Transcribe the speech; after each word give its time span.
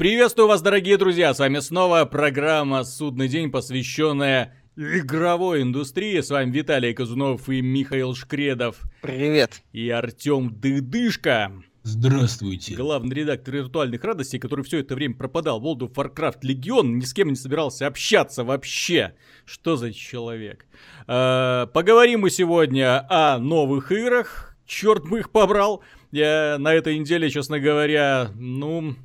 Приветствую 0.00 0.48
вас, 0.48 0.62
дорогие 0.62 0.96
друзья! 0.96 1.34
С 1.34 1.40
вами 1.40 1.58
снова 1.58 2.06
программа 2.06 2.84
«Судный 2.84 3.28
день», 3.28 3.50
посвященная 3.50 4.56
игровой 4.74 5.60
индустрии. 5.60 6.22
С 6.22 6.30
вами 6.30 6.50
Виталий 6.50 6.94
Казунов 6.94 7.50
и 7.50 7.60
Михаил 7.60 8.14
Шкредов. 8.14 8.80
Привет. 9.02 9.60
И 9.72 9.90
Артем 9.90 10.58
Дыдышко. 10.58 11.52
Здравствуйте. 11.82 12.76
Главный 12.76 13.14
редактор 13.14 13.56
виртуальных 13.56 14.02
радостей, 14.02 14.38
который 14.38 14.64
все 14.64 14.78
это 14.78 14.94
время 14.94 15.16
пропадал 15.16 15.60
в 15.60 15.66
World 15.66 15.80
of 15.80 15.92
Warcraft 15.92 16.38
Легион, 16.44 16.96
ни 16.96 17.04
с 17.04 17.12
кем 17.12 17.28
не 17.28 17.36
собирался 17.36 17.86
общаться 17.86 18.42
вообще. 18.42 19.12
Что 19.44 19.76
за 19.76 19.92
человек? 19.92 20.64
Э, 21.08 21.66
поговорим 21.74 22.20
мы 22.20 22.30
сегодня 22.30 23.04
о 23.10 23.38
новых 23.38 23.92
играх. 23.92 24.56
Черт 24.64 25.06
бы 25.06 25.18
их 25.18 25.30
побрал. 25.30 25.82
Я 26.10 26.56
на 26.58 26.72
этой 26.72 26.98
неделе, 26.98 27.28
честно 27.28 27.60
говоря, 27.60 28.30
ну, 28.34 28.96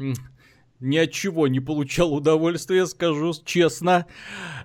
ни 0.79 0.97
от 0.97 1.11
чего 1.11 1.47
не 1.47 1.59
получал 1.59 2.13
удовольствия, 2.13 2.85
скажу 2.85 3.34
честно. 3.45 4.05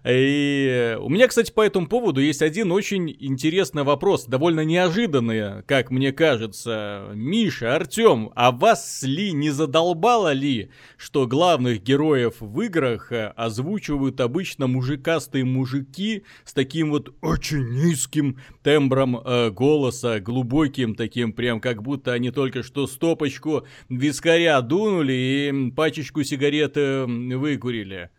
И 0.05 0.97
у 1.01 1.09
меня, 1.09 1.29
кстати, 1.29 1.53
по 1.53 1.65
этому 1.65 1.87
поводу 1.87 2.21
есть 2.21 2.43
один 2.43 2.73
очень 2.73 3.15
интересный 3.21 3.85
вопрос, 3.85 4.25
довольно 4.25 4.65
неожиданный, 4.65 5.63
как 5.65 5.91
мне 5.91 6.13
кажется. 6.13 7.11
Миша, 7.15 7.77
Артем, 7.77 8.31
а 8.35 8.51
вас 8.51 9.03
ли 9.03 9.33
не 9.33 9.51
задолбало 9.51 10.33
ли, 10.33 10.71
что 10.97 11.27
главных 11.27 11.83
героев 11.83 12.37
в 12.41 12.61
играх 12.63 13.13
э, 13.13 13.29
озвучивают 13.37 14.21
обычно 14.21 14.67
мужикастые 14.67 15.45
мужики 15.45 16.25
с 16.45 16.53
таким 16.53 16.91
вот 16.91 17.15
очень 17.21 17.69
низким 17.71 18.39
тембром 18.63 19.17
э, 19.17 19.51
голоса, 19.51 20.21
глубоким 20.21 20.95
таким, 20.95 21.33
прям 21.33 21.61
как 21.61 21.83
будто 21.83 22.13
они 22.13 22.31
только 22.31 22.63
что 22.63 22.87
стопочку 22.87 23.65
вискаря 23.89 24.61
дунули 24.61 25.13
и 25.13 25.71
пачечку 25.71 26.00
сигареты 26.03 27.05
выкурили? 27.07 28.11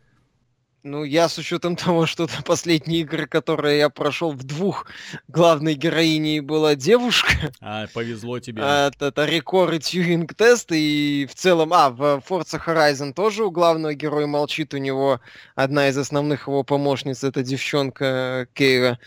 Ну, 0.83 1.03
я 1.03 1.29
с 1.29 1.37
учетом 1.37 1.75
того, 1.75 2.07
что 2.07 2.23
это 2.23 2.41
последние 2.43 3.01
игры, 3.01 3.27
которые 3.27 3.77
я 3.77 3.89
прошел 3.89 4.31
в 4.31 4.43
двух 4.43 4.87
главной 5.27 5.75
героиней 5.75 6.39
была 6.39 6.73
девушка. 6.73 7.51
А, 7.61 7.85
повезло 7.93 8.39
тебе. 8.39 8.63
А, 8.63 8.87
это, 8.87 9.07
это 9.07 9.25
рекорд 9.25 9.75
и 9.75 9.79
тьюринг 9.79 10.33
тест, 10.33 10.71
и 10.71 11.27
в 11.29 11.35
целом, 11.35 11.71
а, 11.73 11.91
в 11.91 12.23
Forza 12.27 12.59
Horizon 12.65 13.13
тоже 13.13 13.43
у 13.43 13.51
главного 13.51 13.93
героя 13.93 14.25
молчит, 14.25 14.73
у 14.73 14.77
него 14.77 15.21
одна 15.53 15.89
из 15.89 15.97
основных 15.97 16.47
его 16.47 16.63
помощниц, 16.63 17.23
это 17.23 17.43
девчонка 17.43 18.47
Кейра. 18.53 18.97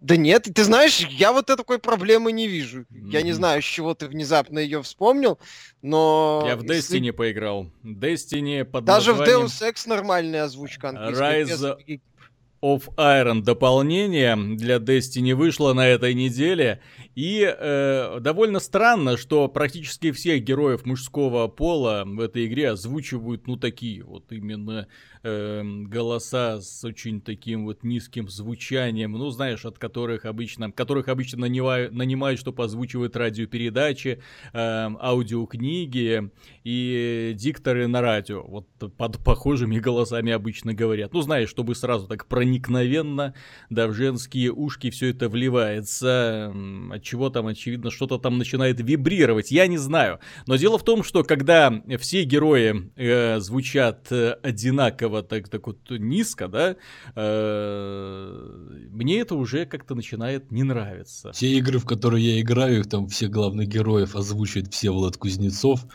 Да 0.00 0.16
нет, 0.16 0.48
ты 0.54 0.64
знаешь, 0.64 1.00
я 1.00 1.30
вот 1.32 1.46
такой 1.46 1.78
проблемы 1.78 2.32
не 2.32 2.48
вижу. 2.48 2.80
Mm-hmm. 2.80 3.10
Я 3.10 3.22
не 3.22 3.32
знаю, 3.32 3.60
с 3.60 3.66
чего 3.66 3.94
ты 3.94 4.08
внезапно 4.08 4.58
ее 4.58 4.82
вспомнил, 4.82 5.38
но... 5.82 6.42
Я 6.46 6.56
в 6.56 6.62
Destiny 6.62 7.06
если... 7.06 7.10
поиграл. 7.10 7.70
Destiny 7.84 8.64
под 8.64 8.84
Даже 8.84 9.10
названием... 9.10 9.46
в 9.46 9.50
Deus 9.50 9.70
Ex 9.70 9.86
нормальная 9.86 10.44
озвучка 10.44 10.88
английская. 10.88 11.44
Rise 11.44 12.00
of 12.62 12.88
Iron 12.96 13.42
дополнение 13.42 14.36
для 14.36 14.76
Destiny 14.76 15.34
вышло 15.34 15.74
на 15.74 15.86
этой 15.86 16.14
неделе. 16.14 16.80
И 17.14 17.42
э, 17.42 18.18
довольно 18.20 18.60
странно, 18.60 19.16
что 19.16 19.48
практически 19.48 20.12
всех 20.12 20.44
героев 20.44 20.86
мужского 20.86 21.48
пола 21.48 22.04
в 22.06 22.20
этой 22.20 22.46
игре 22.46 22.70
озвучивают, 22.70 23.46
ну, 23.46 23.56
такие 23.56 24.04
вот 24.04 24.30
именно 24.30 24.86
э, 25.22 25.62
голоса 25.64 26.60
с 26.60 26.84
очень 26.84 27.20
таким 27.20 27.64
вот 27.64 27.82
низким 27.82 28.28
звучанием, 28.28 29.12
ну, 29.12 29.28
знаешь, 29.30 29.64
от 29.64 29.78
которых 29.78 30.24
обычно, 30.24 30.70
которых 30.70 31.08
обычно 31.08 31.40
нанимают, 31.40 31.92
нанимают, 31.92 32.38
чтобы 32.38 32.64
озвучивать 32.64 33.16
радиопередачи, 33.16 34.22
э, 34.52 34.90
аудиокниги 35.00 36.30
и 36.62 37.32
дикторы 37.34 37.88
на 37.88 38.00
радио. 38.02 38.42
Вот 38.42 38.68
под 38.96 39.18
похожими 39.24 39.78
голосами 39.78 40.32
обычно 40.32 40.74
говорят. 40.74 41.12
Ну, 41.12 41.22
знаешь, 41.22 41.48
чтобы 41.48 41.74
сразу 41.74 42.06
так 42.06 42.26
проникновенно, 42.26 43.34
да, 43.68 43.88
в 43.88 43.94
женские 43.94 44.52
ушки 44.52 44.90
все 44.90 45.08
это 45.08 45.28
вливается, 45.28 46.52
от 47.00 47.04
чего 47.04 47.30
там, 47.30 47.46
очевидно, 47.46 47.90
что-то 47.90 48.18
там 48.18 48.38
начинает 48.38 48.80
вибрировать, 48.80 49.50
я 49.50 49.66
не 49.66 49.78
знаю. 49.78 50.20
Но 50.46 50.56
дело 50.56 50.78
в 50.78 50.84
том, 50.84 51.02
что 51.02 51.24
когда 51.24 51.72
все 51.98 52.24
герои 52.24 52.90
э, 52.96 53.40
звучат 53.40 54.12
э, 54.12 54.32
одинаково, 54.42 55.22
так, 55.22 55.48
так 55.48 55.66
вот 55.66 55.78
низко, 55.90 56.48
да, 56.48 56.76
э, 57.16 58.86
мне 58.90 59.20
это 59.20 59.34
уже 59.34 59.66
как-то 59.66 59.94
начинает 59.94 60.52
не 60.52 60.62
нравиться. 60.62 61.32
Те 61.34 61.48
игры, 61.58 61.78
в 61.78 61.86
которые 61.86 62.34
я 62.34 62.40
играю, 62.40 62.84
там 62.84 63.08
все 63.08 63.28
главных 63.28 63.68
героев 63.68 64.14
озвучивает 64.14 64.72
Всеволод 64.72 65.16
Кузнецов. 65.16 65.86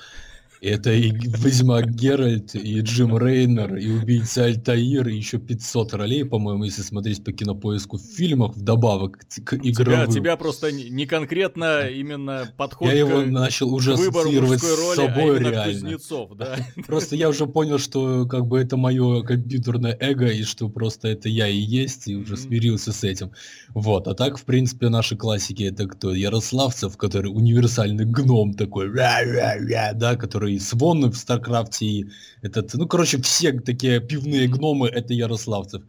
Это 0.62 0.92
и 0.92 1.12
Ведьмак 1.12 1.92
Геральт, 1.92 2.56
и 2.56 2.80
Джим 2.82 3.18
Рейнер, 3.18 3.76
и 3.76 3.92
Убийца 3.92 4.46
Альтаир, 4.46 5.08
и 5.08 5.16
еще 5.16 5.38
500 5.38 5.94
ролей, 5.94 6.26
по-моему, 6.26 6.64
если 6.64 6.82
смотреть 6.82 7.24
по 7.24 7.32
кинопоиску 7.32 7.98
в 7.98 8.02
фильмах, 8.02 8.56
вдобавок 8.56 9.20
к 9.44 9.54
игровым. 9.54 10.06
Тебя, 10.10 10.22
тебя 10.22 10.38
просто 10.38 10.72
не 10.72 11.06
конкретно 11.06 11.88
именно 11.88 12.50
подход 12.58 12.90
Я 12.90 12.98
его 12.98 13.22
начал 13.22 13.74
уже 13.74 13.94
ассоциировать 13.94 14.62
с 14.62 14.78
роли, 14.78 14.96
собой 14.96 15.38
а 15.38 15.40
реально. 15.40 15.74
Кузнецов, 15.74 16.36
да? 16.36 16.58
Просто 16.88 17.16
я 17.16 17.30
уже 17.30 17.46
понял, 17.48 17.78
что 17.78 18.26
как 18.26 18.48
бы 18.48 18.60
это 18.60 18.78
мое 18.78 19.22
компьютерное 19.24 19.96
эго, 20.00 20.28
и 20.28 20.44
что 20.44 20.70
просто 20.70 21.08
это 21.08 21.30
я 21.30 21.48
и 21.48 21.58
есть, 21.58 22.08
и 22.08 22.16
уже 22.16 22.38
смирился 22.38 22.92
с 22.92 23.04
этим. 23.04 23.32
Вот, 23.70 24.08
а 24.08 24.14
так, 24.14 24.38
в 24.38 24.44
принципе, 24.44 24.90
наши 24.90 25.16
классики 25.16 25.64
это 25.64 25.88
кто? 25.88 26.14
Ярославцев, 26.14 26.98
который 26.98 27.28
универсальный 27.28 28.06
гном 28.06 28.54
такой, 28.54 28.92
да, 28.94 30.16
который 30.16 30.45
и 30.48 30.60
Swann 30.60 31.10
в 31.10 31.16
StarCraft 31.16 31.73
е, 31.73 31.86
и 31.86 32.06
этот, 32.42 32.74
ну, 32.74 32.88
короче, 32.88 33.22
все 33.22 33.52
такие 33.54 34.00
пивные 34.00 34.48
гномы, 34.48 34.88
это 34.88 35.14
Ярославцев. 35.14 35.84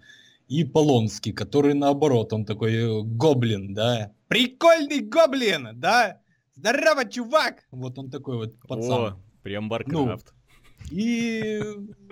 И 0.48 0.64
Полонский, 0.64 1.32
который 1.32 1.74
наоборот, 1.74 2.32
он 2.32 2.44
такой 2.44 2.74
э, 2.74 3.02
гоблин, 3.02 3.74
да. 3.74 4.12
Прикольный 4.28 5.00
гоблин, 5.00 5.70
да? 5.74 6.20
Здорово, 6.54 7.04
чувак! 7.04 7.64
Вот 7.70 7.98
он 7.98 8.10
такой 8.10 8.36
вот 8.36 8.58
пацан. 8.60 8.92
О, 8.92 9.20
прям 9.42 9.68
Warcraft. 9.68 10.32
Ну, 10.32 10.35
и, 10.90 11.60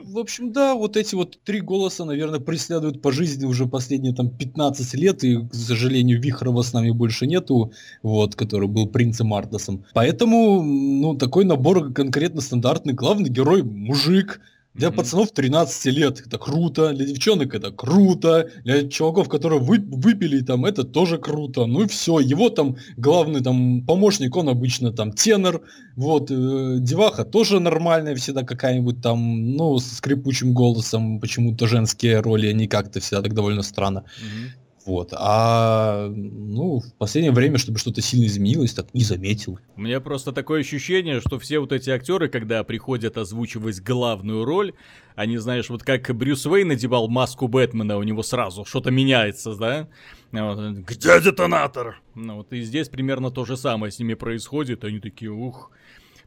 в 0.02 0.18
общем, 0.18 0.52
да, 0.52 0.74
вот 0.74 0.96
эти 0.96 1.14
вот 1.14 1.38
три 1.44 1.60
голоса, 1.60 2.04
наверное, 2.04 2.40
преследуют 2.40 3.02
по 3.02 3.12
жизни 3.12 3.44
уже 3.46 3.66
последние 3.66 4.14
там 4.14 4.28
15 4.30 4.94
лет, 4.94 5.24
и, 5.24 5.46
к 5.46 5.54
сожалению, 5.54 6.20
Вихрова 6.20 6.62
с 6.62 6.72
нами 6.72 6.90
больше 6.90 7.26
нету, 7.26 7.72
вот, 8.02 8.34
который 8.34 8.68
был 8.68 8.86
принцем 8.86 9.32
Артасом. 9.32 9.84
Поэтому, 9.94 10.62
ну, 10.62 11.14
такой 11.14 11.44
набор 11.44 11.92
конкретно 11.92 12.40
стандартный. 12.40 12.94
Главный 12.94 13.30
герой– 13.30 13.62
мужик, 13.64 14.40
для 14.74 14.88
mm-hmm. 14.88 14.92
пацанов 14.92 15.30
13 15.30 15.84
лет 15.94 16.20
это 16.26 16.36
круто, 16.38 16.92
для 16.92 17.06
девчонок 17.06 17.54
это 17.54 17.70
круто, 17.70 18.50
для 18.64 18.88
чуваков, 18.88 19.28
которые 19.28 19.60
вы, 19.60 19.78
выпили 19.78 20.40
там, 20.40 20.64
это 20.64 20.82
тоже 20.84 21.18
круто. 21.18 21.66
Ну 21.66 21.82
и 21.82 21.86
все, 21.86 22.18
его 22.18 22.50
там 22.50 22.76
главный 22.96 23.40
там 23.40 23.82
помощник, 23.86 24.36
он 24.36 24.48
обычно 24.48 24.92
там 24.92 25.12
тенор, 25.12 25.62
вот, 25.94 26.30
э, 26.30 26.76
деваха 26.80 27.24
тоже 27.24 27.60
нормальная 27.60 28.16
всегда 28.16 28.42
какая-нибудь 28.42 29.00
там, 29.00 29.52
ну, 29.52 29.78
с 29.78 29.84
скрипучим 29.98 30.52
голосом, 30.52 31.20
почему-то 31.20 31.68
женские 31.68 32.20
роли, 32.20 32.48
они 32.48 32.66
как-то 32.66 32.98
всегда 32.98 33.22
так 33.22 33.34
довольно 33.34 33.62
странно. 33.62 33.98
Mm-hmm. 33.98 34.63
Вот. 34.84 35.14
А 35.16 36.08
ну, 36.08 36.80
в 36.80 36.94
последнее 36.98 37.32
время, 37.32 37.58
чтобы 37.58 37.78
что-то 37.78 38.02
сильно 38.02 38.26
изменилось, 38.26 38.74
так 38.74 38.92
не 38.92 39.02
заметил. 39.02 39.58
У 39.76 39.80
меня 39.80 40.00
просто 40.00 40.32
такое 40.32 40.60
ощущение, 40.60 41.20
что 41.20 41.38
все 41.38 41.58
вот 41.58 41.72
эти 41.72 41.88
актеры, 41.90 42.28
когда 42.28 42.62
приходят 42.64 43.16
озвучивать 43.16 43.80
главную 43.80 44.44
роль, 44.44 44.74
они, 45.16 45.38
знаешь, 45.38 45.70
вот 45.70 45.82
как 45.82 46.14
Брюс 46.14 46.44
Уэйн 46.44 46.68
надевал 46.68 47.08
маску 47.08 47.48
Бэтмена, 47.48 47.96
у 47.96 48.02
него 48.02 48.22
сразу 48.22 48.64
что-то 48.64 48.90
меняется, 48.90 49.54
да? 49.54 49.88
Где 50.32 51.20
детонатор? 51.20 52.00
Ну 52.14 52.36
вот 52.36 52.52
и 52.52 52.60
здесь 52.62 52.88
примерно 52.88 53.30
то 53.30 53.44
же 53.44 53.56
самое 53.56 53.92
с 53.92 53.98
ними 53.98 54.14
происходит. 54.14 54.84
Они 54.84 54.98
такие, 54.98 55.30
ух, 55.30 55.70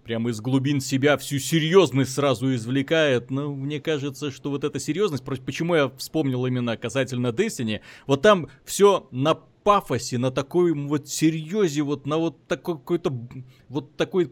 прямо 0.07 0.29
из 0.29 0.40
глубин 0.40 0.80
себя 0.80 1.18
всю 1.18 1.38
серьезность 1.38 2.13
сразу 2.13 2.56
извлекает. 2.56 3.30
Но 3.30 3.54
мне 3.54 3.81
кажется, 3.81 4.31
что 4.31 4.50
вот 4.50 4.63
эта 4.63 4.80
серьезность, 4.80 5.24
почему 5.24 5.75
я 5.75 5.89
вспомнил 5.98 6.45
именно 6.45 6.77
касательно 6.77 7.27
Destiny, 7.27 7.81
вот 8.07 8.21
там 8.21 8.48
все 8.63 9.09
на 9.12 9.38
пафосе, 9.68 10.18
на 10.18 10.31
такой 10.31 10.72
вот 10.72 11.10
серьезе, 11.10 11.81
вот 11.81 12.08
на 12.08 12.18
вот 12.18 12.48
такой 12.48 12.75
какой-то 12.75 13.12
вот 13.68 13.98
такой 13.98 14.31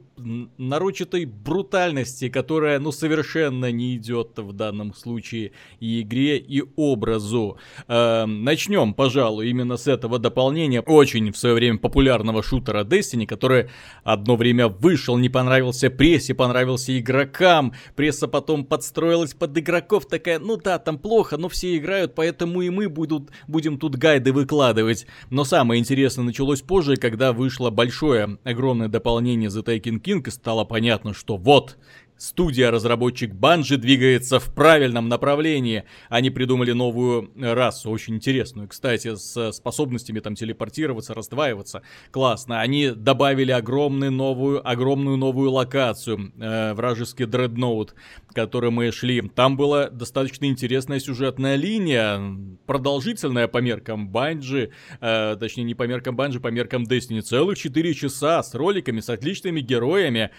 нарочатой 0.58 1.26
брутальности, 1.26 2.30
которая, 2.30 2.80
ну, 2.80 2.94
совершенно 2.94 3.70
не 3.70 3.98
идет 3.98 4.38
в 4.38 4.54
данном 4.54 4.94
случае 4.94 5.52
и 5.82 6.04
игре, 6.04 6.38
и 6.38 6.64
образу. 6.78 7.58
Э, 7.90 8.26
начнем, 8.26 8.94
пожалуй, 8.94 9.50
именно 9.50 9.76
с 9.76 9.88
этого 9.88 10.20
дополнения 10.20 10.80
очень 10.80 11.34
в 11.34 11.38
свое 11.38 11.56
время 11.56 11.80
популярного 11.80 12.42
шутера 12.42 12.86
Destiny, 12.86 13.26
который 13.26 13.70
одно 14.06 14.38
время 14.38 14.70
вышел, 14.70 15.18
не 15.18 15.28
понравился 15.28 15.90
прессе, 15.90 16.34
понравился 16.34 16.98
игрокам, 16.98 17.74
пресса 17.98 18.30
потом 18.30 18.64
подстроилась 18.64 19.34
под 19.34 19.58
игроков, 19.58 20.06
такая, 20.06 20.40
ну 20.40 20.56
да, 20.56 20.80
там 20.80 20.98
плохо, 20.98 21.36
но 21.36 21.50
все 21.50 21.76
играют, 21.76 22.16
поэтому 22.16 22.62
и 22.62 22.70
мы 22.70 22.88
будут, 22.88 23.32
будем 23.50 23.78
тут 23.78 23.98
гайды 23.98 24.32
выкладывать. 24.32 25.06
Но 25.30 25.44
самое 25.44 25.80
интересное 25.80 26.24
началось 26.24 26.62
позже, 26.62 26.98
когда 26.98 27.33
вышло 27.33 27.69
большое, 27.69 28.38
огромное 28.44 28.88
дополнение 28.88 29.50
The 29.50 29.63
Taken 29.63 30.01
King, 30.01 30.27
и 30.27 30.31
стало 30.31 30.63
понятно, 30.66 31.13
что 31.13 31.38
вот, 31.38 31.77
студия-разработчик 32.18 33.33
Bungie 33.33 33.77
двигается 33.77 34.39
в 34.39 34.54
правильном 34.54 35.10
направлении. 35.10 35.83
Они 36.10 36.30
придумали 36.30 36.72
новую 36.72 37.31
расу, 37.36 37.89
очень 37.89 38.16
интересную, 38.16 38.68
кстати, 38.68 39.16
с 39.16 39.51
способностями 39.51 40.19
там 40.19 40.36
телепортироваться, 40.36 41.13
раздваиваться. 41.13 41.81
Классно. 42.12 42.62
Они 42.62 42.92
добавили 42.92 43.51
огромную 43.51 44.12
новую, 44.12 44.68
огромную 44.68 45.18
новую 45.18 45.51
локацию, 45.51 46.31
э, 46.38 46.74
вражеский 46.74 47.25
дредноут, 47.25 47.95
который 48.36 48.70
мы 48.70 48.92
шли. 48.92 49.22
Там 49.22 49.56
была 49.58 49.90
достаточно 49.90 50.46
интересная 50.46 51.00
сюжетная 51.00 51.56
линия, 51.56 52.22
продолжительная 52.68 53.48
по 53.48 53.60
меркам 53.60 54.12
Bungie, 54.12 54.72
э, 55.00 55.38
точнее 55.40 55.64
не 55.64 55.74
по 55.74 55.88
меркам 55.88 56.16
Bungie, 56.16 56.40
по 56.40 56.50
меркам 56.50 56.84
Destiny. 56.84 57.22
Целых 57.22 57.58
4 57.58 57.94
часа 57.94 58.44
с 58.44 58.54
роликами, 58.54 59.00
с 59.00 59.10
отличными 59.10 59.62
героями 59.62 60.32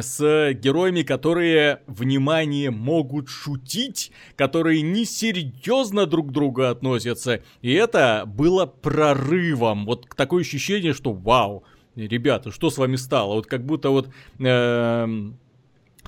с 0.00 0.54
героями, 0.54 1.02
которые, 1.02 1.82
внимание, 1.86 2.70
могут 2.70 3.28
шутить, 3.28 4.10
которые 4.36 4.80
несерьезно 4.80 6.06
друг 6.06 6.30
к 6.30 6.32
другу 6.32 6.62
относятся. 6.62 7.42
И 7.60 7.72
это 7.72 8.24
было 8.26 8.64
прорывом. 8.64 9.84
Вот 9.84 10.08
такое 10.16 10.42
ощущение, 10.42 10.94
что 10.94 11.12
вау, 11.12 11.64
ребята, 11.94 12.50
что 12.50 12.70
с 12.70 12.78
вами 12.78 12.96
стало? 12.96 13.34
Вот 13.34 13.46
как 13.46 13.66
будто 13.66 13.90
вот... 13.90 14.08
Э, 14.38 15.06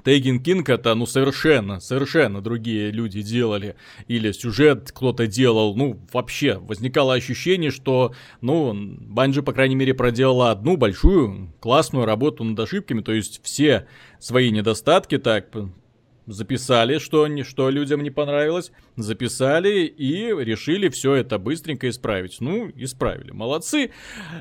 Тейген 0.05 0.41
Кинг 0.41 0.69
это, 0.69 0.95
ну, 0.95 1.07
совершенно, 1.07 1.81
совершенно 1.81 2.43
другие 2.43 2.91
люди 2.91 3.23
делали. 3.23 3.77
Или 4.07 4.33
сюжет 4.33 4.93
кто-то 4.93 5.27
делал. 5.27 5.75
Ну, 5.75 5.99
вообще, 6.13 6.59
возникало 6.59 7.15
ощущение, 7.15 7.71
что, 7.71 8.15
ну, 8.41 8.75
Банжи, 8.75 9.43
по 9.43 9.53
крайней 9.53 9.77
мере, 9.77 9.95
проделала 9.95 10.51
одну 10.51 10.77
большую, 10.77 11.53
классную 11.61 12.05
работу 12.05 12.45
над 12.45 12.61
ошибками. 12.61 13.01
То 13.01 13.13
есть 13.13 13.41
все 13.43 13.87
свои 14.19 14.51
недостатки 14.51 15.19
так 15.19 15.51
записали, 16.27 16.99
что, 16.99 17.29
что 17.45 17.71
людям 17.71 18.03
не 18.03 18.11
понравилось, 18.11 18.73
записали 18.97 19.85
и 19.87 20.29
решили 20.45 20.89
все 20.89 21.15
это 21.15 21.39
быстренько 21.39 21.89
исправить. 21.89 22.37
Ну, 22.41 22.71
исправили. 22.75 23.31
Молодцы. 23.31 23.91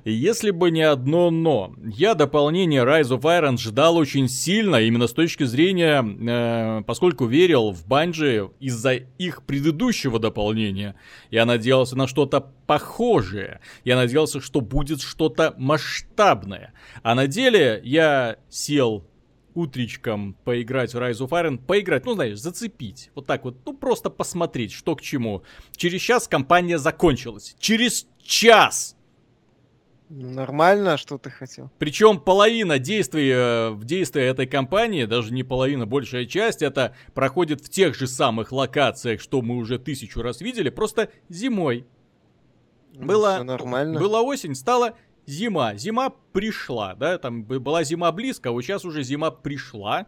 Если 0.06 0.52
бы 0.52 0.72
не 0.72 0.84
одно 0.84 1.32
но. 1.32 1.74
Я 1.84 2.14
дополнение 2.14 2.84
Rise 2.84 3.18
of 3.18 3.22
Iron 3.22 3.58
ждал 3.58 3.98
очень 3.98 4.28
сильно, 4.28 4.78
именно 4.78 5.08
с 5.08 5.14
точки 5.14 5.44
зрения, 5.44 6.04
э, 6.04 6.84
поскольку 6.84 7.26
верил 7.26 7.72
в 7.72 7.86
Банжи 7.88 8.50
из-за 8.60 8.94
их 8.94 9.44
предыдущего 9.44 10.20
дополнения. 10.20 10.96
Я 11.32 11.46
надеялся 11.46 11.96
на 11.96 12.08
что-то 12.08 12.42
похожее. 12.68 13.60
Я 13.84 13.96
надеялся, 13.96 14.40
что 14.42 14.62
будет 14.62 15.02
что-то 15.02 15.54
масштабное. 15.58 16.74
А 17.02 17.16
на 17.16 17.28
деле 17.28 17.82
я 17.84 18.38
сел 18.50 19.06
утречком 19.56 20.36
поиграть 20.44 20.94
в 20.94 20.98
Rise 20.98 21.20
of 21.20 21.30
Iron, 21.30 21.58
поиграть, 21.58 22.06
ну, 22.06 22.14
знаешь, 22.14 22.40
зацепить. 22.40 23.12
Вот 23.16 23.26
так 23.26 23.44
вот, 23.44 23.58
ну, 23.66 23.74
просто 23.74 24.10
посмотреть, 24.10 24.72
что 24.72 24.96
к 24.96 25.02
чему. 25.02 25.44
Через 25.76 26.02
час 26.02 26.28
компания 26.28 26.78
закончилась. 26.78 27.56
Через 27.60 28.08
час! 28.22 28.96
Нормально, 30.10 30.98
что 30.98 31.18
ты 31.18 31.32
хотел? 31.32 31.72
Причем 31.80 32.20
половина 32.20 32.78
действий 32.78 33.32
э, 33.32 33.70
в 33.72 33.84
действии 33.84 34.22
этой 34.22 34.46
кампании, 34.46 35.06
даже 35.06 35.34
не 35.34 35.44
половина, 35.44 35.88
большая 35.88 36.26
часть, 36.26 36.62
это 36.62 36.96
проходит 37.16 37.62
в 37.62 37.70
тех 37.70 37.96
же 37.96 38.06
самых 38.06 38.52
локациях, 38.52 39.22
что 39.22 39.42
мы 39.42 39.56
уже 39.56 39.80
тысячу 39.80 40.22
раз 40.22 40.42
видели, 40.42 40.70
просто 40.70 41.10
зимой. 41.30 41.88
Ну, 42.94 43.08
было, 43.08 43.42
нормально. 43.44 44.00
Была 44.00 44.22
осень, 44.22 44.54
стала 44.54 44.94
зима. 45.26 45.76
Зима 45.76 46.14
пришла, 46.32 46.96
да, 46.96 47.18
там 47.18 47.44
была 47.44 47.84
зима 47.84 48.12
близко, 48.12 48.50
а 48.50 48.52
вот 48.52 48.64
сейчас 48.64 48.86
уже 48.86 49.04
зима 49.04 49.32
пришла. 49.32 50.08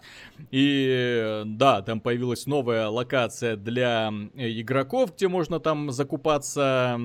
И 0.52 1.44
да, 1.46 1.82
там 1.82 2.00
появилась 2.02 2.46
новая 2.46 2.88
локация 2.88 3.56
для 3.56 4.12
игроков, 4.36 5.16
где 5.16 5.28
можно 5.28 5.60
там 5.60 5.92
закупаться 5.92 7.00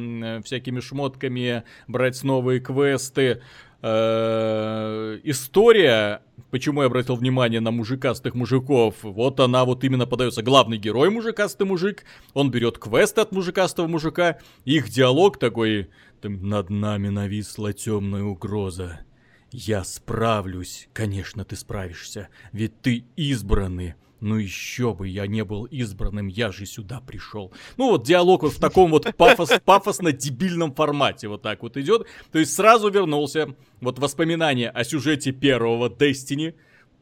всякими 0.44 0.80
шмотками, 0.80 1.64
брать 1.86 2.22
новые 2.24 2.60
квесты. 2.60 3.42
Э, 3.82 5.18
история, 5.24 6.22
почему 6.50 6.82
я 6.82 6.86
обратил 6.86 7.16
внимание 7.16 7.60
на 7.60 7.70
мужикастых 7.70 8.34
мужиков, 8.34 8.96
вот 9.02 9.40
она 9.40 9.64
вот 9.64 9.84
именно 9.84 10.06
подается. 10.06 10.42
Главный 10.42 10.76
герой 10.76 11.10
мужикастый 11.10 11.66
мужик, 11.66 12.04
он 12.34 12.50
берет 12.50 12.78
квесты 12.78 13.20
от 13.22 13.32
мужикастого 13.32 13.86
мужика, 13.86 14.38
их 14.64 14.90
диалог 14.90 15.38
такой 15.38 15.88
над 16.22 16.68
нами 16.68 17.08
нависла 17.08 17.72
темная 17.72 18.24
угроза. 18.24 19.00
Я 19.52 19.82
справлюсь. 19.82 20.88
Конечно, 20.92 21.44
ты 21.44 21.56
справишься. 21.56 22.28
Ведь 22.52 22.80
ты 22.82 23.04
избранный. 23.16 23.94
Ну 24.20 24.36
еще 24.36 24.92
бы, 24.92 25.08
я 25.08 25.26
не 25.26 25.44
был 25.44 25.64
избранным, 25.64 26.28
я 26.28 26.52
же 26.52 26.66
сюда 26.66 27.00
пришел. 27.00 27.52
Ну 27.78 27.90
вот 27.90 28.04
диалог 28.04 28.42
вот 28.42 28.52
в 28.52 28.60
таком 28.60 28.90
вот 28.90 29.14
пафос, 29.16 29.50
пафосно-дебильном 29.64 30.74
формате 30.74 31.28
вот 31.28 31.42
так 31.42 31.62
вот 31.62 31.76
идет. 31.76 32.06
То 32.30 32.38
есть 32.38 32.54
сразу 32.54 32.90
вернулся 32.90 33.54
вот 33.80 33.98
воспоминания 33.98 34.68
о 34.68 34.84
сюжете 34.84 35.32
первого 35.32 35.88
Destiny. 35.88 36.54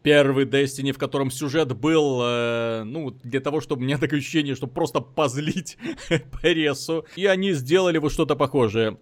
Первый 0.03 0.45
Destiny, 0.47 0.93
в 0.93 0.99
котором 0.99 1.33
сюжет 1.33 1.77
был, 1.77 2.21
э, 2.23 2.83
ну, 2.85 3.11
для 3.25 3.41
того, 3.41 3.61
чтобы 3.61 3.83
у 3.83 3.85
меня 3.85 3.99
такое 3.99 4.21
ощущение, 4.21 4.55
чтобы 4.55 4.73
просто 4.73 5.01
позлить 5.01 5.77
прессу. 6.41 7.05
И 7.17 7.27
они 7.27 7.53
сделали 7.53 7.99
вот 7.99 8.13
что-то 8.13 8.37
похожее 8.37 8.97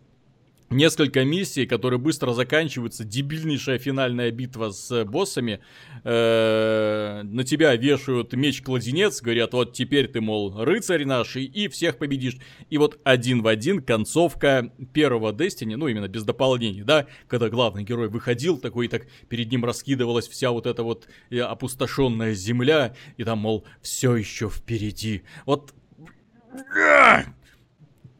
несколько 0.70 1.24
миссий, 1.24 1.66
которые 1.66 1.98
быстро 1.98 2.32
заканчиваются, 2.32 3.04
дебильнейшая 3.04 3.78
финальная 3.78 4.30
битва 4.30 4.70
с 4.70 5.04
боссами, 5.04 5.60
э, 6.04 7.22
на 7.24 7.44
тебя 7.44 7.74
вешают 7.76 8.32
меч-кладенец, 8.32 9.22
говорят, 9.22 9.52
вот 9.52 9.72
теперь 9.72 10.08
ты, 10.08 10.20
мол, 10.20 10.64
рыцарь 10.64 11.04
наш, 11.04 11.36
и 11.36 11.68
всех 11.68 11.98
победишь. 11.98 12.36
И 12.70 12.78
вот 12.78 12.98
один 13.04 13.42
в 13.42 13.46
один 13.46 13.82
концовка 13.82 14.72
первого 14.92 15.32
Destiny, 15.32 15.76
ну, 15.76 15.88
именно 15.88 16.08
без 16.08 16.24
дополнений, 16.24 16.82
да, 16.82 17.06
когда 17.28 17.48
главный 17.48 17.84
герой 17.84 18.08
выходил, 18.08 18.58
такой, 18.58 18.88
так 18.88 19.06
перед 19.28 19.50
ним 19.50 19.64
раскидывалась 19.64 20.28
вся 20.28 20.50
вот 20.50 20.66
эта 20.66 20.82
вот 20.82 21.06
э, 21.30 21.40
опустошенная 21.40 22.34
земля, 22.34 22.94
и 23.16 23.24
там, 23.24 23.38
мол, 23.38 23.64
все 23.82 24.16
еще 24.16 24.48
впереди. 24.50 25.22
Вот 25.44 25.74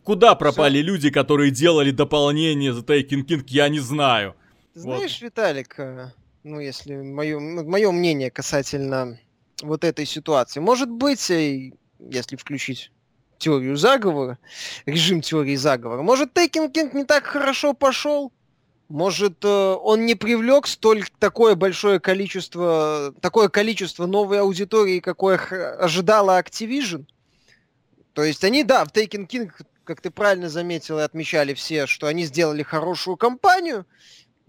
Куда 0.07 0.37
пропали 0.37 0.79
Всё. 0.79 0.87
люди, 0.87 1.11
которые 1.11 1.51
делали 1.51 1.91
дополнение 1.91 2.73
за 2.73 2.83
Taken 2.83 3.27
King, 3.27 3.43
я 3.49 3.69
не 3.69 3.81
знаю. 3.81 4.37
Знаешь, 4.75 5.19
вот. 5.21 5.27
Виталик, 5.27 5.75
э, 5.81 6.13
ну, 6.45 6.61
если 6.61 6.95
мое, 6.95 7.41
мое 7.41 7.91
мнение 7.91 8.31
касательно 8.31 9.19
вот 9.63 9.83
этой 9.83 10.07
ситуации, 10.07 10.61
может 10.61 10.89
быть, 10.89 11.29
э, 11.29 11.73
если 11.99 12.37
включить 12.37 12.93
теорию 13.39 13.77
заговора, 13.77 14.39
режим 14.87 15.23
теории 15.23 15.57
заговора, 15.57 16.03
может, 16.03 16.33
Taken 16.33 16.73
King 16.73 16.91
не 16.95 17.05
так 17.05 17.25
хорошо 17.25 17.75
пошел, 17.75 18.33
может, 18.89 19.45
э, 19.45 19.49
он 19.49 20.07
не 20.07 20.15
привлек 20.15 20.69
столь 20.69 21.05
такое 21.19 21.57
большое 21.57 21.99
количество, 21.99 23.13
такое 23.21 23.49
количество 23.49 24.07
новой 24.07 24.39
аудитории, 24.39 25.01
какое 25.01 25.37
ожидала 25.81 26.41
Activision? 26.41 27.07
То 28.13 28.23
есть 28.23 28.45
они, 28.45 28.63
да, 28.63 28.85
в 28.85 28.93
Taken 28.93 29.27
King 29.27 29.51
как 29.87 30.01
ты 30.01 30.11
правильно 30.11 30.51
заметил 30.51 30.99
и 30.99 31.03
отмечали 31.03 31.55
все, 31.55 31.87
что 31.87 32.09
они 32.09 32.25
сделали 32.25 32.63
хорошую 32.63 33.17
кампанию. 33.17 33.87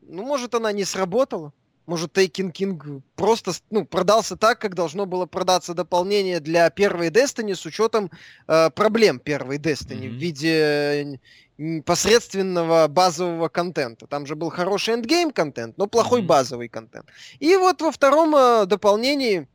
Ну, 0.02 0.24
может, 0.24 0.56
она 0.56 0.72
не 0.72 0.84
сработала. 0.84 1.54
Может, 1.86 2.18
Taken 2.18 2.52
King 2.52 3.02
просто 3.16 3.54
ну, 3.70 3.86
продался 3.86 4.36
так, 4.36 4.60
как 4.60 4.76
должно 4.76 5.06
было 5.06 5.26
продаться 5.26 5.74
дополнение 5.74 6.42
для 6.42 6.70
первой 6.70 7.08
Destiny 7.10 7.56
с 7.56 7.66
учетом 7.66 8.12
э, 8.48 8.70
проблем 8.72 9.20
первой 9.20 9.58
Destiny 9.58 10.02
mm-hmm. 10.02 10.10
в 10.10 10.14
виде 10.14 11.20
э, 11.58 11.82
посредственного 11.86 12.88
базового 12.90 13.48
контента. 13.48 14.06
Там 14.06 14.26
же 14.26 14.36
был 14.36 14.50
хороший 14.50 14.96
эндгейм 14.96 15.32
контент, 15.32 15.78
но 15.78 15.88
плохой 15.88 16.22
mm-hmm. 16.22 16.26
базовый 16.26 16.68
контент. 16.68 17.06
И 17.40 17.56
вот 17.56 17.82
во 17.82 17.92
втором 17.92 18.36
э, 18.36 18.66
дополнении 18.66 19.48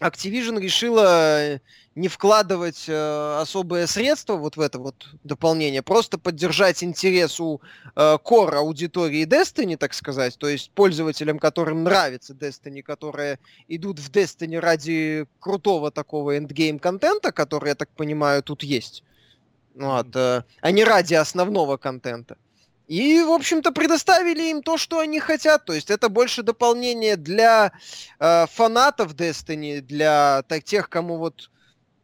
Activision 0.00 0.60
решила 0.60 1.42
э, 1.42 1.60
не 1.98 2.08
вкладывать 2.08 2.84
э, 2.88 3.38
особые 3.40 3.86
средства 3.86 4.34
вот 4.36 4.56
в 4.56 4.60
это 4.60 4.78
вот 4.78 5.08
дополнение, 5.24 5.82
просто 5.82 6.16
поддержать 6.16 6.84
интерес 6.84 7.40
у 7.40 7.60
э, 7.96 8.18
core 8.24 8.54
аудитории 8.54 9.26
Destiny, 9.26 9.76
так 9.76 9.94
сказать, 9.94 10.38
то 10.38 10.48
есть 10.48 10.70
пользователям, 10.70 11.38
которым 11.38 11.82
нравится 11.82 12.34
Destiny, 12.34 12.82
которые 12.82 13.40
идут 13.66 13.98
в 13.98 14.10
Destiny 14.10 14.58
ради 14.58 15.26
крутого 15.40 15.90
такого 15.90 16.38
эндгейм 16.38 16.78
контента, 16.78 17.32
который, 17.32 17.70
я 17.70 17.74
так 17.74 17.88
понимаю, 17.90 18.42
тут 18.42 18.62
есть, 18.62 19.02
вот, 19.74 20.14
э, 20.14 20.44
а 20.60 20.70
не 20.70 20.84
ради 20.84 21.14
основного 21.14 21.78
контента. 21.78 22.36
И, 22.86 23.22
в 23.22 23.32
общем-то, 23.32 23.72
предоставили 23.72 24.50
им 24.50 24.62
то, 24.62 24.78
что 24.78 25.00
они 25.00 25.20
хотят. 25.20 25.66
То 25.66 25.74
есть 25.74 25.90
это 25.90 26.08
больше 26.08 26.42
дополнение 26.42 27.16
для 27.16 27.72
э, 28.18 28.46
фанатов 28.46 29.14
Destiny, 29.14 29.82
для 29.82 30.42
так, 30.48 30.64
тех, 30.64 30.88
кому 30.88 31.18
вот 31.18 31.50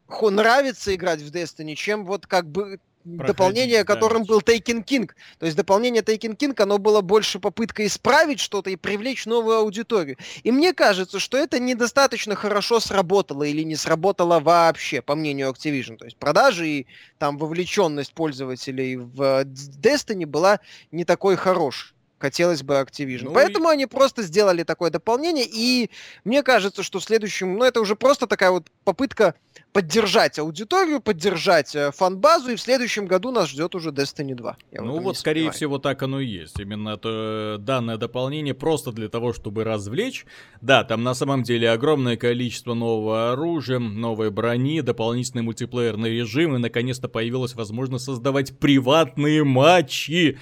нравится 0.08 0.94
играть 0.94 1.20
в 1.20 1.30
Destiny, 1.30 1.74
чем 1.74 2.04
вот 2.04 2.26
как 2.26 2.50
бы 2.50 2.78
дополнение, 3.04 3.84
которым 3.84 4.24
был 4.24 4.40
Taken 4.40 4.84
King. 4.84 5.10
То 5.38 5.46
есть 5.46 5.56
дополнение 5.56 6.02
Taken 6.02 6.36
King, 6.36 6.54
оно 6.62 6.78
было 6.78 7.00
больше 7.00 7.38
попыткой 7.38 7.86
исправить 7.86 8.40
что-то 8.40 8.70
и 8.70 8.76
привлечь 8.76 9.26
новую 9.26 9.58
аудиторию. 9.58 10.16
И 10.42 10.50
мне 10.50 10.72
кажется, 10.72 11.18
что 11.18 11.36
это 11.36 11.58
недостаточно 11.58 12.34
хорошо 12.34 12.80
сработало 12.80 13.42
или 13.42 13.62
не 13.62 13.76
сработало 13.76 14.40
вообще, 14.40 15.02
по 15.02 15.14
мнению 15.14 15.50
Activision. 15.50 15.96
То 15.96 16.06
есть 16.06 16.16
продажи 16.16 16.68
и 16.68 16.86
там 17.18 17.36
вовлеченность 17.36 18.14
пользователей 18.14 18.96
в 18.96 19.44
Destiny 19.44 20.26
была 20.26 20.60
не 20.90 21.04
такой 21.04 21.36
хорошей 21.36 21.94
хотелось 22.18 22.62
бы 22.62 22.74
Activision. 22.74 23.24
Ну 23.24 23.32
Поэтому 23.34 23.68
и... 23.68 23.74
они 23.74 23.84
просто 23.84 24.22
сделали 24.22 24.62
такое 24.62 24.88
дополнение, 24.88 25.44
и 25.46 25.90
мне 26.24 26.42
кажется, 26.42 26.82
что 26.82 26.98
в 26.98 27.04
следующем, 27.04 27.58
ну 27.58 27.64
это 27.64 27.82
уже 27.82 27.96
просто 27.96 28.26
такая 28.26 28.50
вот 28.50 28.68
попытка 28.84 29.34
поддержать 29.74 30.38
аудиторию, 30.38 31.00
поддержать 31.00 31.74
э, 31.74 31.90
фан-базу, 31.90 32.52
и 32.52 32.54
в 32.54 32.60
следующем 32.60 33.06
году 33.06 33.32
нас 33.32 33.50
ждет 33.50 33.74
уже 33.74 33.90
Destiny 33.90 34.36
2. 34.36 34.56
ну 34.72 35.00
вот, 35.00 35.18
скорее 35.18 35.50
всего, 35.50 35.78
так 35.78 36.00
оно 36.04 36.20
и 36.20 36.26
есть. 36.26 36.60
Именно 36.60 36.90
это, 36.90 37.56
э, 37.56 37.58
данное 37.58 37.96
дополнение 37.96 38.54
просто 38.54 38.92
для 38.92 39.08
того, 39.08 39.32
чтобы 39.32 39.64
развлечь. 39.64 40.26
Да, 40.60 40.84
там 40.84 41.02
на 41.02 41.12
самом 41.12 41.42
деле 41.42 41.70
огромное 41.70 42.16
количество 42.16 42.74
нового 42.74 43.32
оружия, 43.32 43.80
новой 43.80 44.30
брони, 44.30 44.80
дополнительный 44.80 45.42
мультиплеерный 45.42 46.10
режим, 46.10 46.54
и 46.54 46.58
наконец-то 46.58 47.08
появилась 47.08 47.54
возможность 47.54 48.04
создавать 48.04 48.56
приватные 48.56 49.42
матчи. 49.42 50.38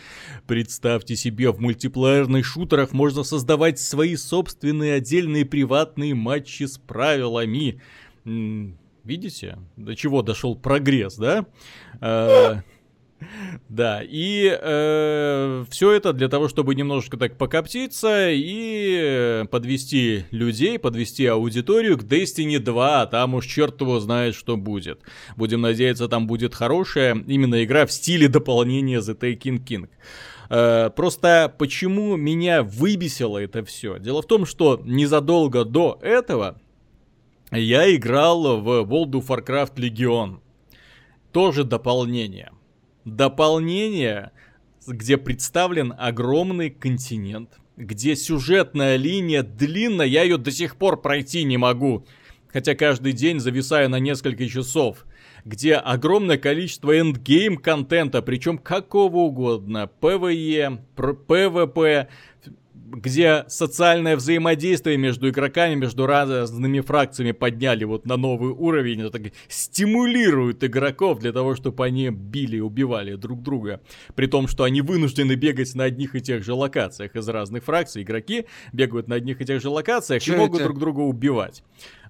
Представьте 0.46 1.16
себе, 1.16 1.50
в 1.52 1.58
мультиплеерных 1.58 2.44
шутерах 2.44 2.92
можно 2.92 3.22
создавать 3.22 3.80
свои 3.80 4.14
собственные 4.16 4.96
отдельные 4.96 5.46
приватные 5.46 6.14
матчи 6.14 6.64
с 6.64 6.76
правилами. 6.76 7.80
Видите, 9.04 9.58
до 9.76 9.96
чего 9.96 10.22
дошел 10.22 10.54
прогресс, 10.54 11.16
да? 11.16 11.46
Э, 12.00 12.60
да, 13.68 14.00
и 14.02 14.56
э, 14.60 15.64
все 15.70 15.92
это 15.92 16.12
для 16.12 16.28
того, 16.28 16.48
чтобы 16.48 16.74
немножечко 16.74 17.16
так 17.16 17.36
покоптиться 17.36 18.30
и 18.30 19.44
подвести 19.50 20.24
людей, 20.30 20.78
подвести 20.78 21.26
аудиторию 21.26 21.98
к 21.98 22.04
Destiny 22.04 22.58
2, 22.58 23.02
а 23.02 23.06
там 23.06 23.34
уж 23.34 23.46
черт 23.46 23.80
его 23.80 24.00
знает, 24.00 24.34
что 24.34 24.56
будет. 24.56 25.00
Будем 25.36 25.60
надеяться, 25.60 26.08
там 26.08 26.26
будет 26.26 26.54
хорошая 26.54 27.16
именно 27.26 27.64
игра 27.64 27.86
в 27.86 27.92
стиле 27.92 28.28
дополнения 28.28 28.98
The 28.98 29.18
Taking 29.18 29.64
King. 29.64 29.88
Э, 30.48 30.90
просто 30.94 31.52
почему 31.58 32.16
меня 32.16 32.62
выбесило 32.62 33.38
это 33.38 33.64
все? 33.64 33.98
Дело 33.98 34.22
в 34.22 34.26
том, 34.26 34.46
что 34.46 34.80
незадолго 34.84 35.64
до 35.64 35.98
этого 36.02 36.60
я 37.58 37.94
играл 37.94 38.60
в 38.60 38.68
World 38.84 39.12
of 39.12 39.26
Warcraft 39.26 39.74
Legion. 39.76 40.40
Тоже 41.32 41.64
дополнение. 41.64 42.50
Дополнение, 43.04 44.32
где 44.86 45.16
представлен 45.16 45.94
огромный 45.98 46.70
континент, 46.70 47.58
где 47.76 48.16
сюжетная 48.16 48.96
линия 48.96 49.42
длинная, 49.42 50.06
я 50.06 50.22
ее 50.22 50.38
до 50.38 50.50
сих 50.50 50.76
пор 50.76 51.00
пройти 51.00 51.44
не 51.44 51.56
могу. 51.56 52.06
Хотя 52.52 52.74
каждый 52.74 53.12
день 53.12 53.40
зависаю 53.40 53.88
на 53.88 53.98
несколько 53.98 54.46
часов 54.46 55.04
где 55.44 55.74
огромное 55.74 56.38
количество 56.38 56.98
эндгейм 56.98 57.56
контента, 57.56 58.22
причем 58.22 58.58
какого 58.58 59.18
угодно, 59.18 59.90
PvE, 60.00 60.80
PvP, 60.96 62.08
где 62.92 63.44
социальное 63.48 64.16
взаимодействие 64.16 64.96
между 64.96 65.28
игроками, 65.28 65.74
между 65.74 66.06
разными 66.06 66.80
фракциями 66.80 67.32
подняли 67.32 67.84
вот 67.84 68.06
на 68.06 68.16
новый 68.16 68.52
уровень, 68.52 69.00
это 69.00 69.10
так, 69.10 69.32
стимулируют 69.48 70.62
игроков 70.64 71.18
для 71.18 71.32
того, 71.32 71.54
чтобы 71.54 71.84
они 71.84 72.10
били 72.10 72.56
и 72.56 72.60
убивали 72.60 73.14
друг 73.14 73.42
друга. 73.42 73.80
При 74.14 74.26
том, 74.26 74.46
что 74.48 74.64
они 74.64 74.82
вынуждены 74.82 75.34
бегать 75.34 75.74
на 75.74 75.84
одних 75.84 76.14
и 76.14 76.20
тех 76.20 76.44
же 76.44 76.54
локациях 76.54 77.16
из 77.16 77.28
разных 77.28 77.64
фракций. 77.64 78.02
Игроки 78.02 78.46
бегают 78.72 79.08
на 79.08 79.16
одних 79.16 79.40
и 79.40 79.44
тех 79.44 79.60
же 79.60 79.70
локациях 79.70 80.22
Чё 80.22 80.34
и 80.34 80.38
могут 80.38 80.60
это? 80.60 80.64
друг 80.68 80.78
друга 80.78 81.00
убивать. 81.00 81.62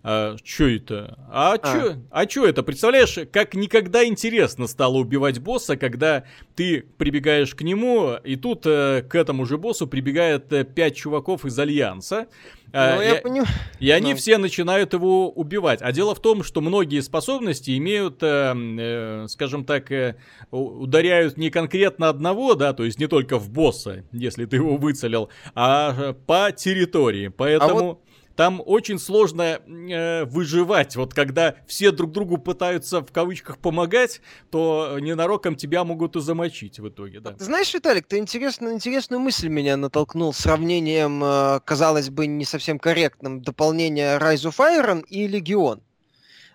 А, 0.05 0.37
чё 0.43 0.69
это? 0.69 1.17
А, 1.31 1.55
а. 1.55 1.59
чё? 1.59 1.95
А 2.11 2.27
чё 2.27 2.45
это? 2.47 2.63
Представляешь, 2.65 3.19
как 3.33 3.55
никогда 3.55 4.05
интересно 4.05 4.67
стало 4.67 4.99
убивать 4.99 5.39
босса, 5.39 5.77
когда 5.77 6.25
ты 6.57 6.85
прибегаешь 6.99 7.55
к 7.55 7.63
нему, 7.63 8.15
и 8.25 8.35
тут 8.35 8.67
э, 8.67 9.05
к 9.09 9.15
этому 9.15 9.47
же 9.47 9.59
боссу 9.59 9.87
прибегает 9.87 10.53
э, 10.53 10.65
пять 10.65 10.97
чуваков 10.97 11.45
из 11.45 11.57
Альянса. 11.57 12.27
Э, 12.73 12.97
ну, 12.97 13.03
я 13.03 13.19
и, 13.19 13.23
понимаю. 13.23 13.47
И 13.79 13.91
они 13.91 14.13
ну. 14.13 14.17
все 14.17 14.39
начинают 14.39 14.93
его 14.93 15.31
убивать. 15.31 15.81
А 15.83 15.93
дело 15.93 16.17
в 16.17 16.21
том, 16.21 16.43
что 16.43 16.61
многие 16.61 17.01
способности 17.01 17.79
имеют, 17.79 18.23
э, 18.25 18.55
э, 18.57 19.27
скажем 19.29 19.65
так, 19.65 19.93
э, 19.93 20.17
ударяют 20.51 21.37
не 21.37 21.51
конкретно 21.51 22.09
одного, 22.09 22.55
да, 22.55 22.73
то 22.73 22.83
есть 22.83 22.99
не 22.99 23.07
только 23.07 23.39
в 23.39 23.51
босса, 23.51 24.05
если 24.11 24.47
ты 24.47 24.57
его 24.57 24.77
выцелил, 24.79 25.29
а 25.55 25.95
э, 25.97 26.13
по 26.13 26.51
территории. 26.51 27.29
Поэтому... 27.29 27.79
А 27.79 27.83
вот 27.83 28.01
там 28.37 28.63
очень 28.65 28.99
сложно 28.99 29.43
э, 29.43 30.25
выживать. 30.25 30.97
Вот 30.97 31.15
когда 31.15 31.57
все 31.67 31.91
друг 31.91 32.13
другу 32.13 32.39
пытаются 32.39 33.01
в 33.01 33.13
кавычках 33.13 33.59
помогать, 33.59 34.21
то 34.51 34.99
ненароком 35.01 35.57
тебя 35.57 35.85
могут 35.85 36.17
и 36.17 36.21
замочить 36.21 36.79
в 36.79 36.89
итоге, 36.89 37.21
да. 37.21 37.33
Ты 37.33 37.45
знаешь, 37.45 37.73
Виталик, 37.73 38.07
ты 38.07 38.19
интересную, 38.19 38.75
интересную 38.75 39.21
мысль 39.21 39.49
меня 39.49 39.77
натолкнул 39.77 40.33
сравнением, 40.33 41.23
э, 41.25 41.61
казалось 41.65 42.11
бы, 42.11 42.27
не 42.27 42.45
совсем 42.45 42.79
корректным, 42.79 43.43
дополнения 43.43 44.19
Rise 44.19 44.51
of 44.51 44.57
Iron 44.59 45.05
и 45.09 45.27
Легион. 45.27 45.83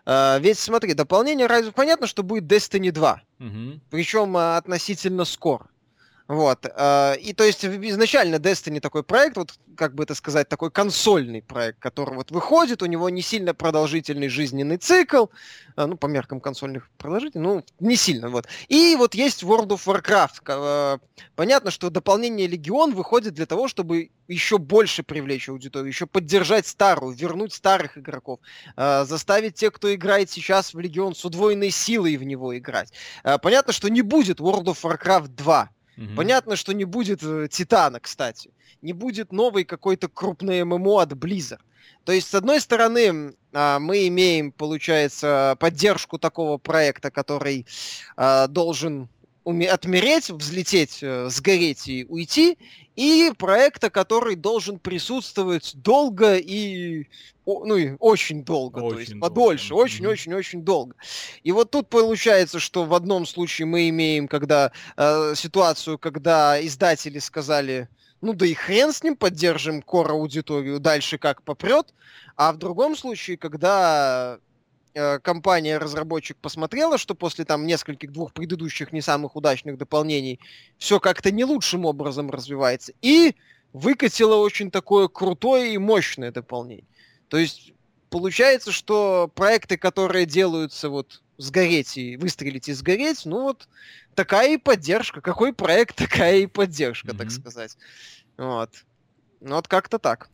Uh, 0.06 0.40
ведь 0.40 0.58
смотри, 0.58 0.94
дополнение 0.94 1.48
Rise 1.48 1.74
понятно, 1.74 2.08
что 2.08 2.24
будет 2.24 2.46
Destiny 2.46 2.92
2. 2.92 3.22
Uh-huh. 3.40 3.80
Причем 3.90 4.38
uh, 4.38 4.56
относительно 4.56 5.26
скоро. 5.26 5.68
Вот. 6.28 6.66
Э, 6.76 7.16
и 7.18 7.34
то 7.34 7.44
есть 7.44 7.64
изначально 7.64 8.36
Destiny 8.36 8.82
такой 8.82 9.04
проект, 9.04 9.38
вот 9.38 9.54
как 9.78 9.96
бы 9.96 10.04
это 10.04 10.14
сказать, 10.14 10.50
такой 10.50 10.72
консольный 10.72 11.42
проект, 11.42 11.80
который 11.80 12.16
вот 12.16 12.32
выходит, 12.32 12.82
у 12.82 12.86
него 12.86 13.10
не 13.10 13.22
сильно 13.22 13.54
продолжительный 13.54 14.28
жизненный 14.28 14.78
цикл, 14.78 15.28
э, 15.78 15.86
ну, 15.86 15.96
по 15.96 16.08
меркам 16.08 16.42
консольных 16.42 16.90
продолжительный, 16.98 17.44
ну, 17.44 17.64
не 17.80 17.96
сильно, 17.96 18.30
вот. 18.30 18.48
И 18.68 18.96
вот 18.98 19.16
есть 19.16 19.44
World 19.44 19.70
of 19.70 19.86
Warcraft. 19.86 20.42
Э, 20.48 20.98
понятно, 21.36 21.72
что 21.72 21.90
дополнение 21.90 22.48
Легион 22.48 22.94
выходит 22.94 23.34
для 23.34 23.46
того, 23.46 23.70
чтобы 23.70 24.10
еще 24.28 24.58
больше 24.58 25.04
привлечь 25.04 25.48
аудиторию, 25.48 25.88
еще 25.88 26.08
поддержать 26.08 26.68
старую, 26.68 27.16
вернуть 27.16 27.54
старых 27.54 27.98
игроков, 27.98 28.40
заставить 28.76 29.56
тех, 29.56 29.72
кто 29.72 29.94
играет 29.96 30.30
сейчас 30.30 30.74
в 30.74 30.80
Легион 30.80 31.16
с 31.16 31.24
удвоенной 31.24 31.72
силой 31.72 32.18
в 32.18 32.24
него 32.24 32.58
играть. 32.58 32.92
Понятно, 33.42 33.72
что 33.72 33.90
не 33.90 34.02
будет 34.02 34.42
World 34.42 34.66
of 34.66 34.82
Warcraft 34.82 35.30
2, 35.30 35.70
Угу. 35.98 36.16
Понятно, 36.16 36.56
что 36.56 36.74
не 36.74 36.86
будет 36.86 37.24
э, 37.24 37.48
Титана, 37.50 38.00
кстати. 38.00 38.52
Не 38.82 38.94
будет 38.94 39.32
новой 39.32 39.64
какой-то 39.64 40.08
крупной 40.08 40.64
ММО 40.64 41.02
от 41.02 41.14
Blizzard. 41.14 41.62
То 42.04 42.14
есть, 42.14 42.30
с 42.30 42.36
одной 42.36 42.62
стороны, 42.62 43.34
а, 43.54 43.80
мы 43.80 44.08
имеем, 44.08 44.52
получается, 44.52 45.58
поддержку 45.60 46.18
такого 46.18 46.58
проекта, 46.58 47.12
который 47.12 47.66
а, 48.16 48.48
должен 48.48 49.10
отмереть, 49.44 50.30
взлететь, 50.30 51.00
э, 51.02 51.30
сгореть 51.30 51.88
и 51.88 52.06
уйти, 52.10 52.58
и 52.98 53.32
проекта, 53.38 53.90
который 53.90 54.36
должен 54.36 54.80
присутствовать 54.80 55.72
долго 55.76 56.36
и 56.36 57.08
ну 57.46 57.78
и 57.78 57.96
очень 58.00 58.44
долго, 58.44 58.80
очень 58.80 58.94
то 58.94 59.00
есть 59.00 59.12
долго. 59.12 59.28
подольше, 59.28 59.74
очень-очень-очень 59.74 60.60
mm-hmm. 60.60 60.64
долго. 60.64 60.96
И 61.44 61.54
вот 61.54 61.72
тут 61.72 61.90
получается, 61.90 62.60
что 62.60 62.84
в 62.84 62.94
одном 62.94 63.26
случае 63.26 63.68
мы 63.68 63.88
имеем, 63.88 64.28
когда 64.28 64.74
э, 64.98 65.34
ситуацию, 65.36 65.98
когда 65.98 66.60
издатели 66.66 67.20
сказали, 67.20 67.88
ну 68.20 68.34
да 68.34 68.46
и 68.46 68.54
хрен 68.54 68.92
с 68.92 69.02
ним, 69.02 69.16
поддержим 69.16 69.82
кор 69.82 70.12
аудиторию, 70.12 70.80
дальше 70.80 71.18
как 71.18 71.44
попрет, 71.44 71.94
а 72.36 72.52
в 72.52 72.58
другом 72.58 72.98
случае, 72.98 73.38
когда 73.38 74.40
компания-разработчик 75.22 76.38
посмотрела, 76.38 76.98
что 76.98 77.16
после 77.16 77.46
там 77.46 77.66
нескольких 77.66 78.12
двух 78.12 78.34
предыдущих 78.34 78.92
не 78.94 79.02
самых 79.02 79.36
удачных 79.36 79.78
дополнений 79.78 80.40
все 80.78 81.00
как-то 81.00 81.32
не 81.32 81.46
лучшим 81.46 81.86
образом 81.86 82.30
развивается, 82.32 82.94
и 83.02 83.36
выкатила 83.74 84.36
очень 84.36 84.72
такое 84.72 85.08
крутое 85.08 85.74
и 85.74 85.78
мощное 85.78 86.32
дополнение. 86.32 86.88
То 87.30 87.38
есть 87.38 87.74
получается, 88.10 88.72
что 88.72 89.30
проекты, 89.34 89.78
которые 89.78 90.26
делаются 90.26 90.90
вот 90.90 91.22
сгореть 91.38 91.98
и 91.98 92.18
выстрелить 92.18 92.70
и 92.70 92.74
сгореть, 92.74 93.26
ну 93.26 93.44
вот 93.44 93.68
такая 94.16 94.56
и 94.56 94.58
поддержка. 94.58 95.22
Какой 95.22 95.54
проект, 95.54 95.96
такая 95.98 96.38
и 96.38 96.48
поддержка, 96.48 97.10
mm-hmm. 97.10 97.18
так 97.18 97.32
сказать. 97.32 97.78
Вот. 98.38 98.72
Ну 99.40 99.56
вот 99.56 99.68
как-то 99.68 100.00
так. 100.00 100.30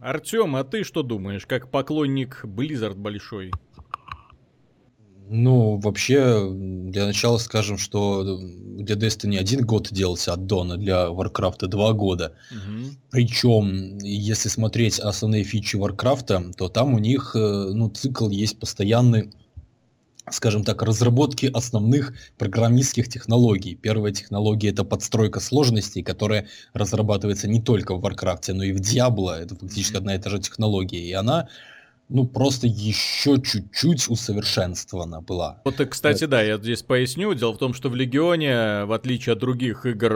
Артем, 0.00 0.56
а 0.56 0.64
ты 0.64 0.82
что 0.82 1.02
думаешь, 1.02 1.46
как 1.46 1.70
поклонник 1.70 2.44
Blizzard 2.44 2.94
большой? 2.94 3.52
Ну, 5.34 5.78
вообще, 5.78 6.46
для 6.52 7.06
начала 7.06 7.38
скажем, 7.38 7.78
что 7.78 8.38
для 8.76 8.96
Destiny 8.96 9.38
один 9.38 9.64
год 9.64 9.88
делался 9.90 10.34
от 10.34 10.44
Дона, 10.46 10.76
для 10.76 11.06
Warcraft 11.06 11.68
два 11.68 11.94
года. 11.94 12.34
Угу. 12.50 12.90
Причем, 13.10 13.96
если 14.02 14.50
смотреть 14.50 15.00
основные 15.00 15.42
фичи 15.44 15.76
Warcraft, 15.76 16.52
то 16.52 16.68
там 16.68 16.92
у 16.92 16.98
них, 16.98 17.32
э, 17.34 17.38
ну, 17.38 17.88
цикл 17.88 18.28
есть 18.28 18.58
постоянный 18.58 19.32
скажем 20.30 20.64
так, 20.64 20.82
разработки 20.82 21.50
основных 21.52 22.14
программистских 22.38 23.08
технологий. 23.08 23.74
Первая 23.74 24.12
технология 24.12 24.68
это 24.68 24.84
подстройка 24.84 25.40
сложностей, 25.40 26.02
которая 26.02 26.46
разрабатывается 26.74 27.48
не 27.48 27.60
только 27.60 27.96
в 27.96 28.04
Warcraft, 28.04 28.52
но 28.52 28.62
и 28.62 28.72
в 28.72 28.80
Diablo. 28.80 29.32
Это 29.32 29.56
фактически 29.56 29.96
одна 29.96 30.14
и 30.14 30.18
та 30.18 30.30
же 30.30 30.38
технология. 30.38 31.00
И 31.00 31.12
она 31.12 31.48
ну, 32.08 32.26
просто 32.26 32.66
еще 32.66 33.40
чуть-чуть 33.40 34.08
усовершенствована 34.08 35.22
была. 35.22 35.62
Вот, 35.64 35.76
кстати, 35.88 36.24
да, 36.24 36.42
я 36.42 36.58
здесь 36.58 36.82
поясню. 36.82 37.32
Дело 37.34 37.52
в 37.52 37.58
том, 37.58 37.72
что 37.72 37.88
в 37.88 37.94
Легионе, 37.94 38.84
в 38.84 38.92
отличие 38.92 39.32
от 39.32 39.38
других 39.38 39.86
игр 39.86 40.12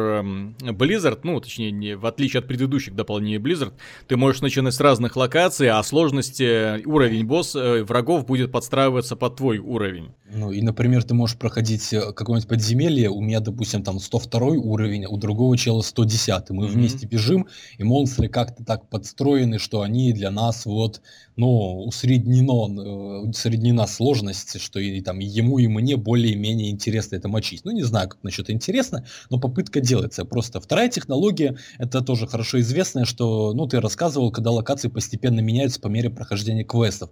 Blizzard, 0.61 1.21
ну, 1.23 1.41
точнее, 1.41 1.71
не, 1.71 1.97
в 1.97 2.05
отличие 2.05 2.41
от 2.41 2.49
предыдущих 2.49 2.95
дополнений 2.95 3.39
Blizzard, 3.39 3.73
ты 4.09 4.17
можешь 4.17 4.43
начинать 4.43 4.75
с 4.75 4.81
разных 4.81 5.17
локаций, 5.17 5.69
а 5.71 5.83
сложности, 5.83 6.43
э, 6.43 6.83
уровень 6.85 7.25
босс 7.25 7.57
э, 7.57 7.83
врагов 7.83 8.27
будет 8.27 8.53
подстраиваться 8.53 9.17
под 9.17 9.37
твой 9.37 9.59
уровень. 9.59 10.11
Ну, 10.31 10.53
и, 10.53 10.61
например, 10.61 11.03
ты 11.03 11.15
можешь 11.15 11.39
проходить 11.39 11.93
э, 11.93 12.13
какое-нибудь 12.13 12.49
подземелье, 12.49 13.09
у 13.09 13.23
меня, 13.23 13.41
допустим, 13.41 13.83
там 13.83 14.01
102 14.01 14.47
уровень, 14.49 15.07
у 15.07 15.17
другого 15.17 15.57
чела 15.57 15.81
110. 15.81 16.51
Мы 16.51 16.67
mm-hmm. 16.67 16.69
вместе 16.69 17.07
бежим, 17.07 17.47
и 17.79 17.85
монстры 17.85 18.29
как-то 18.29 18.65
так 18.65 18.91
подстроены, 18.91 19.59
что 19.59 19.81
они 19.81 20.13
для 20.13 20.31
нас 20.31 20.67
вот 20.67 21.01
ну, 21.37 21.76
усреднено, 21.85 22.81
э, 22.81 23.29
усреднена 23.29 23.87
сложность, 23.87 24.61
что 24.61 24.81
и 24.81 25.01
там 25.01 25.19
ему, 25.19 25.59
и 25.59 25.67
мне 25.67 25.97
более-менее 25.97 26.71
интересно 26.71 27.17
это 27.17 27.29
мочить. 27.29 27.65
Ну, 27.65 27.73
не 27.73 27.83
знаю, 27.83 28.09
как 28.09 28.23
насчет 28.23 28.51
интересно, 28.51 29.07
но 29.31 29.39
попытка 29.39 29.81
делается. 29.81 30.25
Просто 30.25 30.61
вторая 30.61 30.89
технология, 30.89 31.57
это 31.79 32.01
тоже 32.03 32.27
хорошо 32.27 32.61
известная, 32.61 33.05
что, 33.05 33.53
ну, 33.53 33.67
ты 33.67 33.81
рассказывал, 33.81 34.31
когда 34.31 34.51
локации 34.51 34.89
постепенно 34.89 35.41
меняются 35.41 35.81
по 35.81 35.89
мере 35.89 36.11
прохождения 36.11 36.65
квестов. 36.65 37.11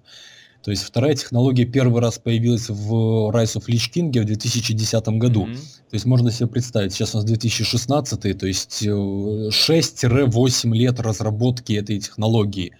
То 0.64 0.70
есть 0.70 0.82
вторая 0.82 1.14
технология 1.14 1.66
первый 1.66 2.00
раз 2.00 2.18
появилась 2.18 2.70
в 2.70 2.90
Rise 3.30 3.56
of 3.56 3.66
Lich 3.68 3.92
King 3.94 4.08
в 4.08 4.24
2010 4.24 5.08
году. 5.08 5.46
Mm-hmm. 5.46 5.56
То 5.56 5.94
есть 5.94 6.06
можно 6.06 6.30
себе 6.30 6.48
представить, 6.48 6.94
сейчас 6.94 7.14
у 7.14 7.18
нас 7.18 7.26
2016, 7.26 8.38
то 8.38 8.46
есть 8.46 8.82
6-8 8.82 9.52
э, 9.52 10.74
лет 10.74 11.00
разработки 11.00 11.74
этой 11.74 11.98
технологии. 12.00 12.72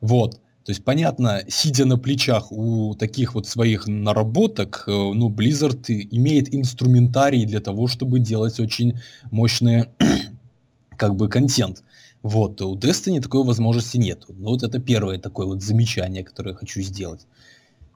Вот. 0.00 0.38
То 0.64 0.70
есть, 0.70 0.82
понятно, 0.82 1.42
сидя 1.48 1.84
на 1.84 1.98
плечах 1.98 2.50
у 2.50 2.94
таких 2.94 3.34
вот 3.34 3.46
своих 3.46 3.86
наработок, 3.86 4.84
э, 4.86 4.90
ну, 4.90 5.28
Blizzard 5.28 5.84
имеет 5.88 6.54
инструментарий 6.54 7.44
для 7.44 7.60
того, 7.60 7.86
чтобы 7.86 8.18
делать 8.18 8.58
очень 8.58 8.98
мощный, 9.30 9.86
как 10.96 11.16
бы, 11.16 11.28
контент. 11.28 11.84
Вот, 12.22 12.62
у 12.62 12.76
Destiny 12.76 13.20
такой 13.20 13.44
возможности 13.44 13.98
нет. 13.98 14.24
Ну, 14.28 14.50
вот 14.50 14.62
это 14.62 14.78
первое 14.78 15.18
такое 15.18 15.46
вот 15.46 15.62
замечание, 15.62 16.24
которое 16.24 16.50
я 16.52 16.56
хочу 16.56 16.80
сделать. 16.80 17.26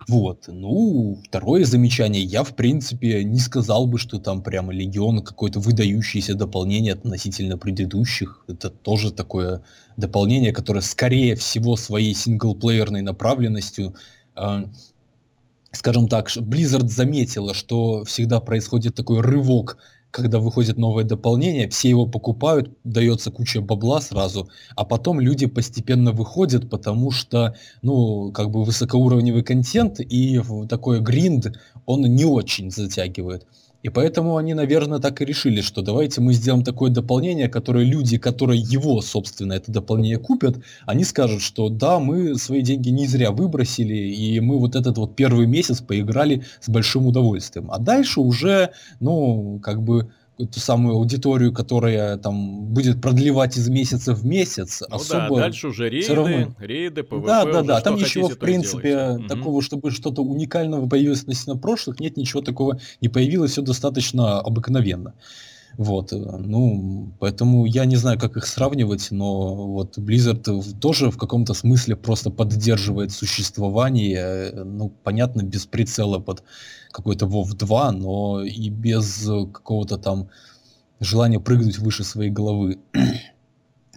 Вот. 0.07 0.45
Ну, 0.49 1.19
второе 1.25 1.65
замечание. 1.65 2.23
Я, 2.23 2.45
в 2.45 2.55
принципе, 2.55 3.25
не 3.25 3.39
сказал 3.39 3.87
бы, 3.87 3.99
что 3.99 4.19
там 4.19 4.43
прямо 4.43 4.73
Легион 4.73 5.23
какое-то 5.23 5.61
выдающееся 5.61 6.35
дополнение 6.35 6.93
относительно 6.93 7.59
предыдущих. 7.59 8.45
Это 8.47 8.71
тоже 8.71 9.11
такое 9.11 9.63
дополнение, 9.99 10.53
которое, 10.53 10.81
скорее 10.81 11.35
всего, 11.35 11.77
своей 11.77 12.15
синглплеерной 12.15 13.03
направленностью 13.03 13.95
э, 14.37 14.65
скажем 15.73 16.09
так, 16.09 16.29
Blizzard 16.29 16.89
заметила, 16.89 17.53
что 17.53 18.05
всегда 18.05 18.41
происходит 18.41 18.95
такой 18.95 19.21
рывок 19.21 19.77
когда 20.11 20.39
выходит 20.39 20.79
новое 20.79 21.05
дополнение, 21.05 21.69
все 21.69 21.91
его 21.91 22.07
покупают, 22.07 22.71
дается 22.85 23.31
куча 23.31 23.61
бабла 23.61 24.01
сразу, 24.01 24.49
а 24.75 24.85
потом 24.85 25.21
люди 25.21 25.47
постепенно 25.47 26.13
выходят, 26.13 26.71
потому 26.71 27.11
что, 27.11 27.55
ну, 27.83 28.33
как 28.33 28.51
бы 28.51 28.65
высокоуровневый 28.65 29.43
контент 29.43 30.01
и 30.01 30.41
такой 30.69 31.01
гринд, 31.01 31.59
он 31.87 32.03
не 32.03 32.25
очень 32.25 32.71
затягивает. 32.71 33.47
И 33.83 33.91
поэтому 33.91 34.37
они, 34.37 34.55
наверное, 34.55 34.99
так 34.99 35.23
и 35.23 35.25
решили, 35.25 35.61
что 35.61 35.83
давайте 35.83 36.21
мы 36.21 36.33
сделаем 36.33 36.65
такое 36.65 36.91
дополнение, 36.91 37.49
которое 37.49 37.85
люди, 37.85 38.19
которые 38.19 38.61
его, 38.61 39.01
собственно, 39.01 39.53
это 39.53 39.71
дополнение 39.71 40.19
купят, 40.19 40.57
они 40.85 41.05
скажут, 41.05 41.43
что 41.43 41.69
да, 41.69 42.01
мы 42.01 42.35
свои 42.35 42.63
деньги 42.63 42.89
не 42.89 43.07
зря 43.07 43.31
выбросили, 43.31 43.95
и 43.95 44.41
мы 44.41 44.59
вот 44.59 44.75
этот 44.75 44.99
вот 44.99 45.15
первый 45.15 45.47
месяц 45.47 45.81
поиграли 45.81 46.43
с 46.61 46.69
большим 46.69 47.07
удовольствием. 47.07 47.71
А 47.71 47.79
дальше 47.79 48.21
уже, 48.21 48.73
ну, 48.99 49.61
как 49.63 49.81
бы 49.83 50.11
ту 50.47 50.61
самую 50.61 50.97
аудиторию, 50.97 51.53
которая 51.53 52.17
там 52.17 52.67
будет 52.67 53.01
продлевать 53.01 53.57
из 53.57 53.69
месяца 53.69 54.15
в 54.15 54.25
месяц. 54.25 54.83
Ну 54.89 54.97
особо 54.97 55.37
да, 55.37 55.43
дальше 55.43 55.69
уже 55.69 55.89
рейды, 55.89 56.15
равно... 56.15 56.55
рейды, 56.59 57.03
ПВП. 57.03 57.27
Да, 57.27 57.45
да, 57.45 57.63
да. 57.63 57.81
Там 57.81 57.97
ничего, 57.97 58.29
в 58.29 58.39
принципе, 58.39 59.19
такого, 59.29 59.63
чтобы 59.63 59.91
что-то 59.91 60.23
уникального 60.23 60.89
появилось 60.89 61.23
относительно 61.23 61.57
прошлых, 61.57 62.01
нет, 62.01 62.17
ничего 62.17 62.41
такого 62.41 62.81
не 63.01 63.09
появилось, 63.09 63.53
все 63.53 63.63
достаточно 63.63 64.41
обыкновенно. 64.41 65.15
Вот, 65.79 66.11
ну, 66.11 67.13
поэтому 67.21 67.65
я 67.65 67.85
не 67.85 67.95
знаю, 67.95 68.19
как 68.19 68.37
их 68.37 68.47
сравнивать, 68.47 69.13
но 69.13 69.55
вот 69.69 69.97
Blizzard 69.97 70.79
тоже 70.81 71.13
в 71.13 71.17
каком-то 71.17 71.55
смысле 71.55 71.95
просто 71.95 72.31
поддерживает 72.31 73.13
существование, 73.13 74.51
ну, 74.65 74.93
понятно, 75.05 75.43
без 75.43 75.67
прицела 75.67 76.19
под 76.19 76.43
какой-то 76.91 77.27
WoW 77.27 77.55
2, 77.55 77.93
но 77.93 78.43
и 78.43 78.71
без 78.71 79.23
какого-то 79.53 79.99
там 79.99 80.31
желания 80.99 81.39
прыгнуть 81.39 81.79
выше 81.79 82.03
своей 82.03 82.31
головы. 82.31 82.79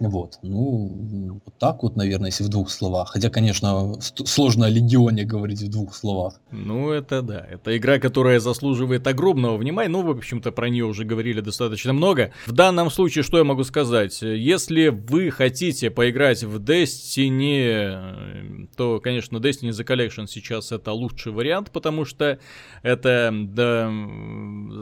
Вот, 0.01 0.39
ну, 0.41 1.39
вот 1.45 1.57
так 1.59 1.83
вот, 1.83 1.95
наверное, 1.95 2.29
если 2.29 2.43
в 2.43 2.49
двух 2.49 2.71
словах. 2.71 3.09
Хотя, 3.09 3.29
конечно, 3.29 3.93
сложно 3.99 4.65
о 4.65 4.69
Легионе 4.69 5.25
говорить 5.25 5.61
в 5.61 5.69
двух 5.69 5.95
словах. 5.95 6.41
Ну, 6.51 6.89
это 6.89 7.21
да. 7.21 7.45
Это 7.47 7.77
игра, 7.77 7.99
которая 7.99 8.39
заслуживает 8.39 9.05
огромного 9.05 9.57
внимания. 9.57 9.89
Ну, 9.89 10.01
в 10.01 10.09
общем-то, 10.09 10.51
про 10.51 10.69
нее 10.69 10.85
уже 10.85 11.05
говорили 11.05 11.41
достаточно 11.41 11.93
много. 11.93 12.31
В 12.47 12.51
данном 12.51 12.89
случае, 12.89 13.23
что 13.23 13.37
я 13.37 13.43
могу 13.43 13.63
сказать? 13.63 14.19
Если 14.23 14.87
вы 14.87 15.29
хотите 15.29 15.91
поиграть 15.91 16.43
в 16.43 16.59
Destiny, 16.59 18.67
то, 18.75 18.99
конечно, 18.99 19.37
Destiny 19.37 19.69
The 19.69 19.85
Collection 19.85 20.25
сейчас 20.27 20.71
это 20.71 20.93
лучший 20.93 21.31
вариант, 21.31 21.69
потому 21.71 22.05
что 22.05 22.39
это 22.81 23.31
да, 23.31 23.91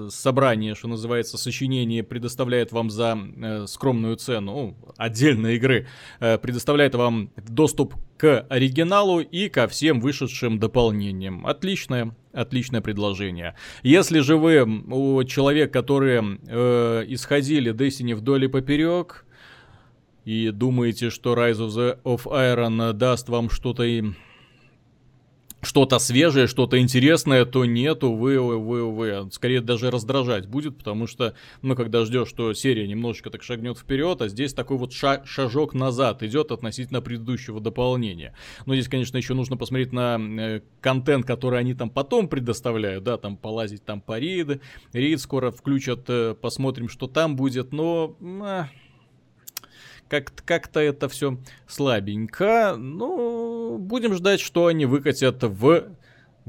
собрание, 0.09 0.75
что 0.75 0.87
называется, 0.87 1.37
сочинение 1.37 2.03
предоставляет 2.03 2.71
вам 2.71 2.89
за 2.89 3.17
э, 3.17 3.65
скромную 3.67 4.15
цену, 4.15 4.77
отдельной 5.09 5.55
игры 5.55 5.87
э, 6.19 6.37
предоставляет 6.37 6.95
вам 6.95 7.31
доступ 7.35 7.95
к 8.17 8.45
оригиналу 8.49 9.19
и 9.19 9.49
ко 9.49 9.67
всем 9.67 9.99
вышедшим 9.99 10.59
дополнениям. 10.59 11.45
Отличное, 11.45 12.15
отличное 12.33 12.81
предложение. 12.81 13.55
Если 13.83 14.19
же 14.19 14.37
вы 14.37 14.63
у 14.63 15.23
человек, 15.23 15.73
которые 15.73 16.39
э, 16.47 17.05
исходили 17.07 17.73
Destiny 17.73 18.15
вдоль 18.15 18.45
и 18.45 18.47
поперек, 18.47 19.25
и 20.25 20.51
думаете, 20.51 21.09
что 21.09 21.33
Rise 21.33 21.59
of, 21.59 21.69
the, 21.69 22.01
of 22.03 22.25
Iron 22.25 22.93
даст 22.93 23.29
вам 23.29 23.49
что-то 23.49 23.83
что-то 25.61 25.99
свежее, 25.99 26.47
что-то 26.47 26.79
интересное, 26.79 27.45
то 27.45 27.65
нету, 27.65 28.13
вы, 28.13 28.39
вы, 28.39 28.91
вы, 28.91 29.31
скорее 29.31 29.61
даже 29.61 29.91
раздражать 29.91 30.47
будет, 30.47 30.77
потому 30.77 31.07
что, 31.07 31.33
ну, 31.61 31.75
когда 31.75 32.05
ждешь, 32.05 32.29
что 32.29 32.53
серия 32.53 32.87
немножечко 32.87 33.29
так 33.29 33.43
шагнет 33.43 33.77
вперед, 33.77 34.21
а 34.21 34.29
здесь 34.29 34.53
такой 34.53 34.77
вот 34.77 34.93
ша- 34.93 35.23
шажок 35.25 35.73
назад 35.73 36.23
идет 36.23 36.51
относительно 36.51 37.01
предыдущего 37.01 37.59
дополнения. 37.59 38.33
Но 38.65 38.73
здесь, 38.73 38.87
конечно, 38.87 39.17
еще 39.17 39.33
нужно 39.33 39.57
посмотреть 39.57 39.91
на 39.91 40.17
э, 40.19 40.61
контент, 40.81 41.25
который 41.25 41.59
они 41.59 41.73
там 41.73 41.89
потом 41.89 42.27
предоставляют, 42.27 43.03
да, 43.03 43.17
там 43.17 43.35
полазить 43.35 43.83
там 43.83 44.01
по 44.01 44.17
рейды, 44.17 44.61
рейд 44.93 45.19
скоро 45.19 45.51
включат, 45.51 46.05
э, 46.07 46.35
посмотрим, 46.39 46.89
что 46.89 47.07
там 47.07 47.35
будет, 47.35 47.73
но... 47.73 48.15
Э, 48.21 48.65
как-то 50.09 50.43
как 50.43 50.75
это 50.75 51.07
все 51.07 51.37
слабенько. 51.67 52.75
Ну, 52.77 53.77
будем 53.77 54.13
ждать, 54.15 54.39
что 54.39 54.65
они 54.65 54.85
выкатят 54.85 55.43
в 55.43 55.89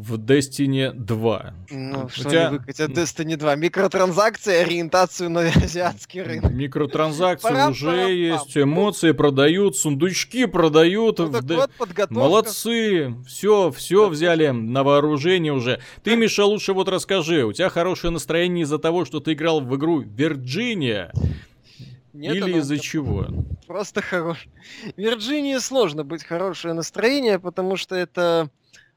в 0.00 0.14
Destiny 0.14 0.92
2. 0.92 1.54
Ну, 1.70 2.08
что 2.08 2.24
Хотя... 2.24 2.48
они 2.48 2.58
выкатят 2.58 2.90
Destiny 2.90 3.36
2? 3.36 3.54
Микротранзакции, 3.56 4.54
ориентацию 4.54 5.30
на 5.30 5.40
азиатский 5.40 6.22
рынок. 6.22 6.52
Микротранзакции 6.52 7.70
уже 7.70 8.12
есть, 8.12 8.56
эмоции 8.56 9.12
продают, 9.12 9.76
сундучки 9.76 10.46
продают. 10.46 11.18
Ну, 11.18 11.26
в... 11.26 11.42
вот. 11.42 12.10
Молодцы, 12.10 13.14
все, 13.26 13.70
все 13.70 14.08
взяли 14.08 14.48
на 14.48 14.82
вооружение 14.82 15.52
уже. 15.52 15.80
Ты, 16.02 16.16
Миша, 16.16 16.44
лучше 16.44 16.72
вот 16.72 16.88
расскажи, 16.88 17.44
у 17.44 17.52
тебя 17.52 17.68
хорошее 17.68 18.12
настроение 18.12 18.62
из-за 18.62 18.78
того, 18.78 19.04
что 19.04 19.20
ты 19.20 19.34
играл 19.34 19.60
в 19.60 19.76
игру 19.76 20.00
Вирджиния. 20.00 21.12
Нет, 22.12 22.36
Или 22.36 22.58
из-за 22.58 22.78
чего? 22.78 23.26
Просто 23.66 24.02
хорош. 24.02 24.48
Вирджинии 24.96 25.58
сложно 25.58 26.04
быть 26.04 26.24
хорошее 26.24 26.74
настроение, 26.74 27.38
потому 27.38 27.76
что 27.76 27.94
это 27.94 28.50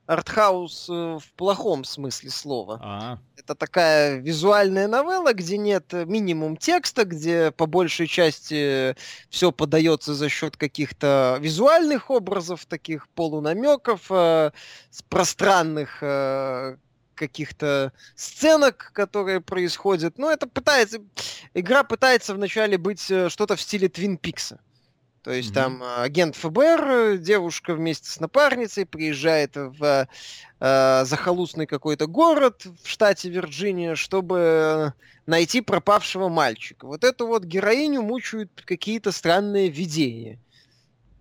артхаус 0.06 0.90
э, 0.90 0.94
в 1.22 1.34
плохом 1.36 1.84
смысле 1.84 2.30
слова. 2.30 2.80
А. 2.82 3.20
Это 3.38 3.56
такая 3.56 4.18
визуальная 4.18 4.88
новелла, 4.88 5.34
где 5.34 5.58
нет 5.58 5.94
минимум 5.94 6.58
текста, 6.58 7.06
где 7.06 7.52
по 7.52 7.66
большей 7.66 8.08
части 8.08 8.96
все 9.30 9.52
подается 9.52 10.14
за 10.14 10.30
счет 10.30 10.58
каких-то 10.58 11.38
визуальных 11.40 12.10
образов, 12.10 12.66
таких 12.66 13.08
полунамеков, 13.10 14.08
э, 14.10 14.52
пространных 15.10 16.00
э, 16.02 16.78
каких-то 17.16 17.94
сценок, 18.16 18.92
которые 18.94 19.42
происходят. 19.42 20.18
Ну, 20.18 20.30
это 20.30 20.48
пытается... 20.48 21.00
Игра 21.54 21.84
пытается 21.84 22.34
вначале 22.34 22.78
быть 22.78 23.10
э, 23.12 23.30
что-то 23.30 23.56
в 23.56 23.62
стиле 23.62 23.90
Твин 23.90 24.18
Пикса. 24.18 24.60
То 25.24 25.32
есть 25.32 25.52
mm-hmm. 25.52 25.54
там 25.54 25.84
э, 25.84 25.96
агент 26.02 26.36
ФБР, 26.36 27.18
девушка 27.18 27.74
вместе 27.74 28.10
с 28.10 28.20
напарницей 28.20 28.86
приезжает 28.86 29.56
в 29.56 30.08
э, 30.60 31.06
захолустный 31.06 31.66
какой-то 31.66 32.08
город 32.08 32.66
в 32.84 32.88
штате 32.88 33.30
Вирджиния, 33.30 33.96
чтобы 33.96 34.94
найти 35.26 35.62
пропавшего 35.62 36.28
мальчика. 36.28 36.88
Вот 36.88 37.06
эту 37.06 37.28
вот 37.28 37.46
героиню 37.46 38.02
мучают 38.02 38.52
какие-то 38.66 39.14
странные 39.14 39.70
видения. 39.70 40.40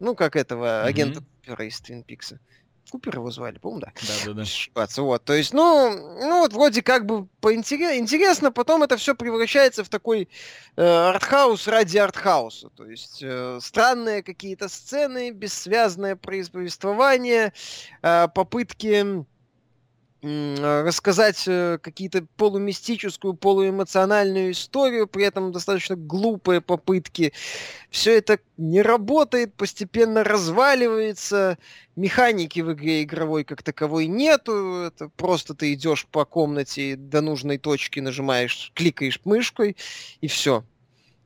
Ну, 0.01 0.17
как 0.17 0.35
этого 0.35 0.65
mm-hmm. 0.65 0.89
агента 0.89 1.21
Купера 1.21 1.65
из 1.65 1.81
Твин 1.81 2.03
Пикса. 2.03 2.41
Купер 2.91 3.17
его 3.17 3.31
звали, 3.31 3.59
по-моему, 3.59 3.81
да. 3.81 3.93
Да, 4.03 4.35
да, 4.35 4.45
да. 4.75 5.03
Вот, 5.03 5.25
то 5.25 5.33
есть, 5.33 5.55
ну, 5.55 5.91
ну 6.21 6.41
вот 6.41 6.53
вроде 6.53 6.83
как 6.83 7.07
бы 7.07 7.27
поинтерес... 7.41 7.97
интересно, 7.97 8.53
потом 8.53 8.83
это 8.83 8.97
все 8.97 9.15
превращается 9.15 9.83
в 9.85 9.89
такой 9.89 10.29
э, 10.77 10.83
артхаус 10.83 11.69
ради 11.69 11.97
артхауса. 11.99 12.69
То 12.71 12.85
есть 12.85 13.23
э, 13.23 13.59
странные 13.63 14.23
какие-то 14.23 14.69
сцены, 14.69 15.31
бессвязное 15.31 16.17
повествование, 16.17 17.53
э, 18.03 18.29
попытки 18.35 19.25
рассказать 20.23 21.43
э, 21.49 21.79
какие-то 21.83 22.25
полумистическую, 22.37 23.35
полуэмоциональную 23.35 24.53
историю, 24.53 25.09
при 25.09 25.25
этом 25.25 25.51
достаточно 25.51 25.97
глупые 25.97 26.61
попытки. 26.61 27.33
Все 27.91 28.19
это 28.19 28.39
не 28.57 28.83
работает, 28.83 29.55
постепенно 29.55 30.23
разваливается. 30.23 31.59
Механики 31.97 32.61
в 32.61 32.73
игре 32.73 33.03
игровой 33.03 33.43
как 33.43 33.65
таковой 33.65 34.07
нету. 34.07 34.83
Это 34.87 35.09
просто 35.09 35.55
ты 35.55 35.73
идешь 35.73 36.07
по 36.07 36.25
комнате 36.25 36.95
до 36.95 37.21
нужной 37.21 37.59
точки, 37.59 37.99
нажимаешь, 37.99 38.71
кликаешь 38.75 39.21
мышкой, 39.25 39.77
и 40.21 40.29
все. 40.29 40.65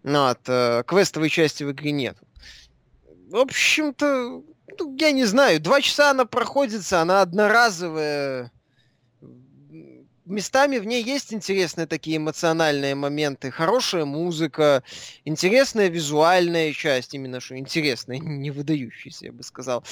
Ну, 0.04 0.35
э, 0.46 0.82
квестовой 0.87 1.28
части 1.28 1.64
в 1.64 1.72
игре 1.72 1.92
нет. 1.92 2.16
В 3.28 3.37
общем-то, 3.37 4.42
ну, 4.78 4.96
я 4.98 5.12
не 5.12 5.26
знаю, 5.26 5.61
два 5.61 5.82
часа 5.82 6.12
она 6.12 6.24
проходится, 6.24 7.02
она 7.02 7.20
одноразовая 7.20 8.52
местами 10.26 10.78
в 10.78 10.84
ней 10.84 11.02
есть 11.02 11.32
интересные 11.32 11.86
такие 11.86 12.18
эмоциональные 12.18 12.94
моменты, 12.94 13.50
хорошая 13.50 14.04
музыка, 14.04 14.82
интересная 15.24 15.88
визуальная 15.88 16.72
часть, 16.72 17.14
именно 17.14 17.40
что 17.40 17.56
интересная, 17.56 18.18
не 18.20 18.50
выдающаяся, 18.50 19.26
я 19.26 19.32
бы 19.32 19.42
сказал. 19.42 19.84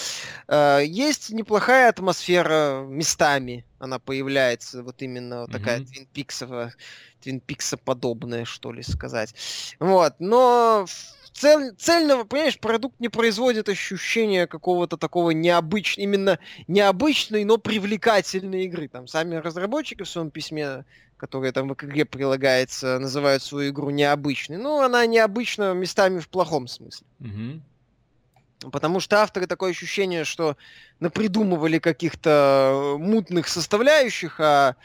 А, 0.48 0.80
есть 0.80 1.30
неплохая 1.30 1.88
атмосфера 1.88 2.84
местами, 2.86 3.64
она 3.78 3.98
появляется, 3.98 4.82
вот 4.82 5.02
именно 5.02 5.42
вот 5.42 5.52
такая 5.52 5.80
mm-hmm. 5.80 5.86
Твин 5.86 6.06
Пиксовая, 6.12 6.74
Твин 7.20 7.40
Пикса 7.40 7.76
подобная, 7.76 8.44
что 8.44 8.72
ли 8.72 8.82
сказать. 8.82 9.34
Вот, 9.78 10.14
но 10.18 10.86
цель, 11.34 11.74
цельного, 11.76 12.24
понимаешь, 12.24 12.58
продукт 12.58 12.98
не 13.00 13.08
производит 13.08 13.68
ощущения 13.68 14.46
какого-то 14.46 14.96
такого 14.96 15.30
необычного, 15.30 16.04
именно 16.04 16.38
необычной, 16.68 17.44
но 17.44 17.58
привлекательной 17.58 18.64
игры. 18.64 18.88
Там 18.88 19.06
сами 19.06 19.34
разработчики 19.34 20.02
в 20.02 20.08
своем 20.08 20.30
письме, 20.30 20.84
которое 21.16 21.52
там 21.52 21.68
в 21.68 21.74
игре 21.74 22.04
прилагается, 22.04 22.98
называют 22.98 23.42
свою 23.42 23.70
игру 23.70 23.90
необычной. 23.90 24.56
Ну, 24.56 24.80
она 24.80 25.04
необычна 25.06 25.74
местами 25.74 26.20
в 26.20 26.28
плохом 26.28 26.68
смысле. 26.68 27.06
Угу. 27.20 28.70
Потому 28.70 29.00
что 29.00 29.20
авторы 29.20 29.46
такое 29.46 29.72
ощущение, 29.72 30.24
что 30.24 30.56
напридумывали 31.00 31.78
каких-то 31.78 32.96
мутных 32.98 33.48
составляющих, 33.48 34.40
а 34.40 34.76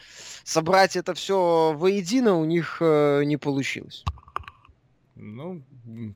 собрать 0.44 0.96
это 0.96 1.14
все 1.14 1.72
воедино 1.74 2.36
у 2.36 2.44
них 2.44 2.78
э, 2.80 3.22
не 3.24 3.38
получилось. 3.38 4.04
Ну, 5.14 5.62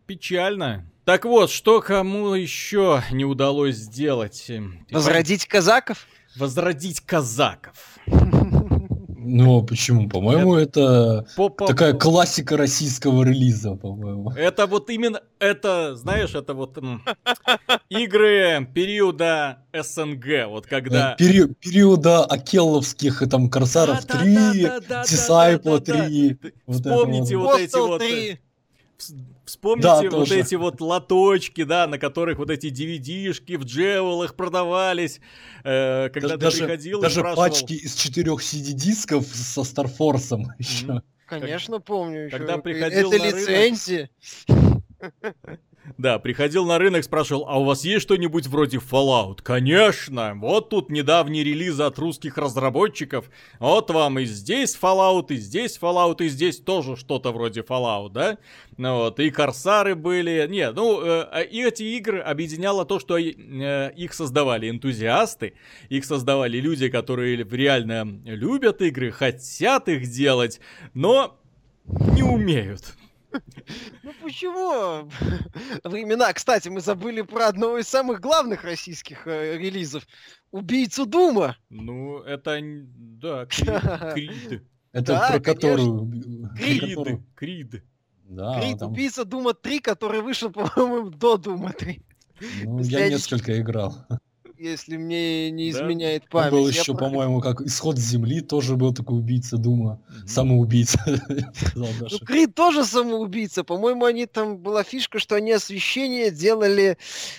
печально. 0.07 0.91
Так 1.05 1.25
вот, 1.25 1.51
что 1.51 1.81
кому 1.81 2.35
еще 2.35 3.03
не 3.11 3.25
удалось 3.25 3.77
сделать? 3.77 4.51
Возродить 4.91 5.47
казаков? 5.47 6.07
Возродить 6.37 7.01
казаков. 7.01 7.99
Ну, 9.27 9.63
почему? 9.63 10.09
По-моему, 10.09 10.55
это 10.55 11.27
такая 11.67 11.95
классика 11.95 12.59
российского 12.59 13.25
релиза, 13.25 13.75
по-моему. 13.75 14.31
Это 14.33 14.67
вот 14.67 14.91
именно, 14.91 15.23
это, 15.39 15.97
знаешь, 15.97 16.35
это 16.35 16.53
вот 16.53 16.77
игры 17.89 18.69
периода 18.75 19.65
СНГ, 19.73 20.49
вот 20.49 20.67
когда... 20.67 21.15
Пери 21.15 21.47
периода 21.55 22.25
Акеловских, 22.25 23.23
там, 23.31 23.49
Корсаров 23.49 24.05
3, 24.05 24.65
Disciple 25.05 25.81
3. 25.81 26.39
Вспомните 26.69 27.37
вот 27.37 27.59
эти 27.61 27.77
вот... 27.77 28.03
Вспомните 29.45 29.89
да, 29.89 30.03
вот 30.03 30.11
тоже. 30.11 30.41
эти 30.41 30.55
вот 30.55 30.81
лоточки, 30.81 31.65
да, 31.65 31.87
на 31.87 31.99
которых 31.99 32.39
вот 32.39 32.51
эти 32.51 32.69
DVD-шки 32.69 33.57
в 33.57 33.65
джевелах 33.65 34.37
продавались, 34.37 35.21
э, 35.65 36.09
когда 36.09 36.37
даже, 36.37 36.59
ты 36.59 36.65
приходил 36.65 37.01
даже 37.01 37.21
и 37.21 37.23
спрашивал... 37.23 37.45
пачки 37.45 37.75
из 37.75 37.95
четырех 37.95 38.41
CD-дисков 38.41 39.27
со 39.27 39.65
Старфорсом 39.65 40.47
mm-hmm. 40.47 40.55
еще. 40.59 41.03
Конечно, 41.27 41.81
помню 41.81 42.27
еще. 42.27 42.39
Когда 42.39 42.59
приходил 42.59 43.13
Это 43.13 43.25
лицензия. 43.25 44.11
Да, 45.99 46.19
приходил 46.19 46.65
на 46.65 46.79
рынок, 46.79 47.05
спрашивал, 47.05 47.45
а 47.47 47.61
у 47.61 47.65
вас 47.65 47.85
есть 47.85 48.03
что-нибудь 48.03 48.47
вроде 48.47 48.79
Fallout? 48.79 49.43
Конечно, 49.43 50.35
вот 50.35 50.71
тут 50.71 50.91
недавний 50.91 51.45
релиз 51.45 51.79
от 51.79 51.99
русских 51.99 52.39
разработчиков. 52.39 53.31
Вот 53.59 53.91
вам 53.91 54.19
и 54.19 54.25
здесь 54.25 54.79
Fallout, 54.81 55.27
и 55.29 55.37
здесь 55.37 55.79
Fallout, 55.81 56.25
и 56.25 56.29
здесь 56.29 56.59
тоже 56.59 56.97
что-то 56.97 57.33
вроде 57.33 57.61
Fallout, 57.61 58.11
да? 58.11 58.39
Ну 58.77 58.97
вот, 58.97 59.21
и 59.21 59.31
Корсары 59.31 59.95
были. 59.95 60.47
Не, 60.49 60.71
ну, 60.73 61.01
э, 61.05 61.47
и 61.51 61.63
эти 61.63 61.83
игры 61.83 62.21
объединяло 62.21 62.85
то, 62.87 62.99
что 62.99 63.19
э, 63.19 63.93
их 63.95 64.15
создавали 64.15 64.71
энтузиасты, 64.71 65.55
их 65.91 66.05
создавали 66.07 66.59
люди, 66.59 66.89
которые 66.89 67.37
реально 67.37 68.21
любят 68.25 68.81
игры, 68.81 69.11
хотят 69.11 69.89
их 69.89 70.09
делать, 70.09 70.61
но 70.95 71.39
не 71.87 72.23
умеют. 72.23 72.95
Ну 74.03 74.13
почему? 74.23 75.11
Времена, 75.85 76.33
кстати, 76.33 76.69
мы 76.69 76.81
забыли 76.81 77.23
про 77.23 77.49
одного 77.49 77.79
из 77.79 77.89
самых 77.89 78.21
главных 78.21 78.65
российских 78.65 79.27
э, 79.27 79.59
релизов. 79.59 80.07
Убийцу 80.51 81.07
Дума. 81.07 81.57
Ну, 81.71 82.19
это, 82.21 82.61
да, 82.63 83.47
Крид. 84.15 84.63
Это 84.93 85.13
да, 85.13 85.31
про 85.31 85.41
которую... 85.41 86.11
Крид. 86.57 86.99
Крид. 87.35 87.85
Да, 88.25 88.61
Крид, 88.61 88.79
там... 88.79 88.93
Убийца 88.93 89.25
Дума 89.25 89.55
3, 89.55 89.81
который 89.81 90.21
вышел, 90.21 90.51
по-моему, 90.51 91.11
до 91.11 91.37
Дума 91.37 91.73
3. 91.73 92.03
Ну, 92.65 92.81
я 92.81 93.09
несколько 93.09 93.61
играл 93.61 94.07
если 94.59 94.97
мне 94.97 95.51
не 95.51 95.71
изменяет 95.71 96.23
да? 96.25 96.29
память. 96.31 96.53
был 96.53 96.69
еще, 96.69 96.95
про... 96.95 97.07
по-моему, 97.07 97.41
как 97.41 97.61
исход 97.61 97.99
Земли 97.99 98.41
тоже 98.41 98.77
был 98.77 98.95
такой 98.95 99.19
убийца 99.19 99.57
Дума. 99.57 100.01
Угу. 100.09 100.29
Самоубийца. 100.29 100.99
ну, 101.75 101.89
Крид 102.25 102.55
тоже 102.55 102.85
самоубийца. 102.85 103.65
По-моему, 103.65 104.05
они 104.05 104.27
там 104.27 104.59
была 104.59 104.83
фишка, 104.83 105.19
что 105.19 105.37
они 105.37 105.53
освещение 105.53 106.31
делали 106.31 106.99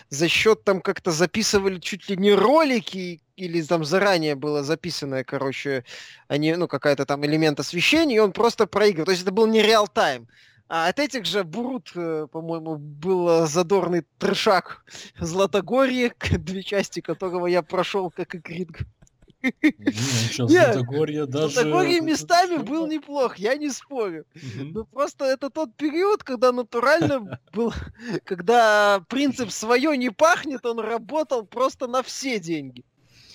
за 0.10 0.28
счет 0.28 0.64
там 0.64 0.82
как-то 0.82 1.12
записывали 1.12 1.80
чуть 1.80 2.10
ли 2.10 2.18
не 2.18 2.34
ролики, 2.34 3.22
или 3.36 3.62
там 3.62 3.84
заранее 3.84 4.36
было 4.36 4.64
записанное, 4.64 5.24
короче, 5.24 5.84
они, 6.28 6.56
ну, 6.56 6.68
какая-то 6.68 7.06
там 7.06 7.26
элемент 7.26 7.60
освещения, 7.60 8.16
и 8.16 8.20
он 8.20 8.32
просто 8.32 8.66
проигрывал. 8.66 9.06
То 9.06 9.12
есть 9.12 9.24
это 9.24 9.32
был 9.32 9.46
не 9.46 9.62
реал-тайм. 9.62 10.28
А 10.68 10.88
от 10.88 11.00
этих 11.00 11.26
же 11.26 11.44
Бурут, 11.44 11.92
э, 11.96 12.28
по-моему, 12.32 12.78
был 12.78 13.46
задорный 13.46 14.04
трешак 14.18 14.84
Златогорье, 15.20 16.14
две 16.40 16.64
части 16.64 17.02
которого 17.02 17.48
я 17.48 17.62
прошел 17.62 18.10
как 18.10 18.36
и 18.36 18.40
Кринг. 18.40 18.80
Ну, 19.44 19.52
Златогорье 20.48 21.26
даже... 21.26 21.54
Златогорье 21.54 22.02
местами 22.02 22.58
был 22.58 22.88
неплох, 22.88 23.38
я 23.38 23.56
не 23.56 23.70
спорю. 23.70 24.26
Но 24.56 24.86
просто 24.86 25.26
это 25.26 25.50
тот 25.50 25.76
период, 25.76 26.24
когда 26.24 26.52
натурально 26.52 27.40
был... 27.54 27.74
Когда 28.24 29.04
принцип 29.08 29.52
«свое 29.52 29.96
не 29.98 30.10
пахнет», 30.10 30.66
он 30.66 30.80
работал 30.80 31.46
просто 31.46 31.88
на 31.88 32.02
все 32.04 32.40
деньги. 32.40 32.84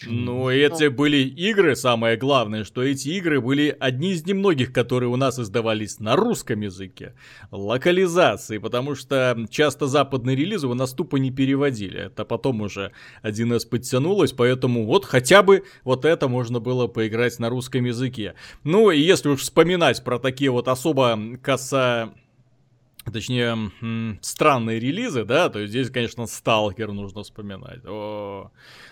Ну, 0.07 0.49
эти 0.49 0.89
были 0.89 1.19
игры, 1.19 1.77
самое 1.77 2.17
главное, 2.17 2.65
что 2.65 2.83
эти 2.83 3.09
игры 3.09 3.41
были 3.41 3.77
одни 3.79 4.13
из 4.13 4.25
немногих, 4.25 4.73
которые 4.73 5.11
у 5.11 5.17
нас 5.17 5.39
издавались 5.39 6.01
на 6.01 6.17
русском 6.17 6.61
языке. 6.61 7.15
Локализации, 7.51 8.59
потому 8.59 8.95
что 8.95 9.37
часто 9.51 9.87
западные 9.87 10.37
релизы 10.37 10.69
у 10.69 10.75
нас 10.75 10.95
тупо 10.95 11.17
не 11.17 11.31
переводили. 11.31 12.07
Это 12.07 12.25
потом 12.25 12.63
уже 12.63 12.93
1С 13.23 13.69
подтянулось, 13.69 14.33
поэтому 14.33 14.87
вот 14.87 15.05
хотя 15.05 15.43
бы 15.43 15.65
вот 15.85 16.05
это 16.05 16.29
можно 16.29 16.61
было 16.61 16.87
поиграть 16.87 17.39
на 17.39 17.51
русском 17.51 17.85
языке. 17.85 18.35
Ну, 18.65 18.91
и 18.91 18.99
если 18.99 19.29
уж 19.29 19.41
вспоминать 19.41 20.03
про 20.03 20.19
такие 20.19 20.51
вот 20.51 20.69
особо 20.69 21.19
коса 21.43 22.15
точнее, 23.11 23.57
странные 24.21 24.79
релизы, 24.79 25.25
да, 25.25 25.49
то 25.49 25.59
есть 25.59 25.71
здесь, 25.71 25.91
конечно, 25.91 26.27
Сталкер 26.27 26.93
нужно 26.93 27.23
вспоминать. 27.23 27.81
О, 27.85 28.51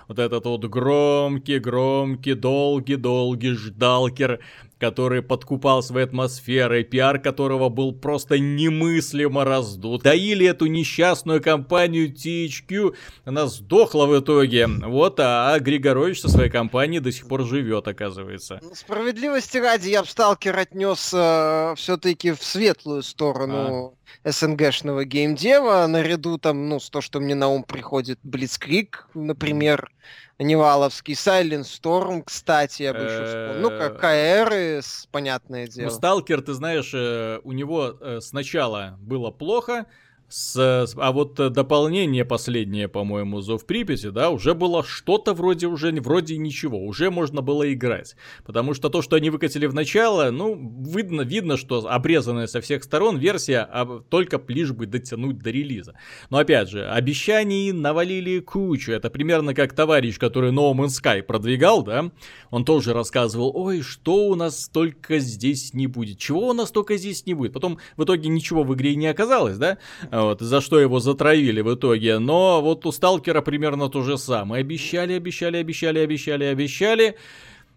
Вот 0.09 0.19
этот 0.19 0.47
вот 0.47 0.65
громкий, 0.65 1.59
громкий, 1.59 2.35
долгий, 2.35 2.97
долгий 2.97 3.53
ждалкер, 3.53 4.41
который 4.79 5.23
подкупал 5.23 5.83
своей 5.83 6.07
атмосферой, 6.07 6.85
пиар 6.85 7.19
которого 7.19 7.69
был 7.69 7.93
просто 7.93 8.39
немыслимо 8.39 9.45
раздут. 9.45 10.03
Доили 10.03 10.47
эту 10.47 10.67
несчастную 10.67 11.43
компанию 11.43 12.13
THQ, 12.13 12.95
она 13.25 13.47
сдохла 13.47 14.07
в 14.07 14.19
итоге. 14.19 14.67
Вот, 14.67 15.19
а, 15.21 15.53
а 15.55 15.59
Григорович 15.59 16.21
со 16.21 16.29
своей 16.29 16.51
компанией 16.51 17.01
до 17.01 17.13
сих 17.13 17.27
пор 17.27 17.45
живет, 17.45 17.89
оказывается. 17.89 18.61
Ну, 18.63 18.75
справедливости 18.75 19.59
ради, 19.59 19.89
я 19.89 20.03
бы 20.03 20.09
Сталкер 20.09 20.57
отнес 20.57 21.13
э, 21.13 21.75
все-таки 21.77 22.33
в 22.33 22.43
светлую 22.43 23.03
сторону 23.03 23.95
а. 24.25 24.31
СНГшного 24.31 25.05
геймдева, 25.05 25.87
наряду 25.87 26.39
там, 26.39 26.69
ну, 26.69 26.81
с 26.81 26.91
то, 26.91 27.01
что 27.01 27.21
мне 27.21 27.35
на 27.35 27.49
ум 27.49 27.65
приходит, 27.65 28.19
Блицкрик, 28.23 29.09
например, 29.15 29.91
Неваловский, 30.39 31.15
Silent 31.15 31.65
Storm, 31.65 32.23
кстати, 32.25 32.83
я 32.83 32.93
бы 32.95 33.01
еще 33.01 33.25
вспомнил. 33.25 33.71
Ну, 33.71 33.79
как 33.79 34.01
КР, 34.01 34.83
понятное 35.11 35.67
ну, 35.67 35.73
дело. 35.73 35.91
Ну, 35.91 35.95
Сталкер, 35.95 36.43
ты 36.43 36.53
знаешь, 36.53 36.93
э, 36.95 37.41
у 37.43 37.53
него 37.53 37.97
э, 38.01 38.21
сначала 38.21 38.97
было 39.01 39.33
плохо, 39.33 39.87
с, 40.29 40.95
а 40.97 41.13
вот 41.13 41.35
дополнение 41.35 42.25
последнее, 42.25 42.87
по-моему, 42.89 43.41
Зов 43.41 43.65
Припяти, 43.65 44.11
да, 44.11 44.31
уже 44.31 44.55
было 44.55 44.85
что-то 44.85 45.33
вроде 45.33 45.67
уже, 45.67 45.91
вроде 46.01 46.37
ничего, 46.37 46.85
уже 46.85 47.11
можно 47.11 47.41
было 47.41 47.73
играть. 47.73 48.15
Потому 48.45 48.75
что 48.75 48.91
то, 48.91 49.01
что 49.01 49.17
они 49.17 49.31
выкатили 49.31 49.67
в 49.67 49.75
начало, 49.75 50.31
ну, 50.31 50.55
видно, 50.87 51.23
видно, 51.23 51.57
что 51.57 51.87
обрезанная 51.89 52.47
со 52.47 52.61
всех 52.61 52.85
сторон 52.85 53.17
версия, 53.17 53.61
а 53.61 54.01
только 54.09 54.43
лишь 54.49 54.73
бы 54.73 54.87
дотянуть 54.87 55.39
до 55.39 55.51
релиза. 55.51 55.95
Но 56.31 56.39
опять 56.39 56.69
же, 56.69 56.87
обещаний 56.87 57.73
навалили 57.73 58.41
кучу. 58.41 58.93
Это 58.93 59.09
примерно 59.11 59.55
как 59.55 59.73
товарищ, 59.73 60.19
который 60.19 60.53
No 60.53 60.73
Man's 60.75 61.01
Sky 61.03 61.23
продвигал, 61.23 61.83
да, 61.83 62.11
он 62.51 62.65
тоже 62.65 62.93
рассказывал, 62.93 63.53
ой, 63.55 63.81
что 63.81 64.29
у 64.29 64.35
нас 64.35 64.69
только 64.69 65.19
здесь 65.21 65.73
не 65.73 65.87
будет, 65.87 66.19
чего 66.19 66.49
у 66.49 66.53
нас 66.53 66.71
только 66.71 66.97
здесь 66.99 67.25
не 67.25 67.35
будет. 67.35 67.53
Потом 67.55 67.79
в 67.97 68.05
итоге 68.05 68.29
ничего 68.29 68.63
в 68.63 68.75
игре 68.75 68.95
не 68.95 69.07
оказалось, 69.07 69.57
да, 69.57 69.79
вот, 70.23 70.41
за 70.41 70.61
что 70.61 70.79
его 70.79 71.01
затравили 71.01 71.61
в 71.61 71.75
итоге. 71.75 72.19
Но 72.19 72.61
вот 72.63 72.87
у 72.87 72.93
Сталкера 72.93 73.43
примерно 73.43 73.89
то 73.89 74.03
же 74.03 74.19
самое. 74.19 74.61
Обещали, 74.61 75.13
обещали, 75.15 75.59
обещали, 75.59 75.99
обещали, 75.99 76.45
обещали. 76.45 77.17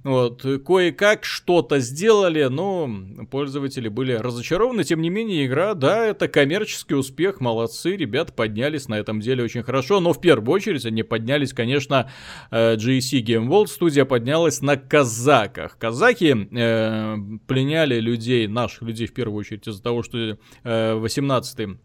Вот, 0.04 0.42
кое-как 0.66 1.26
что-то 1.26 1.80
сделали, 1.80 2.46
но 2.46 2.90
пользователи 3.30 3.88
были 3.88 4.14
разочарованы. 4.14 4.84
Тем 4.84 5.00
не 5.02 5.12
менее, 5.12 5.46
игра, 5.46 5.76
да, 5.76 6.08
это 6.08 6.28
коммерческий 6.28 6.96
успех, 6.96 7.40
молодцы, 7.40 7.96
ребят 7.96 8.36
поднялись 8.36 8.88
на 8.88 8.96
этом 8.96 9.20
деле 9.20 9.44
очень 9.44 9.62
хорошо. 9.62 10.00
Но 10.00 10.14
в 10.14 10.20
первую 10.20 10.56
очередь 10.56 10.86
они 10.86 11.04
поднялись, 11.04 11.54
конечно, 11.54 12.10
э, 12.50 12.78
GSC 12.78 13.22
Game 13.22 13.48
World, 13.48 13.68
студия 13.68 14.06
поднялась 14.06 14.62
на 14.62 14.76
казаках. 14.76 15.78
Казаки 15.78 16.48
э, 16.52 17.18
пленяли 17.46 18.00
людей, 18.00 18.48
наших 18.48 18.82
людей 18.82 19.06
в 19.06 19.14
первую 19.14 19.40
очередь, 19.40 19.68
из-за 19.68 19.84
того, 19.84 20.02
что 20.02 20.40
э, 20.64 20.94
18 20.96 21.78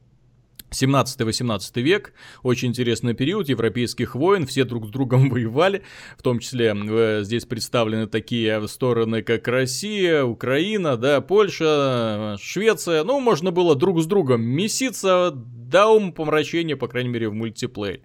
17-18 0.71 1.81
век, 1.81 2.13
очень 2.43 2.69
интересный 2.69 3.15
период 3.15 3.49
европейских 3.49 4.15
войн, 4.15 4.47
все 4.47 4.65
друг 4.65 4.87
с 4.87 4.91
другом 4.91 5.29
воевали, 5.31 5.83
в 6.19 6.23
том 6.23 6.39
числе 6.39 6.75
э, 6.75 7.21
здесь 7.23 7.45
представлены 7.45 8.07
такие 8.07 8.67
стороны, 8.69 9.23
как 9.23 9.47
Россия, 9.49 10.25
Украина, 10.25 10.97
да, 10.97 11.21
Польша, 11.21 12.37
Швеция, 12.41 13.05
ну, 13.05 13.21
можно 13.21 13.51
было 13.51 13.75
друг 13.75 14.01
с 14.03 14.07
другом 14.07 14.43
меситься 14.43 15.33
до 15.35 15.89
умопомрачения, 15.89 16.77
по 16.77 16.89
крайней 16.89 17.11
мере, 17.11 17.29
в 17.29 17.35
мультиплеере. 17.35 18.03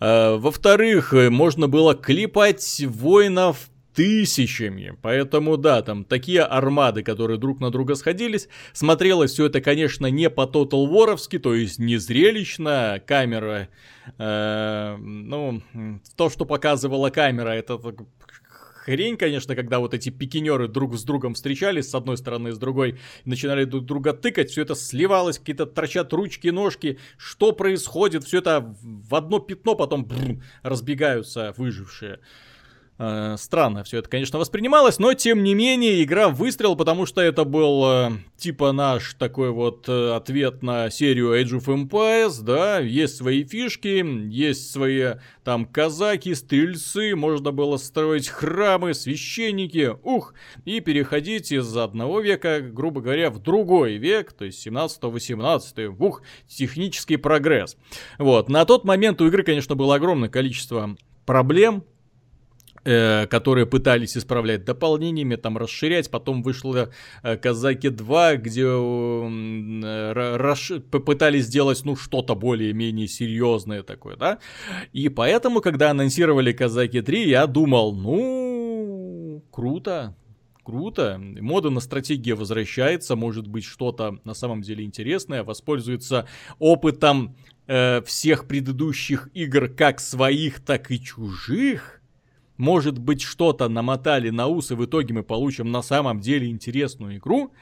Э, 0.00 0.36
во-вторых, 0.36 1.12
можно 1.12 1.68
было 1.68 1.94
клепать 1.94 2.82
воинов 2.86 3.68
тысячами. 3.96 4.96
Поэтому, 5.02 5.56
да, 5.56 5.82
там 5.82 6.04
такие 6.04 6.42
армады, 6.42 7.02
которые 7.02 7.38
друг 7.38 7.60
на 7.60 7.70
друга 7.70 7.94
сходились. 7.94 8.48
Смотрелось 8.74 9.32
все 9.32 9.46
это, 9.46 9.62
конечно, 9.62 10.06
не 10.06 10.28
по 10.28 10.42
Total 10.42 10.86
War'овски, 10.86 11.38
то 11.38 11.54
есть 11.54 11.78
не 11.78 11.96
зрелищно. 11.96 13.02
Камера, 13.06 13.68
э, 14.18 14.96
ну, 14.98 15.62
то, 16.14 16.28
что 16.28 16.44
показывала 16.44 17.08
камера, 17.08 17.48
это 17.48 17.80
хрень, 18.84 19.16
конечно, 19.16 19.56
когда 19.56 19.78
вот 19.78 19.94
эти 19.94 20.10
пикинеры 20.10 20.68
друг 20.68 20.94
с 20.96 21.02
другом 21.02 21.32
встречались 21.32 21.88
с 21.88 21.94
одной 21.94 22.18
стороны, 22.18 22.52
с 22.52 22.58
другой, 22.58 22.98
начинали 23.24 23.64
друг 23.64 23.86
друга 23.86 24.12
тыкать, 24.12 24.50
все 24.50 24.62
это 24.62 24.74
сливалось, 24.74 25.38
какие-то 25.38 25.64
торчат 25.64 26.12
ручки, 26.12 26.48
ножки, 26.48 26.98
что 27.16 27.52
происходит, 27.52 28.24
все 28.24 28.38
это 28.38 28.76
в 28.82 29.14
одно 29.14 29.38
пятно 29.38 29.74
потом 29.74 30.04
бррр, 30.04 30.42
разбегаются 30.62 31.54
выжившие. 31.56 32.20
Э, 32.98 33.36
странно 33.38 33.84
все 33.84 33.98
это, 33.98 34.08
конечно, 34.08 34.38
воспринималось, 34.38 34.98
но 34.98 35.12
тем 35.12 35.42
не 35.42 35.54
менее 35.54 36.02
игра 36.02 36.30
выстрел, 36.30 36.76
потому 36.76 37.04
что 37.04 37.20
это 37.20 37.44
был 37.44 37.84
э, 37.84 38.10
типа 38.38 38.72
наш 38.72 39.14
такой 39.14 39.50
вот 39.50 39.86
э, 39.86 40.14
ответ 40.14 40.62
на 40.62 40.88
серию 40.88 41.38
Age 41.38 41.60
of 41.60 41.66
Empires, 41.66 42.42
да, 42.42 42.78
есть 42.78 43.16
свои 43.16 43.44
фишки, 43.44 44.02
есть 44.30 44.70
свои 44.70 45.16
там 45.44 45.66
казаки, 45.66 46.34
стрельцы, 46.34 47.14
можно 47.14 47.52
было 47.52 47.76
строить 47.76 48.28
храмы, 48.28 48.94
священники, 48.94 49.94
ух, 50.02 50.32
и 50.64 50.80
переходить 50.80 51.52
из 51.52 51.76
одного 51.76 52.20
века, 52.20 52.60
грубо 52.60 53.02
говоря, 53.02 53.28
в 53.30 53.40
другой 53.40 53.98
век, 53.98 54.32
то 54.32 54.46
есть 54.46 54.66
17-18, 54.66 55.94
ух, 55.98 56.22
технический 56.48 57.18
прогресс. 57.18 57.76
Вот, 58.18 58.48
на 58.48 58.64
тот 58.64 58.84
момент 58.84 59.20
у 59.20 59.26
игры, 59.26 59.42
конечно, 59.42 59.74
было 59.74 59.96
огромное 59.96 60.30
количество 60.30 60.96
проблем, 61.26 61.84
э, 62.86 63.26
которые 63.26 63.66
пытались 63.66 64.16
исправлять 64.16 64.64
дополнениями, 64.64 65.34
там 65.34 65.58
расширять. 65.58 66.08
Потом 66.08 66.42
вышло 66.42 66.90
э, 67.22 67.36
Казаки 67.36 67.88
2, 67.88 68.36
где 68.36 68.62
э, 68.62 70.36
расш... 70.36 70.72
пытались 70.90 71.46
сделать, 71.46 71.84
ну, 71.84 71.96
что-то 71.96 72.36
более-менее 72.36 73.08
серьезное 73.08 73.82
такое, 73.82 74.16
да. 74.16 74.38
И 74.92 75.08
поэтому, 75.08 75.60
когда 75.60 75.90
анонсировали 75.90 76.52
Казаки 76.52 77.00
3, 77.00 77.28
я 77.28 77.48
думал, 77.48 77.92
ну, 77.92 79.42
круто, 79.50 80.14
круто. 80.62 81.18
Мода 81.18 81.70
на 81.70 81.80
стратегии 81.80 82.32
возвращается, 82.32 83.16
может 83.16 83.48
быть 83.48 83.64
что-то 83.64 84.20
на 84.22 84.34
самом 84.34 84.62
деле 84.62 84.84
интересное, 84.84 85.42
воспользуется 85.42 86.28
опытом 86.60 87.34
всех 87.66 88.46
предыдущих 88.46 89.28
игр, 89.34 89.68
как 89.68 89.98
своих, 89.98 90.64
так 90.64 90.92
и 90.92 91.02
чужих. 91.02 91.96
Может 92.56 92.98
быть, 92.98 93.22
что-то 93.22 93.68
намотали 93.68 94.30
на 94.30 94.46
ус, 94.46 94.70
и 94.70 94.74
в 94.74 94.84
итоге 94.84 95.14
мы 95.14 95.22
получим 95.22 95.70
на 95.70 95.82
самом 95.82 96.20
деле 96.20 96.48
интересную 96.48 97.16
игру. 97.16 97.52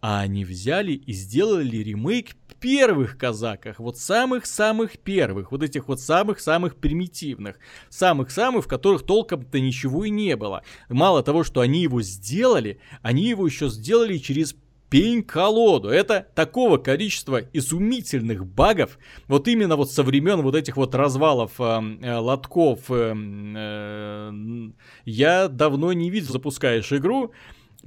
А 0.00 0.20
они 0.20 0.44
взяли 0.44 0.92
и 0.92 1.12
сделали 1.12 1.78
ремейк 1.78 2.36
первых 2.60 3.16
казаках, 3.18 3.78
вот 3.78 3.98
самых-самых 3.98 4.98
первых, 4.98 5.52
вот 5.52 5.62
этих 5.62 5.88
вот 5.88 6.00
самых-самых 6.00 6.76
примитивных, 6.76 7.58
самых-самых, 7.90 8.64
в 8.64 8.68
которых 8.68 9.04
толком-то 9.04 9.60
ничего 9.60 10.04
и 10.04 10.10
не 10.10 10.36
было. 10.36 10.62
Мало 10.88 11.22
того, 11.22 11.44
что 11.44 11.60
они 11.60 11.82
его 11.82 12.02
сделали, 12.02 12.80
они 13.02 13.28
его 13.28 13.46
еще 13.46 13.68
сделали 13.68 14.18
через 14.18 14.56
пень-колоду. 14.90 15.88
Это 15.88 16.26
такого 16.34 16.78
количества 16.78 17.42
изумительных 17.52 18.46
багов, 18.46 18.98
вот 19.28 19.48
именно 19.48 19.76
вот 19.76 19.90
со 19.90 20.02
времен 20.02 20.42
вот 20.42 20.54
этих 20.54 20.76
вот 20.76 20.94
развалов 20.94 21.52
э, 21.58 21.80
э, 22.02 22.16
лотков, 22.16 22.80
э, 22.90 23.14
э, 23.56 24.70
я 25.04 25.48
давно 25.48 25.92
не 25.92 26.10
видел. 26.10 26.32
Запускаешь 26.32 26.92
игру, 26.92 27.32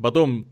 потом 0.01 0.47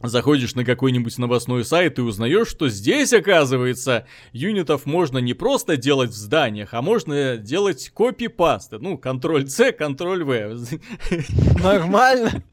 Заходишь 0.00 0.54
на 0.54 0.64
какой-нибудь 0.64 1.18
новостной 1.18 1.64
сайт 1.64 1.98
и 1.98 2.02
узнаешь, 2.02 2.46
что 2.46 2.68
здесь, 2.68 3.12
оказывается, 3.12 4.06
юнитов 4.32 4.86
можно 4.86 5.18
не 5.18 5.34
просто 5.34 5.76
делать 5.76 6.10
в 6.10 6.14
зданиях, 6.14 6.72
а 6.72 6.82
можно 6.82 7.36
делать 7.36 7.90
копипасты. 7.92 8.78
Ну, 8.78 8.94
Ctrl-C, 8.94 9.72
Ctrl-V. 9.72 10.78
Нормально. 11.60 12.44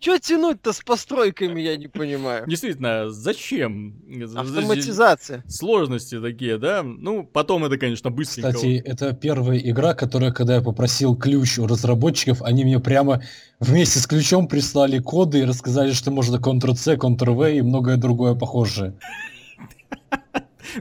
Че 0.00 0.18
тянуть-то 0.18 0.72
с 0.72 0.80
постройками, 0.80 1.60
я 1.60 1.76
не 1.76 1.88
понимаю. 1.88 2.46
Действительно, 2.46 3.10
зачем? 3.10 3.94
Автоматизация. 4.36 5.42
Сложности 5.48 6.20
такие, 6.20 6.58
да? 6.58 6.82
Ну, 6.82 7.24
потом 7.24 7.64
это, 7.64 7.78
конечно, 7.78 8.10
быстренько. 8.10 8.52
Кстати, 8.52 8.82
это 8.84 9.12
первая 9.12 9.58
игра, 9.58 9.94
которая, 9.94 10.32
когда 10.32 10.56
я 10.56 10.60
попросил 10.60 11.16
ключ 11.16 11.58
у 11.58 11.66
разработчиков, 11.66 12.42
они 12.42 12.64
мне 12.64 12.80
прямо 12.80 13.22
вместе 13.60 13.98
с 13.98 14.06
ключом 14.06 14.46
прислали 14.48 14.98
коды 14.98 15.40
и 15.40 15.44
рассказали, 15.44 15.92
что 15.92 16.10
можно 16.10 16.36
Ctrl-C, 16.36 16.96
Ctrl-V 16.96 17.56
и 17.56 17.62
многое 17.62 17.96
другое 17.96 18.34
похожее. 18.34 18.94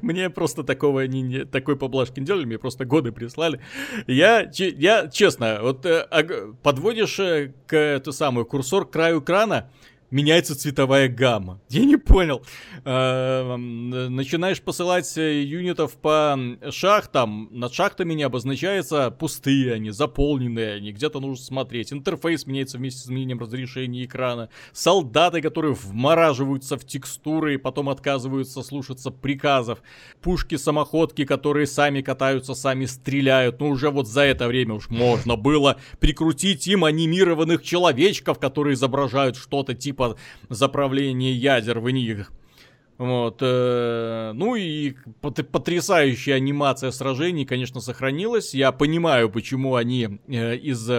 Мне 0.02 0.30
просто 0.30 0.63
такого 0.63 1.06
не, 1.08 1.45
такой 1.45 1.76
поблажки 1.76 2.19
не 2.19 2.26
делали, 2.26 2.45
мне 2.45 2.58
просто 2.58 2.86
годы 2.86 3.12
прислали. 3.12 3.62
Я, 4.08 4.50
я 4.54 5.08
честно, 5.08 5.60
вот 5.62 5.86
э, 5.86 6.08
подводишь 6.63 7.19
э, 7.19 7.54
к 7.65 7.76
эту 7.76 8.12
самую 8.12 8.45
курсор 8.45 8.86
к 8.86 8.91
краю 8.91 9.21
экрана, 9.21 9.69
меняется 10.12 10.58
цветовая 10.58 11.10
гамма. 11.10 11.60
Я 11.70 11.86
не 11.86 11.98
понял. 11.98 12.43
Э, 12.86 13.56
начинаешь 13.58 14.62
посылать 14.62 15.17
э, 15.17 15.43
юнитов 15.43 15.93
по 15.93 16.38
шахтам, 16.72 17.50
над 17.52 17.74
шахтами 17.74 18.13
не 18.13 18.24
обозначается 18.24 19.12
пустые 19.12 19.74
они, 19.74 19.91
заполненные 19.91 20.76
они, 20.76 20.91
где-то 20.91 21.20
нужно 21.20 21.43
смотреть. 21.43 21.91
Интерфейс 21.91 22.46
меняется 22.46 22.78
вместе 22.78 23.02
с 23.02 23.06
изменением 23.06 23.39
разрешения 23.39 24.06
экрана. 24.06 24.50
Солдаты, 24.72 25.41
которые 25.41 25.74
вмораживаются 25.74 26.78
в 26.78 26.86
текстуры 26.86 27.56
и 27.56 27.58
потом 27.58 27.89
отказываются 27.89 28.63
слушаться 28.63 29.12
приказов. 29.12 29.82
Пушки-самоходки, 30.22 31.26
которые 31.26 31.67
сами 31.67 32.02
катаются, 32.02 32.54
сами 32.54 32.86
стреляют. 32.86 33.60
Ну 33.60 33.70
уже 33.70 33.89
вот 33.89 34.08
за 34.08 34.22
это 34.22 34.48
время 34.48 34.76
уж 34.76 34.89
можно 34.89 35.36
было 35.36 35.78
прикрутить 36.00 36.67
им 36.67 36.86
анимированных 36.86 37.63
человечков, 37.63 38.39
которые 38.39 38.76
изображают 38.76 39.36
что-то 39.36 39.74
типа 39.74 39.97
типа 39.98 40.18
заправления 40.50 41.34
ядер 41.34 41.80
в 41.80 41.90
них. 41.90 42.32
Вот, 42.98 43.40
э, 43.42 44.32
ну 44.34 44.56
и 44.56 44.96
потрясающая 45.22 46.34
анимация 46.36 46.90
сражений, 46.90 47.46
конечно, 47.46 47.80
сохранилась. 47.80 48.56
Я 48.56 48.72
понимаю, 48.72 49.30
почему 49.30 49.76
они 49.76 50.20
э, 50.28 50.56
из 50.56 50.90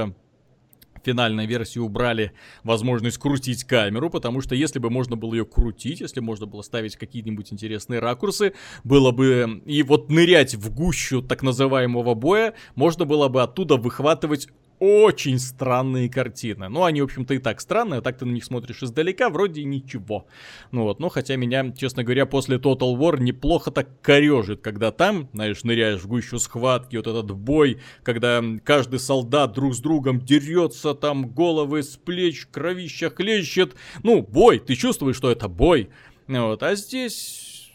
финальной 1.05 1.47
версии 1.47 1.81
убрали 1.81 2.33
возможность 2.63 3.19
крутить 3.19 3.65
камеру, 3.65 4.11
потому 4.11 4.43
что 4.43 4.55
если 4.55 4.79
бы 4.79 4.91
можно 4.91 5.17
было 5.17 5.35
ее 5.35 5.45
крутить, 5.45 6.01
если 6.01 6.21
можно 6.21 6.47
было 6.47 6.63
ставить 6.63 6.97
какие-нибудь 6.97 7.53
интересные 7.53 7.99
ракурсы, 7.99 8.53
было 8.85 9.11
бы... 9.11 9.63
И 9.65 9.83
вот 9.83 10.09
нырять 10.09 10.55
в 10.55 10.73
гущу 10.73 11.21
так 11.21 11.43
называемого 11.43 12.15
боя, 12.15 12.55
можно 12.77 13.07
было 13.07 13.29
бы 13.29 13.43
оттуда 13.43 13.77
выхватывать 13.77 14.49
очень 14.79 15.39
странные 15.39 16.09
картины. 16.09 16.69
Ну, 16.69 16.85
они, 16.85 17.01
в 17.01 17.05
общем-то, 17.05 17.35
и 17.35 17.39
так 17.39 17.61
странные, 17.61 17.99
а 17.99 18.01
так 18.03 18.19
ты 18.19 18.25
на 18.25 18.33
них 18.33 18.45
смотришь 18.45 18.83
издалека, 18.83 19.29
вроде 19.29 19.65
ничего. 19.65 20.27
Ну 20.71 20.85
вот, 20.85 21.01
но 21.01 21.09
хотя 21.09 21.37
меня, 21.37 21.71
честно 21.73 22.05
говоря, 22.05 22.27
после 22.27 22.57
Total 22.57 22.97
War 22.97 23.21
неплохо 23.21 23.71
так 23.71 24.01
корежит, 24.03 24.61
когда 24.61 24.91
там, 24.91 25.29
знаешь, 25.33 25.65
ныряешь 25.65 26.03
в 26.03 26.09
гущу 26.09 26.39
схватки, 26.39 26.97
вот 26.97 27.07
этот 27.07 27.31
бой, 27.33 27.81
когда 28.03 28.43
каждый 28.65 29.01
солдат 29.01 29.53
друг 29.53 29.75
с 29.75 29.81
другом 29.81 30.21
дерется, 30.21 30.95
там 30.95 31.29
головы 31.29 31.83
с 31.83 31.97
плеч, 31.97 32.47
кровища 32.51 33.11
хлещет. 33.11 33.75
Ну, 34.03 34.23
бой, 34.23 34.59
ты 34.59 34.75
чувствуешь, 34.75 35.17
что 35.17 35.31
это 35.31 35.49
бой. 35.49 35.91
Вот, 36.27 36.63
а 36.63 36.75
здесь 36.75 37.73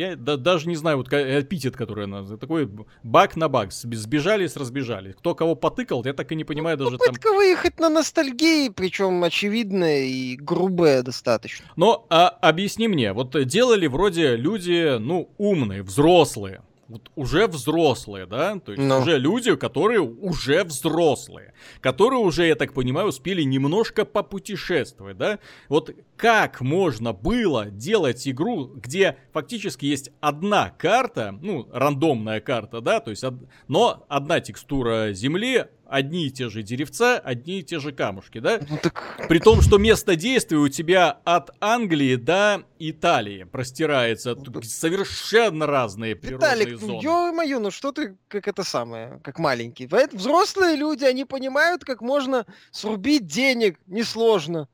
я 0.00 0.16
да, 0.16 0.36
даже 0.36 0.68
не 0.68 0.76
знаю, 0.76 0.96
вот 0.96 1.12
эпитет, 1.12 1.76
который 1.76 2.04
она... 2.04 2.24
Такой 2.36 2.68
баг 3.02 3.36
на 3.36 3.48
баг. 3.48 3.72
Сбежались, 3.72 4.56
разбежали. 4.56 5.12
Кто 5.12 5.34
кого 5.34 5.54
потыкал, 5.54 6.02
я 6.04 6.12
так 6.14 6.32
и 6.32 6.36
не 6.36 6.44
понимаю 6.44 6.78
ну, 6.78 6.84
даже 6.84 6.98
попытка 6.98 7.28
там... 7.28 7.36
выехать 7.36 7.78
на 7.78 7.90
ностальгии, 7.90 8.70
причем 8.70 9.22
очевидная 9.22 10.04
и 10.04 10.36
грубая 10.36 11.02
достаточно. 11.02 11.66
Но 11.76 12.06
а, 12.08 12.28
объясни 12.28 12.88
мне, 12.88 13.12
вот 13.12 13.36
делали 13.46 13.86
вроде 13.86 14.36
люди, 14.36 14.98
ну, 14.98 15.30
умные, 15.36 15.82
взрослые 15.82 16.62
вот 16.90 17.10
уже 17.14 17.46
взрослые, 17.46 18.26
да, 18.26 18.58
то 18.58 18.72
есть 18.72 18.82
Но. 18.82 18.96
Ну. 18.96 19.02
уже 19.02 19.16
люди, 19.16 19.54
которые 19.54 20.00
уже 20.00 20.64
взрослые, 20.64 21.54
которые 21.80 22.18
уже, 22.18 22.46
я 22.46 22.56
так 22.56 22.74
понимаю, 22.74 23.08
успели 23.08 23.42
немножко 23.42 24.04
попутешествовать, 24.04 25.16
да, 25.16 25.38
вот 25.68 25.94
как 26.16 26.60
можно 26.60 27.12
было 27.12 27.66
делать 27.66 28.26
игру, 28.26 28.66
где 28.66 29.16
фактически 29.32 29.86
есть 29.86 30.10
одна 30.20 30.70
карта, 30.70 31.32
ну, 31.40 31.68
рандомная 31.72 32.40
карта, 32.40 32.80
да, 32.80 32.98
то 32.98 33.10
есть, 33.10 33.22
од... 33.22 33.34
но 33.68 34.04
одна 34.08 34.40
текстура 34.40 35.12
земли, 35.12 35.66
одни 35.90 36.26
и 36.26 36.30
те 36.30 36.48
же 36.48 36.62
деревца, 36.62 37.18
одни 37.18 37.60
и 37.60 37.62
те 37.62 37.80
же 37.80 37.92
камушки, 37.92 38.38
да? 38.38 38.60
Ну, 38.68 38.78
так... 38.80 39.26
При 39.28 39.38
том, 39.38 39.60
что 39.60 39.76
место 39.76 40.16
действия 40.16 40.58
у 40.58 40.68
тебя 40.68 41.10
от 41.24 41.50
Англии 41.60 42.14
до 42.16 42.62
Италии 42.78 43.44
простирается. 43.44 44.36
Ну, 44.36 44.62
совершенно 44.62 45.66
разные 45.66 46.14
природные 46.14 46.50
Виталик, 46.50 46.80
зоны. 46.80 46.92
Виталик, 46.92 47.02
ё-моё, 47.02 47.58
ну 47.58 47.70
что 47.70 47.92
ты 47.92 48.16
как 48.28 48.46
это 48.46 48.62
самое, 48.62 49.20
как 49.24 49.38
маленький. 49.38 49.88
Взрослые 50.12 50.76
люди, 50.76 51.04
они 51.04 51.24
понимают, 51.24 51.84
как 51.84 52.00
можно 52.00 52.46
срубить 52.70 53.26
денег 53.26 53.78
несложно. 53.86 54.68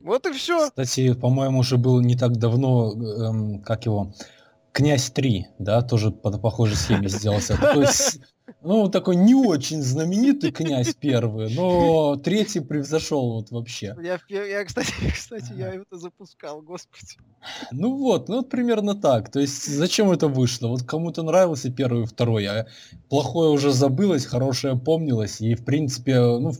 Вот 0.00 0.26
и 0.26 0.32
все. 0.32 0.68
Кстати, 0.68 1.14
по-моему, 1.14 1.60
уже 1.60 1.76
был 1.76 2.00
не 2.00 2.16
так 2.16 2.36
давно, 2.38 2.92
эм, 2.92 3.62
как 3.62 3.86
его, 3.86 4.12
Князь 4.72 5.10
3, 5.10 5.48
да, 5.58 5.82
тоже 5.82 6.10
по 6.10 6.30
похожей 6.38 6.76
схеме 6.76 7.08
сделался. 7.08 7.56
То 7.56 7.82
есть 7.82 8.20
ну, 8.64 8.88
такой 8.88 9.16
не 9.16 9.34
очень 9.34 9.82
знаменитый 9.82 10.52
князь 10.52 10.94
первый, 10.94 11.52
но 11.54 12.16
третий 12.16 12.60
превзошел 12.60 13.32
вот 13.32 13.50
вообще. 13.50 13.96
Я, 14.02 14.44
я 14.44 14.64
кстати, 14.64 14.92
кстати, 15.14 15.52
я 15.56 15.74
это 15.74 15.98
запускал, 15.98 16.62
господи. 16.62 17.18
Ну 17.72 17.96
вот, 17.96 18.28
ну 18.28 18.36
вот 18.36 18.50
примерно 18.50 18.94
так. 18.94 19.30
То 19.30 19.40
есть 19.40 19.66
зачем 19.66 20.10
это 20.10 20.28
вышло? 20.28 20.68
Вот 20.68 20.82
кому-то 20.84 21.22
нравился 21.22 21.70
первый 21.70 22.04
и 22.04 22.06
второй, 22.06 22.46
а 22.46 22.66
плохое 23.08 23.50
уже 23.50 23.72
забылось, 23.72 24.26
хорошее 24.26 24.78
помнилось. 24.78 25.40
И 25.40 25.54
в 25.54 25.64
принципе, 25.64 26.20
ну, 26.20 26.52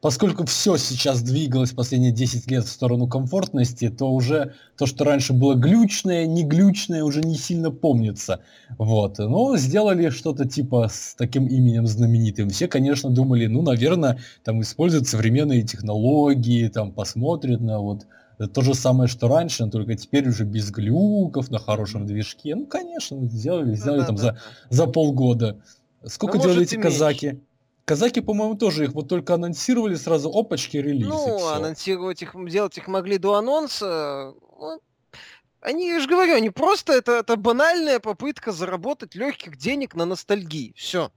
поскольку 0.00 0.44
все 0.44 0.76
сейчас 0.76 1.22
двигалось 1.22 1.72
последние 1.72 2.12
10 2.12 2.50
лет 2.50 2.64
в 2.64 2.70
сторону 2.70 3.06
комфортности, 3.06 3.88
то 3.88 4.10
уже 4.10 4.54
то, 4.76 4.86
что 4.86 5.04
раньше 5.04 5.32
было 5.32 5.54
глючное, 5.54 6.26
не 6.26 6.44
глючное, 6.44 7.04
уже 7.04 7.20
не 7.22 7.36
сильно 7.36 7.70
помнится. 7.70 8.40
Вот. 8.76 9.18
Но 9.18 9.56
сделали 9.56 10.10
что-то 10.10 10.46
типа 10.46 10.88
с 10.92 11.14
таким 11.16 11.37
таким 11.38 11.46
именем 11.46 11.86
знаменитым. 11.86 12.50
Все, 12.50 12.68
конечно, 12.68 13.10
думали, 13.10 13.46
ну, 13.46 13.62
наверное, 13.62 14.18
там 14.44 14.60
используют 14.60 15.06
современные 15.06 15.62
технологии, 15.62 16.68
там 16.68 16.92
посмотрят 16.92 17.60
на 17.60 17.80
вот 17.80 18.06
то 18.54 18.62
же 18.62 18.74
самое, 18.74 19.08
что 19.08 19.28
раньше, 19.28 19.64
но 19.64 19.70
только 19.70 19.96
теперь 19.96 20.28
уже 20.28 20.44
без 20.44 20.70
глюков, 20.70 21.50
на 21.50 21.58
хорошем 21.58 22.06
движке. 22.06 22.54
Ну, 22.54 22.66
конечно, 22.66 23.26
сделали, 23.26 23.74
сделали 23.74 24.04
там 24.04 24.16
за, 24.16 24.38
за 24.70 24.86
полгода. 24.86 25.60
Сколько 26.06 26.36
ну, 26.36 26.44
делали 26.44 26.62
эти 26.62 26.76
казаки? 26.76 27.40
Казаки, 27.84 28.20
по-моему, 28.20 28.54
тоже 28.54 28.84
их 28.84 28.92
вот 28.92 29.08
только 29.08 29.34
анонсировали 29.34 29.96
сразу, 29.96 30.30
опачки, 30.30 30.76
релиз. 30.76 31.08
Ну, 31.08 31.48
анонсировать 31.48 32.22
их, 32.22 32.34
делать 32.48 32.78
их 32.78 32.86
могли 32.86 33.18
до 33.18 33.34
анонса. 33.34 34.34
Ну, 34.60 34.80
они, 35.60 35.88
я 35.88 35.98
же 35.98 36.08
говорю, 36.08 36.34
они 36.34 36.50
просто, 36.50 36.92
это, 36.92 37.12
это 37.12 37.36
банальная 37.36 37.98
попытка 37.98 38.52
заработать 38.52 39.16
легких 39.16 39.56
денег 39.56 39.96
на 39.96 40.04
ностальгии. 40.04 40.72
Все. 40.76 41.10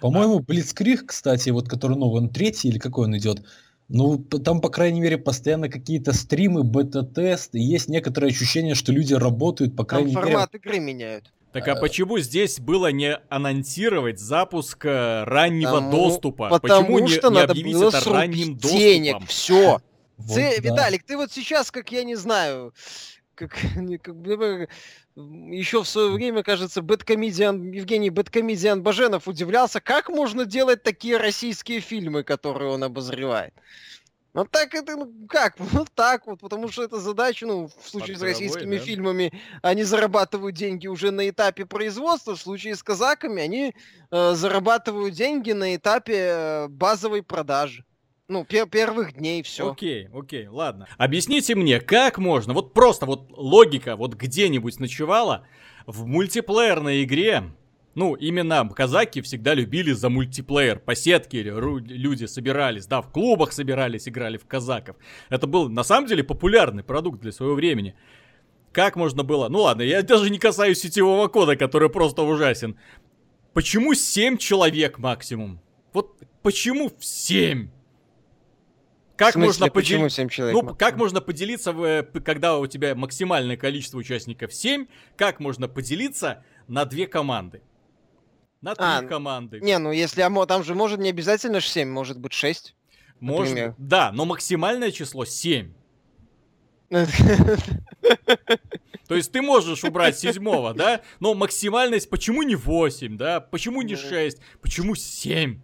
По-моему, 0.00 0.40
Блицкриг, 0.40 1.06
кстати, 1.06 1.50
вот 1.50 1.68
который 1.68 1.96
новый, 1.96 2.22
он 2.22 2.28
третий 2.28 2.68
или 2.68 2.78
какой 2.78 3.06
он 3.06 3.16
идет, 3.16 3.42
ну, 3.88 4.18
там, 4.18 4.60
по 4.60 4.68
крайней 4.68 5.00
мере, 5.00 5.16
постоянно 5.16 5.68
какие-то 5.68 6.12
стримы, 6.12 6.64
бета-тесты, 6.64 7.58
есть 7.58 7.88
некоторое 7.88 8.28
ощущение, 8.28 8.74
что 8.74 8.92
люди 8.92 9.14
работают, 9.14 9.76
по 9.76 9.84
крайней 9.84 10.12
там 10.12 10.22
мере... 10.22 10.32
формат 10.34 10.54
игры 10.54 10.80
меняют. 10.80 11.32
Так 11.52 11.68
а, 11.68 11.72
а 11.72 11.76
почему 11.76 12.18
здесь 12.18 12.58
было 12.58 12.92
не 12.92 13.16
анонсировать 13.30 14.18
запуск 14.18 14.84
э, 14.84 15.24
раннего 15.24 15.76
потому, 15.76 15.90
доступа? 15.90 16.48
Потому 16.50 16.84
почему 16.84 17.08
что 17.08 17.28
не, 17.30 17.34
надо 17.34 17.54
не 17.54 17.60
объявить 17.60 17.80
было 17.80 17.88
это 17.88 18.10
ранним 18.10 18.54
доступом? 18.56 18.78
денег, 18.78 19.16
все. 19.26 19.80
Вот, 20.18 20.34
Ц... 20.34 20.60
да. 20.60 20.68
Виталик, 20.68 21.02
ты 21.04 21.16
вот 21.16 21.32
сейчас, 21.32 21.70
как 21.70 21.92
я 21.92 22.04
не 22.04 22.16
знаю, 22.16 22.74
как, 23.34 23.56
как 24.02 24.68
еще 25.16 25.82
в 25.82 25.88
свое 25.88 26.10
время, 26.10 26.42
кажется, 26.42 26.82
бэткомедиан, 26.82 27.72
Евгений 27.72 28.10
Бэткомедиан 28.10 28.82
Баженов 28.82 29.26
удивлялся, 29.26 29.80
как 29.80 30.08
можно 30.08 30.44
делать 30.44 30.82
такие 30.82 31.16
российские 31.16 31.80
фильмы, 31.80 32.22
которые 32.22 32.70
он 32.70 32.84
обозревает. 32.84 33.54
Ну 34.34 34.44
так 34.44 34.74
это, 34.74 34.96
ну 34.96 35.10
как, 35.26 35.54
ну 35.72 35.86
так 35.94 36.26
вот, 36.26 36.40
потому 36.40 36.68
что 36.68 36.82
это 36.82 37.00
задача, 37.00 37.46
ну, 37.46 37.68
в 37.68 37.88
случае 37.88 38.16
Под 38.16 38.20
с 38.20 38.22
российскими 38.24 38.76
да? 38.76 38.84
фильмами, 38.84 39.32
они 39.62 39.82
зарабатывают 39.82 40.54
деньги 40.54 40.86
уже 40.86 41.10
на 41.10 41.26
этапе 41.30 41.64
производства, 41.64 42.36
в 42.36 42.40
случае 42.40 42.76
с 42.76 42.82
казаками 42.82 43.42
они 43.42 43.74
э, 44.10 44.34
зарабатывают 44.34 45.14
деньги 45.14 45.52
на 45.52 45.74
этапе 45.74 46.16
э, 46.16 46.68
базовой 46.68 47.22
продажи. 47.22 47.86
Ну, 48.28 48.44
пер 48.44 48.66
первых 48.66 49.12
дней 49.12 49.44
все. 49.44 49.70
Окей, 49.70 50.08
окей, 50.12 50.48
ладно. 50.48 50.88
Объясните 50.98 51.54
мне, 51.54 51.78
как 51.78 52.18
можно, 52.18 52.54
вот 52.54 52.74
просто 52.74 53.06
вот 53.06 53.30
логика 53.30 53.94
вот 53.94 54.14
где-нибудь 54.14 54.80
ночевала 54.80 55.46
в 55.86 56.06
мультиплеерной 56.06 57.04
игре, 57.04 57.44
ну, 57.94 58.14
именно 58.14 58.68
казаки 58.68 59.20
всегда 59.20 59.54
любили 59.54 59.92
за 59.92 60.08
мультиплеер. 60.08 60.80
По 60.80 60.96
сетке 60.96 61.40
люди 61.44 62.24
собирались, 62.24 62.86
да, 62.86 63.00
в 63.00 63.12
клубах 63.12 63.52
собирались, 63.52 64.08
играли 64.08 64.38
в 64.38 64.46
казаков. 64.46 64.96
Это 65.28 65.46
был, 65.46 65.68
на 65.68 65.84
самом 65.84 66.08
деле, 66.08 66.24
популярный 66.24 66.82
продукт 66.82 67.20
для 67.20 67.30
своего 67.30 67.54
времени. 67.54 67.94
Как 68.72 68.96
можно 68.96 69.22
было... 69.22 69.48
Ну 69.48 69.60
ладно, 69.62 69.82
я 69.82 70.02
даже 70.02 70.30
не 70.30 70.40
касаюсь 70.40 70.80
сетевого 70.80 71.28
кода, 71.28 71.54
который 71.54 71.90
просто 71.90 72.22
ужасен. 72.22 72.76
Почему 73.54 73.94
7 73.94 74.36
человек 74.36 74.98
максимум? 74.98 75.60
Вот 75.92 76.20
почему 76.42 76.88
в 76.90 77.04
7? 77.04 77.70
Как 79.16 79.32
смысле, 79.32 79.46
можно 79.46 79.70
почему 79.70 80.08
7 80.08 80.28
человек? 80.28 80.62
Ну, 80.62 80.74
как 80.74 80.96
можно 80.96 81.20
поделиться, 81.20 81.72
в, 81.72 82.02
когда 82.24 82.58
у 82.58 82.66
тебя 82.66 82.94
максимальное 82.94 83.56
количество 83.56 83.98
участников 83.98 84.52
7, 84.52 84.86
как 85.16 85.40
можно 85.40 85.68
поделиться 85.68 86.44
на 86.68 86.84
две 86.84 87.06
команды? 87.06 87.62
На 88.60 88.74
три 88.74 88.84
а, 88.84 89.02
команды. 89.02 89.60
Не, 89.60 89.78
ну 89.78 89.92
если 89.92 90.22
там 90.46 90.64
же 90.64 90.74
может 90.74 90.98
не 91.00 91.10
обязательно 91.10 91.60
7, 91.60 91.88
может 91.88 92.18
быть 92.18 92.32
6. 92.32 92.74
Можно, 93.20 93.48
Например. 93.48 93.74
да, 93.78 94.12
но 94.12 94.26
максимальное 94.26 94.90
число 94.90 95.24
7. 95.24 95.72
То 99.08 99.14
есть 99.14 99.32
ты 99.32 99.40
можешь 99.40 99.84
убрать 99.84 100.18
седьмого, 100.18 100.74
да? 100.74 101.00
Но 101.20 101.34
максимальность 101.34 102.10
почему 102.10 102.42
не 102.42 102.54
8, 102.54 103.16
да? 103.16 103.40
Почему 103.40 103.82
не 103.82 103.94
Ну. 103.94 104.00
6? 104.00 104.38
Почему 104.60 104.94
7? 104.94 105.60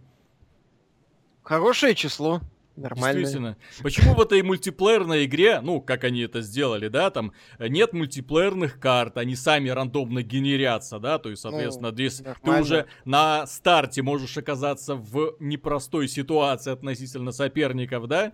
Хорошее 1.43 1.93
число. 1.93 2.41
Нормально. 2.75 3.19
Действительно. 3.19 3.57
Почему 3.83 4.15
в 4.15 4.21
этой 4.21 4.41
мультиплеерной 4.41 5.25
игре, 5.25 5.61
ну, 5.61 5.79
как 5.79 6.03
они 6.03 6.21
это 6.21 6.41
сделали, 6.41 6.87
да, 6.87 7.11
там 7.11 7.31
э, 7.59 7.67
нет 7.67 7.93
мультиплеерных 7.93 8.79
карт, 8.79 9.17
они 9.17 9.35
сами 9.35 9.69
рандомно 9.69 10.23
генерятся, 10.23 10.97
да, 10.97 11.19
то 11.19 11.29
есть, 11.29 11.43
соответственно, 11.43 11.91
здесь 11.91 12.17
ты 12.17 12.23
нормально. 12.23 12.61
уже 12.61 12.85
на 13.05 13.45
старте 13.45 14.01
можешь 14.01 14.37
оказаться 14.37 14.95
в 14.95 15.35
непростой 15.39 16.07
ситуации 16.07 16.71
относительно 16.71 17.31
соперников, 17.31 18.07
да. 18.07 18.33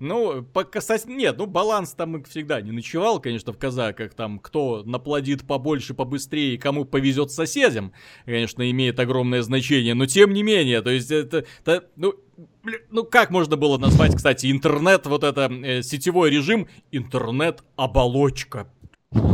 Ну, 0.00 0.42
по 0.42 0.64
касать... 0.64 1.06
Нет, 1.06 1.38
ну, 1.38 1.46
баланс 1.46 1.92
там 1.92 2.22
всегда 2.24 2.60
не 2.60 2.72
ночевал, 2.72 3.20
конечно, 3.20 3.54
в 3.54 3.58
казаках, 3.58 4.12
там, 4.12 4.38
кто 4.38 4.82
наплодит 4.84 5.46
побольше, 5.46 5.94
побыстрее, 5.94 6.58
кому 6.58 6.84
повезет 6.84 7.30
соседям, 7.30 7.94
конечно, 8.26 8.70
имеет 8.70 9.00
огромное 9.00 9.40
значение, 9.40 9.94
но 9.94 10.04
тем 10.04 10.34
не 10.34 10.42
менее, 10.42 10.82
то 10.82 10.90
есть, 10.90 11.10
это, 11.10 11.46
это, 11.64 11.88
ну, 11.96 12.14
Бля, 12.62 12.78
Ну, 12.90 13.04
как 13.04 13.30
можно 13.30 13.56
было 13.56 13.78
назвать, 13.78 14.14
кстати, 14.14 14.50
интернет, 14.50 15.06
вот 15.06 15.24
это 15.24 15.50
э, 15.50 15.82
сетевой 15.82 16.30
режим, 16.30 16.68
интернет-оболочка? 16.92 18.68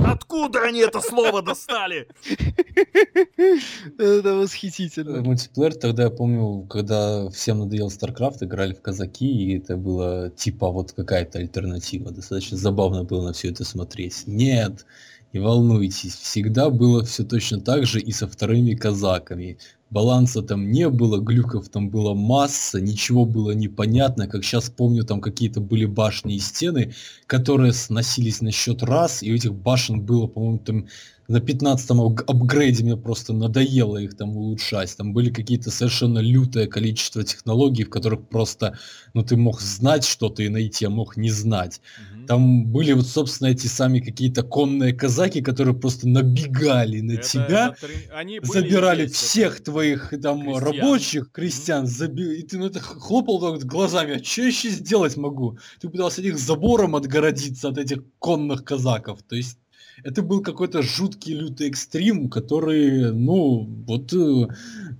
Откуда 0.07 0.63
они 0.63 0.81
это 0.81 1.01
слово 1.01 1.43
достали? 1.43 2.07
Это 3.99 4.35
восхитительно. 4.35 5.21
Мультиплеер 5.21 5.75
тогда 5.75 6.05
я 6.05 6.11
помню, 6.11 6.65
когда 6.71 7.29
всем 7.31 7.59
надоел 7.59 7.89
StarCraft, 7.89 8.45
играли 8.45 8.73
в 8.73 8.81
казаки, 8.81 9.27
и 9.27 9.59
это 9.59 9.77
было 9.77 10.31
типа 10.31 10.71
вот 10.71 10.93
какая-то 10.93 11.41
альтернатива. 11.41 12.13
Достаточно 12.13 12.57
забавно 12.57 13.03
было 13.03 13.27
на 13.27 13.33
все 13.33 13.51
это 13.51 13.65
смотреть. 13.65 14.23
Нет, 14.27 14.87
не 15.33 15.41
волнуйтесь, 15.41 16.15
всегда 16.15 16.71
было 16.71 17.05
все 17.05 17.25
точно 17.25 17.61
так 17.61 17.85
же 17.85 17.99
и 17.99 18.13
со 18.13 18.29
вторыми 18.29 18.75
казаками. 18.75 19.59
Баланса 19.95 20.43
там 20.43 20.73
не 20.73 20.89
было, 20.89 21.21
глюков 21.21 21.69
там 21.69 21.89
была 21.89 22.15
масса, 22.15 22.81
ничего 22.81 23.25
было 23.25 23.53
непонятно. 23.53 24.27
Как 24.27 24.43
сейчас 24.45 24.69
помню, 24.69 25.05
там 25.05 25.21
какие-то 25.21 25.61
были 25.61 25.85
башни 25.85 26.35
и 26.35 26.41
стены, 26.41 26.93
которые 27.29 27.73
сносились 27.73 28.41
на 28.41 28.51
счет 28.51 28.83
раз, 28.83 29.23
и 29.23 29.31
у 29.31 29.37
этих 29.37 29.55
башен 29.55 30.01
было, 30.01 30.27
по-моему, 30.27 30.59
там 30.59 30.87
на 31.29 31.39
15-м 31.39 32.01
ап- 32.01 32.25
апгрейде 32.27 32.85
мне 32.85 32.97
просто 32.97 33.33
надоело 33.33 33.97
их 33.97 34.17
там 34.17 34.37
улучшать. 34.37 34.97
Там 34.97 35.13
были 35.13 35.31
какие-то 35.31 35.71
совершенно 35.71 36.19
лютое 36.19 36.67
количество 36.67 37.23
технологий, 37.23 37.85
в 37.85 37.91
которых 37.91 38.29
просто, 38.29 38.77
ну, 39.15 39.23
ты 39.23 39.37
мог 39.37 39.61
знать 39.61 40.05
что-то 40.05 40.43
и 40.43 40.49
найти, 40.49 40.85
а 40.87 40.91
мог 40.91 41.17
не 41.17 41.31
знать. 41.31 41.81
Там 42.27 42.67
были 42.67 42.93
вот, 42.93 43.07
собственно, 43.07 43.49
эти 43.49 43.67
сами 43.67 44.01
какие-то 44.01 44.43
конные 44.43 44.93
казаки, 44.93 45.41
которые 45.43 45.75
просто 45.75 46.09
набегали 46.09 47.01
на 47.01 47.13
Это- 47.13 47.29
тебя, 47.29 47.75
это 47.77 47.93
они 48.17 48.41
забирали 48.43 49.05
это- 49.05 49.15
всех 49.15 49.63
твоих 49.63 50.13
там 50.23 50.43
крестьян. 50.43 50.63
рабочих, 50.65 51.31
крестьян, 51.33 51.85
заби- 51.87 52.35
и 52.37 52.43
ты 52.43 52.59
ну, 52.59 52.67
это 52.67 52.81
хлопал 52.81 53.41
так 53.41 53.65
глазами, 53.65 54.15
а 54.21 54.25
что 54.25 54.43
я 54.43 54.49
еще 54.49 54.71
сделать 54.71 55.17
могу? 55.17 55.59
Ты 55.81 55.89
пытался 55.89 56.23
них 56.23 56.39
забором 56.39 56.97
отгородиться 56.97 57.69
от 57.69 57.79
этих 57.79 57.99
конных 58.19 58.65
казаков, 58.65 59.21
то 59.29 59.37
есть 59.37 59.59
это 60.03 60.23
был 60.23 60.41
какой-то 60.43 60.83
жуткий 60.83 61.35
лютый 61.35 61.69
экстрим, 61.69 62.29
который, 62.29 63.13
ну, 63.13 63.69
вот, 63.87 64.13
э, 64.13 64.49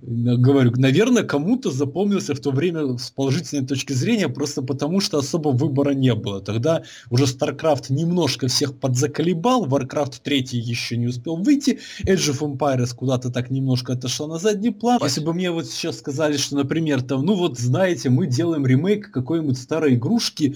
говорю, 0.07 0.71
наверное, 0.75 1.23
кому-то 1.23 1.71
запомнился 1.71 2.35
в 2.35 2.39
то 2.39 2.51
время 2.51 2.97
с 2.97 3.09
положительной 3.09 3.65
точки 3.65 3.93
зрения, 3.93 4.29
просто 4.29 4.61
потому 4.61 4.99
что 4.99 5.17
особо 5.17 5.49
выбора 5.49 5.91
не 5.91 6.13
было. 6.13 6.41
Тогда 6.41 6.83
уже 7.09 7.25
StarCraft 7.25 7.85
немножко 7.89 8.47
всех 8.47 8.77
подзаколебал, 8.77 9.65
Warcraft 9.65 10.21
3 10.23 10.45
еще 10.51 10.97
не 10.97 11.07
успел 11.07 11.37
выйти, 11.37 11.79
Age 12.03 12.31
of 12.31 12.39
Empires 12.39 12.93
куда-то 12.95 13.31
так 13.31 13.49
немножко 13.49 13.93
отошла 13.93 14.27
на 14.27 14.37
задний 14.37 14.71
план. 14.71 14.99
Если 15.01 15.21
бы 15.21 15.33
мне 15.33 15.49
вот 15.49 15.65
сейчас 15.65 15.97
сказали, 15.97 16.37
что, 16.37 16.55
например, 16.55 17.01
там, 17.01 17.25
ну 17.25 17.33
вот, 17.33 17.57
знаете, 17.57 18.09
мы 18.09 18.27
делаем 18.27 18.65
ремейк 18.65 19.11
какой-нибудь 19.11 19.57
старой 19.57 19.95
игрушки, 19.95 20.55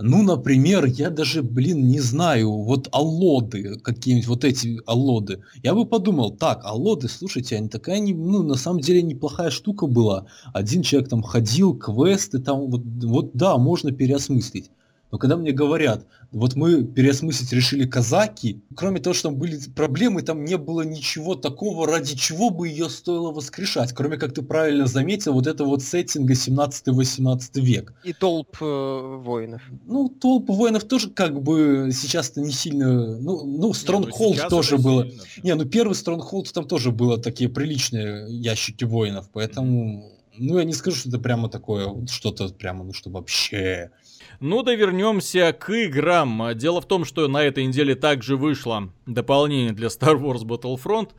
ну, 0.00 0.22
например, 0.22 0.84
я 0.84 1.10
даже, 1.10 1.42
блин, 1.42 1.88
не 1.88 1.98
знаю, 1.98 2.52
вот 2.52 2.88
аллоды, 2.92 3.80
какие-нибудь 3.80 4.28
вот 4.28 4.44
эти 4.44 4.80
аллоды. 4.86 5.42
Я 5.64 5.74
бы 5.74 5.86
подумал, 5.86 6.30
так, 6.36 6.64
аллоды, 6.64 7.08
слушайте, 7.08 7.56
они 7.56 7.68
такая, 7.68 7.98
не, 7.98 8.14
ну, 8.14 8.44
на 8.44 8.54
самом 8.54 8.80
деле 8.80 9.02
неплохая 9.02 9.50
штука 9.50 9.88
была. 9.88 10.26
Один 10.54 10.82
человек 10.82 11.08
там 11.08 11.22
ходил, 11.22 11.76
квесты 11.76 12.38
там, 12.38 12.70
вот, 12.70 12.82
вот 13.02 13.30
да, 13.34 13.58
можно 13.58 13.90
переосмыслить. 13.90 14.70
Но 15.10 15.18
когда 15.18 15.36
мне 15.36 15.52
говорят, 15.52 16.06
вот 16.30 16.54
мы 16.54 16.84
переосмыслить 16.84 17.52
решили 17.52 17.86
казаки, 17.86 18.60
кроме 18.76 19.00
того, 19.00 19.14
что 19.14 19.30
там 19.30 19.38
были 19.38 19.58
проблемы, 19.74 20.22
там 20.22 20.44
не 20.44 20.58
было 20.58 20.82
ничего 20.82 21.34
такого, 21.34 21.86
ради 21.86 22.14
чего 22.14 22.50
бы 22.50 22.68
ее 22.68 22.90
стоило 22.90 23.32
воскрешать. 23.32 23.92
Кроме, 23.94 24.18
как 24.18 24.34
ты 24.34 24.42
правильно 24.42 24.86
заметил, 24.86 25.32
вот 25.32 25.46
это 25.46 25.64
вот 25.64 25.82
сеттинга 25.82 26.34
17-18 26.34 27.60
век. 27.60 27.94
И 28.04 28.12
толп 28.12 28.56
э, 28.60 29.16
воинов. 29.24 29.62
Ну, 29.86 30.10
толпа 30.10 30.52
воинов 30.52 30.84
тоже 30.84 31.10
как 31.10 31.40
бы 31.40 31.90
сейчас-то 31.92 32.40
не 32.42 32.52
сильно... 32.52 33.18
Ну, 33.18 33.44
ну 33.44 33.46
Не, 33.46 33.58
ну, 33.58 33.72
Стронгхолд 33.72 34.36
сейчас 34.36 34.50
тоже 34.50 34.76
было... 34.76 35.08
сильно. 35.08 35.22
Не, 35.42 35.54
ну 35.54 35.64
первый 35.64 35.94
Стронгхолд 35.94 36.52
там 36.52 36.66
тоже 36.66 36.92
было 36.92 37.18
такие 37.18 37.48
приличные 37.48 38.26
ящики 38.28 38.84
воинов, 38.84 39.30
поэтому... 39.32 40.12
Ну, 40.38 40.58
я 40.58 40.64
не 40.64 40.72
скажу, 40.72 40.96
что 40.96 41.08
это 41.08 41.18
прямо 41.18 41.48
такое, 41.48 42.06
что-то 42.06 42.48
прямо, 42.48 42.84
ну, 42.84 42.92
что 42.92 43.10
вообще... 43.10 43.90
Ну 44.40 44.62
да 44.62 44.74
вернемся 44.74 45.52
к 45.52 45.70
играм. 45.70 46.52
Дело 46.54 46.80
в 46.80 46.86
том, 46.86 47.04
что 47.04 47.26
на 47.26 47.42
этой 47.42 47.66
неделе 47.66 47.96
также 47.96 48.36
вышло 48.36 48.92
дополнение 49.06 49.72
для 49.72 49.88
Star 49.88 50.16
Wars 50.16 50.44
Battlefront. 50.44 51.10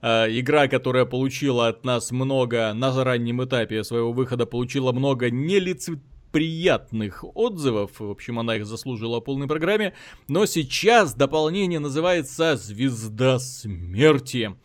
Э, 0.00 0.26
Игра, 0.30 0.68
которая 0.68 1.04
получила 1.04 1.68
от 1.68 1.84
нас 1.84 2.10
много, 2.12 2.72
на 2.72 3.04
раннем 3.04 3.44
этапе 3.44 3.84
своего 3.84 4.12
выхода, 4.12 4.46
получила 4.46 4.92
много 4.92 5.30
нелицеприятных 5.30 7.24
отзывов. 7.36 7.90
В 7.98 8.10
общем, 8.10 8.38
она 8.38 8.56
их 8.56 8.64
заслужила 8.64 9.20
в 9.20 9.24
полной 9.24 9.48
программе. 9.48 9.92
Но 10.26 10.46
сейчас 10.46 11.14
дополнение 11.14 11.78
называется 11.78 12.56
«Звезда 12.56 13.38
смерти». 13.38 14.56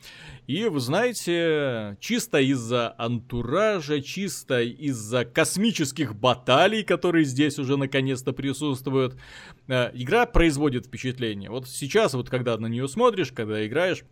И 0.48 0.64
вы 0.64 0.80
знаете, 0.80 1.98
чисто 2.00 2.40
из-за 2.40 2.96
антуража, 2.98 4.02
чисто 4.02 4.62
из-за 4.62 5.26
космических 5.26 6.16
баталий, 6.16 6.84
которые 6.84 7.26
здесь 7.26 7.60
уже 7.60 7.76
наконец-то 7.76 8.32
присутствуют, 8.32 9.18
э, 9.68 9.92
игра 9.94 10.26
производит 10.26 10.86
впечатление. 10.86 11.50
Вот 11.50 11.68
сейчас, 11.68 12.14
вот 12.14 12.30
когда 12.30 12.58
на 12.58 12.68
нее 12.68 12.88
смотришь, 12.88 13.34
когда 13.34 13.68
играешь, 13.68 14.06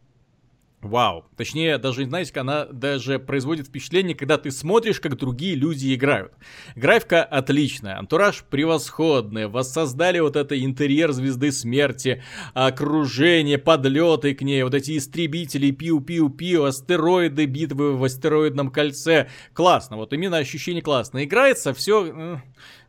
Вау. 0.82 1.26
Точнее, 1.36 1.80
даже, 1.80 2.06
знаете, 2.06 2.40
она 2.40 2.66
даже 2.66 3.18
производит 3.18 3.68
впечатление, 3.68 4.16
когда 4.16 4.38
ты 4.38 4.52
смотришь, 4.52 5.00
как 5.00 5.18
другие 5.18 5.56
люди 5.56 5.96
играют. 5.96 6.34
Графика 6.76 7.24
отличная, 7.24 7.98
антураж 7.98 8.44
превосходный, 8.44 9.48
воссоздали 9.48 10.20
вот 10.20 10.36
это 10.36 10.62
интерьер 10.64 11.12
Звезды 11.12 11.52
Смерти, 11.52 12.22
окружение, 12.54 13.58
подлеты 13.58 14.36
к 14.36 14.44
ней, 14.44 14.62
вот 14.62 14.76
эти 14.76 14.98
истребители, 14.98 15.72
пиу-пиу-пиу, 15.72 16.66
астероиды, 16.66 17.46
битвы 17.46 17.98
в 17.98 18.04
астероидном 18.04 18.70
кольце. 18.70 19.30
Классно, 19.54 19.98
вот 19.98 20.14
именно 20.14 20.38
ощущение 20.38 20.84
классно. 20.84 21.24
Играется 21.24 21.74
все, 21.74 22.42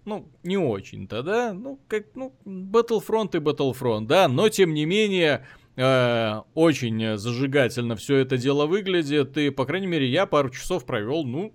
ну, 0.05 0.31
не 0.43 0.59
очень-то, 0.59 1.23
да? 1.23 1.55
Ну, 1.55 1.81
как, 1.89 2.15
ну, 2.15 2.35
Battlefront 2.45 3.37
и 3.37 3.41
Battlefront, 3.41 4.07
да? 4.07 4.29
Но, 4.29 4.51
тем 4.51 4.75
не 4.75 4.85
менее, 4.85 5.47
э, 5.77 6.41
очень 6.55 7.17
зажигательно 7.17 7.97
все 7.97 8.17
это 8.17 8.37
дело 8.37 8.67
выглядит, 8.67 9.37
и, 9.37 9.51
по 9.51 9.65
крайней 9.65 9.87
мере, 9.87 10.09
я 10.09 10.27
пару 10.27 10.51
часов 10.51 10.85
провел, 10.85 11.25
ну, 11.25 11.53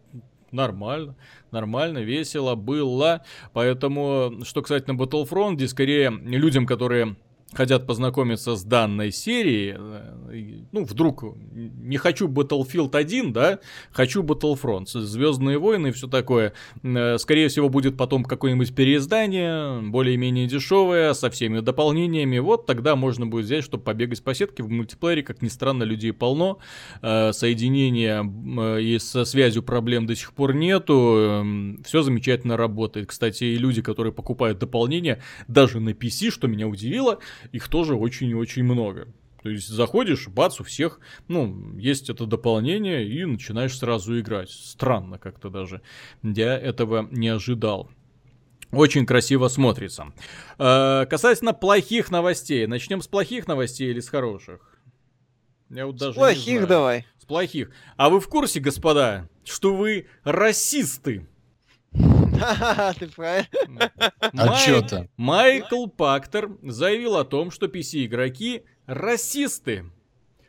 нормально, 0.52 1.16
нормально, 1.52 2.00
весело 2.00 2.56
было, 2.56 3.24
поэтому, 3.54 4.40
что, 4.44 4.62
кстати, 4.62 4.90
на 4.90 4.96
Battlefront, 4.96 5.56
где 5.56 5.68
скорее 5.68 6.10
людям, 6.10 6.66
которые 6.66 7.16
хотят 7.54 7.86
познакомиться 7.86 8.56
с 8.56 8.64
данной 8.64 9.12
серией, 9.12 9.76
э, 9.78 10.64
ну, 10.72 10.86
вдруг 10.86 11.24
не 11.54 11.98
хочу 11.98 12.28
Battlefield 12.28 12.96
1, 12.96 13.34
да, 13.34 13.60
хочу 13.92 14.24
Battlefront, 14.24 14.86
Звездные 14.86 15.58
войны 15.58 15.88
и 15.88 15.92
все 15.92 16.08
такое. 16.08 16.54
Э, 16.84 17.18
Скорее 17.18 17.50
всего, 17.50 17.70
будет 17.70 17.98
потом 17.98 18.24
какое-нибудь 18.24 18.74
переиздание, 18.74 19.82
более-менее 19.82 20.48
дешевое, 20.48 21.14
со 21.14 21.30
всеми 21.30 21.60
дополнениями. 21.60 22.40
Вот 22.40 22.66
тогда 22.66 22.96
можно 22.96 23.26
будет 23.26 23.46
взять, 23.46 23.64
чтобы 23.64 23.84
побегать 23.84 24.24
по 24.24 24.34
сетке 24.34 24.64
в 24.64 24.70
мультиплеере, 24.70 25.24
как 25.24 25.42
ни 25.42 25.48
странно, 25.50 25.84
людей 25.84 26.14
полно. 26.14 26.60
Э, 27.02 27.34
Соединения 27.34 28.22
и 28.80 28.98
со 29.00 29.26
связью 29.26 29.64
проблем 29.64 30.06
до 30.06 30.16
сих 30.16 30.34
пор 30.34 30.54
нету. 30.54 31.46
Все 31.84 32.02
замечательно 32.02 32.56
работает. 32.58 33.08
Кстати, 33.08 33.44
люди, 33.44 33.82
которые 33.82 34.14
покупают 34.14 34.60
дополнения, 34.60 35.22
даже 35.48 35.80
на 35.80 35.90
PC, 35.90 36.30
что 36.30 36.48
меня 36.48 36.68
удивило, 36.68 37.20
их 37.52 37.68
тоже 37.68 37.96
очень 37.96 38.30
и 38.30 38.36
очень 38.36 38.64
много. 38.64 39.08
То 39.44 39.50
есть 39.50 39.68
заходишь, 39.68 40.28
бац, 40.28 40.60
у 40.60 40.64
всех, 40.64 41.00
ну, 41.28 41.76
есть 41.78 42.10
это 42.10 42.26
дополнение, 42.26 43.08
и 43.08 43.26
начинаешь 43.26 43.78
сразу 43.78 44.20
играть. 44.20 44.52
Странно 44.52 45.18
как-то 45.18 45.50
даже. 45.50 45.82
Я 46.22 46.58
этого 46.58 47.08
не 47.12 47.30
ожидал. 47.30 47.90
очень 48.72 49.06
красиво 49.06 49.48
смотрится. 49.48 50.14
Э, 50.58 51.06
касательно 51.10 51.54
плохих 51.54 52.12
новостей. 52.12 52.68
Начнем 52.68 53.02
с 53.02 53.08
плохих 53.08 53.48
новостей 53.48 53.90
или 53.90 54.00
с 54.00 54.10
хороших? 54.10 54.78
Я 55.70 55.88
вот 55.88 55.96
даже 55.96 56.14
с 56.14 56.16
плохих 56.16 56.68
давай. 56.68 57.06
С 57.20 57.26
плохих. 57.26 57.72
А 57.98 58.10
вы 58.10 58.20
в 58.20 58.28
курсе, 58.28 58.60
господа, 58.60 59.28
что 59.44 59.76
вы 59.76 60.08
расисты? 60.24 61.28
Ты 63.00 63.08
правильно. 63.08 63.92
А? 64.38 65.08
Майкл 65.18 65.88
Пактер 65.88 66.50
заявил 66.64 67.18
о 67.18 67.26
том, 67.26 67.52
что 67.52 67.68
PC-игроки 67.68 68.64
расисты. 68.86 69.86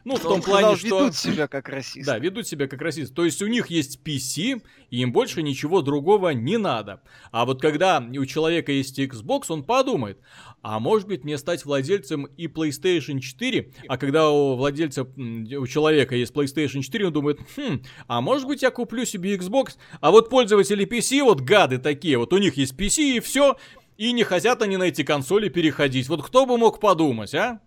Ну, 0.05 0.17
в 0.17 0.21
том 0.21 0.43
плане, 0.43 0.77
что... 0.77 1.01
ведут 1.01 1.17
себя 1.17 1.47
как 1.47 1.69
расисты. 1.69 2.05
Да, 2.05 2.19
ведут 2.19 2.47
себя 2.47 2.67
как 2.67 2.81
расисты. 2.81 3.15
То 3.15 3.25
есть 3.25 3.41
у 3.43 3.47
них 3.47 3.69
есть 3.69 4.01
PC, 4.05 4.63
и 4.91 4.99
им 5.01 5.13
больше 5.13 5.43
ничего 5.43 5.81
другого 5.81 6.31
не 6.31 6.57
надо. 6.57 7.03
А 7.31 7.45
вот 7.45 7.61
когда 7.61 7.99
у 8.01 8.27
человека 8.27 8.73
есть 8.73 8.99
Xbox, 8.99 9.45
он 9.49 9.63
подумает, 9.63 10.19
а 10.63 10.81
может 10.81 11.07
быть 11.09 11.25
мне 11.25 11.39
стать 11.39 11.65
владельцем 11.65 12.25
и 12.25 12.47
PlayStation 12.47 13.21
4? 13.21 13.73
А 13.89 13.97
когда 13.97 14.31
у 14.31 14.57
владельца, 14.57 15.03
у 15.05 15.67
человека 15.67 16.17
есть 16.17 16.33
PlayStation 16.33 16.83
4, 16.83 17.07
он 17.07 17.13
думает, 17.13 17.41
хм, 17.57 17.83
а 18.09 18.21
может 18.21 18.47
быть 18.49 18.63
я 18.63 18.71
куплю 18.71 19.05
себе 19.05 19.37
Xbox? 19.37 19.77
А 20.01 20.11
вот 20.11 20.31
пользователи 20.31 20.87
PC, 20.87 21.23
вот 21.23 21.41
гады 21.41 21.79
такие, 21.79 22.19
вот 22.19 22.33
у 22.33 22.39
них 22.39 22.57
есть 22.57 22.75
PC 22.75 23.17
и 23.17 23.21
все, 23.21 23.57
и 23.99 24.13
не 24.13 24.25
хотят 24.25 24.63
они 24.63 24.77
на 24.77 24.85
эти 24.85 25.05
консоли 25.05 25.49
переходить. 25.49 26.09
Вот 26.09 26.25
кто 26.25 26.47
бы 26.47 26.59
мог 26.59 26.81
подумать, 26.81 27.35
а? 27.35 27.61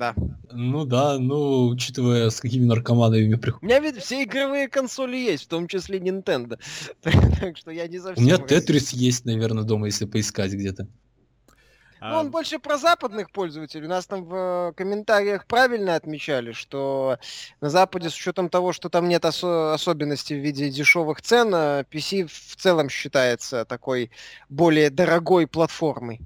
Да. 0.00 0.14
Ну 0.50 0.86
да, 0.86 1.18
ну, 1.18 1.66
учитывая, 1.66 2.30
с 2.30 2.40
какими 2.40 2.64
наркоманами 2.64 3.34
приходят. 3.34 3.62
У 3.62 3.66
меня 3.66 3.80
ведь 3.80 3.98
все 3.98 4.22
игровые 4.22 4.66
консоли 4.68 5.16
есть, 5.16 5.44
в 5.44 5.48
том 5.48 5.68
числе 5.68 5.98
Nintendo. 5.98 6.58
так 7.02 7.58
что 7.58 7.70
я 7.70 7.86
не 7.86 7.98
совсем... 7.98 8.24
У 8.24 8.26
меня 8.26 8.38
Тетрис 8.38 8.90
есть, 8.90 9.26
наверное, 9.26 9.62
дома, 9.62 9.86
если 9.86 10.06
поискать 10.06 10.52
где-то. 10.52 10.88
Ну, 12.00 12.16
он 12.16 12.30
больше 12.30 12.58
про 12.58 12.78
западных 12.78 13.30
пользователей. 13.30 13.84
У 13.84 13.90
нас 13.90 14.06
там 14.06 14.24
в 14.24 14.72
комментариях 14.74 15.44
правильно 15.46 15.96
отмечали, 15.96 16.52
что 16.52 17.18
на 17.60 17.68
Западе, 17.68 18.08
с 18.08 18.14
учетом 18.14 18.48
того, 18.48 18.72
что 18.72 18.88
там 18.88 19.06
нет 19.06 19.26
ос- 19.26 19.44
особенностей 19.44 20.34
в 20.34 20.42
виде 20.42 20.70
дешевых 20.70 21.20
цен, 21.20 21.52
PC 21.52 22.26
в 22.26 22.56
целом 22.56 22.88
считается 22.88 23.66
такой 23.66 24.10
более 24.48 24.88
дорогой 24.88 25.46
платформой. 25.46 26.20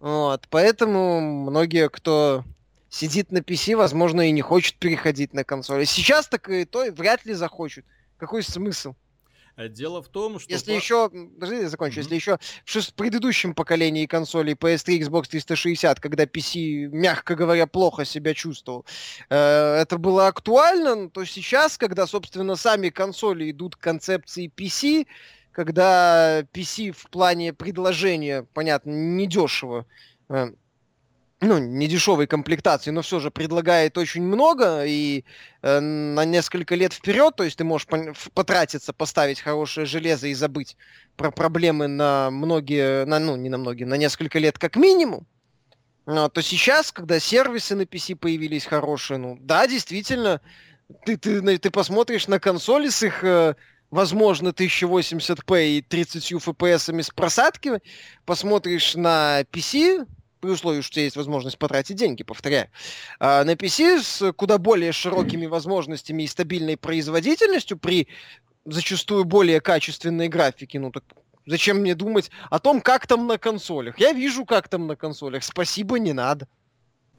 Вот, 0.00 0.46
поэтому 0.48 1.20
многие, 1.20 1.90
кто 1.90 2.44
сидит 2.92 3.32
на 3.32 3.38
PC, 3.38 3.74
возможно, 3.74 4.28
и 4.28 4.30
не 4.30 4.42
хочет 4.42 4.76
переходить 4.76 5.32
на 5.32 5.44
консоль. 5.44 5.86
Сейчас 5.86 6.28
так 6.28 6.48
и 6.50 6.64
то 6.66 6.84
вряд 6.92 7.24
ли 7.24 7.32
захочет. 7.32 7.86
Какой 8.18 8.42
смысл? 8.42 8.94
Э, 9.56 9.68
дело 9.68 10.02
в 10.02 10.08
том, 10.08 10.38
что... 10.38 10.52
Если 10.52 10.72
еще, 10.74 11.08
подожди, 11.08 11.62
я 11.62 11.68
закончу, 11.70 11.96
mm-hmm. 11.96 12.02
если 12.02 12.14
еще 12.14 12.38
в 12.64 12.70
шест... 12.70 12.94
предыдущем 12.94 13.54
поколении 13.54 14.04
консолей 14.04 14.52
PS3, 14.52 15.00
Xbox 15.00 15.28
360, 15.30 16.00
когда 16.00 16.24
PC, 16.24 16.88
мягко 16.88 17.34
говоря, 17.34 17.66
плохо 17.66 18.04
себя 18.04 18.34
чувствовал, 18.34 18.84
э, 19.30 19.36
это 19.80 19.96
было 19.96 20.26
актуально, 20.26 21.08
то 21.08 21.24
сейчас, 21.24 21.78
когда, 21.78 22.06
собственно, 22.06 22.56
сами 22.56 22.90
консоли 22.90 23.50
идут 23.50 23.76
к 23.76 23.80
концепции 23.80 24.52
PC, 24.54 25.06
когда 25.50 26.42
PC 26.52 26.92
в 26.92 27.08
плане 27.08 27.54
предложения, 27.54 28.46
понятно, 28.52 28.90
недешево, 28.90 29.86
э, 30.28 30.52
ну, 31.42 31.58
не 31.58 31.88
дешевой 31.88 32.28
комплектации, 32.28 32.90
но 32.90 33.02
все 33.02 33.18
же 33.18 33.32
предлагает 33.32 33.98
очень 33.98 34.22
много 34.22 34.84
и 34.86 35.24
э, 35.62 35.80
на 35.80 36.24
несколько 36.24 36.76
лет 36.76 36.92
вперед, 36.92 37.34
то 37.34 37.42
есть 37.42 37.58
ты 37.58 37.64
можешь 37.64 37.88
потратиться, 38.32 38.92
поставить 38.92 39.40
хорошее 39.40 39.84
железо 39.84 40.28
и 40.28 40.34
забыть 40.34 40.76
про 41.16 41.32
проблемы 41.32 41.88
на 41.88 42.30
многие, 42.30 43.04
на, 43.06 43.18
ну, 43.18 43.34
не 43.34 43.48
на 43.48 43.58
многие, 43.58 43.84
на 43.84 43.94
несколько 43.94 44.38
лет 44.38 44.56
как 44.56 44.76
минимум. 44.76 45.26
А, 46.06 46.28
то 46.28 46.42
сейчас, 46.42 46.92
когда 46.92 47.18
сервисы 47.18 47.74
на 47.74 47.82
PC 47.82 48.14
появились 48.14 48.64
хорошие, 48.64 49.18
ну, 49.18 49.36
да, 49.40 49.66
действительно, 49.66 50.40
ты, 51.04 51.16
ты, 51.16 51.58
ты 51.58 51.70
посмотришь 51.70 52.28
на 52.28 52.38
консоли 52.38 52.88
с 52.88 53.02
их 53.02 53.24
э, 53.24 53.56
возможно, 53.90 54.48
1080p 54.50 55.66
и 55.66 55.82
30 55.82 56.32
FPS 56.32 57.02
с 57.02 57.10
просадки, 57.10 57.80
посмотришь 58.24 58.94
на 58.94 59.42
PC, 59.52 60.06
при 60.42 60.50
условии, 60.50 60.80
что 60.80 61.00
есть 61.00 61.16
возможность 61.16 61.56
потратить 61.56 61.96
деньги, 61.96 62.24
повторяю. 62.24 62.68
А 63.20 63.44
на 63.44 63.52
PC 63.52 64.02
с 64.02 64.32
куда 64.32 64.58
более 64.58 64.90
широкими 64.90 65.46
возможностями 65.46 66.24
и 66.24 66.26
стабильной 66.26 66.76
производительностью 66.76 67.78
при 67.78 68.08
зачастую 68.64 69.24
более 69.24 69.60
качественной 69.60 70.28
графике, 70.28 70.80
ну 70.80 70.90
так 70.90 71.04
зачем 71.46 71.78
мне 71.78 71.94
думать 71.94 72.30
о 72.50 72.58
том, 72.58 72.80
как 72.80 73.06
там 73.06 73.28
на 73.28 73.38
консолях? 73.38 73.98
Я 74.00 74.12
вижу, 74.12 74.44
как 74.44 74.68
там 74.68 74.88
на 74.88 74.96
консолях. 74.96 75.44
Спасибо, 75.44 76.00
не 76.00 76.12
надо. 76.12 76.48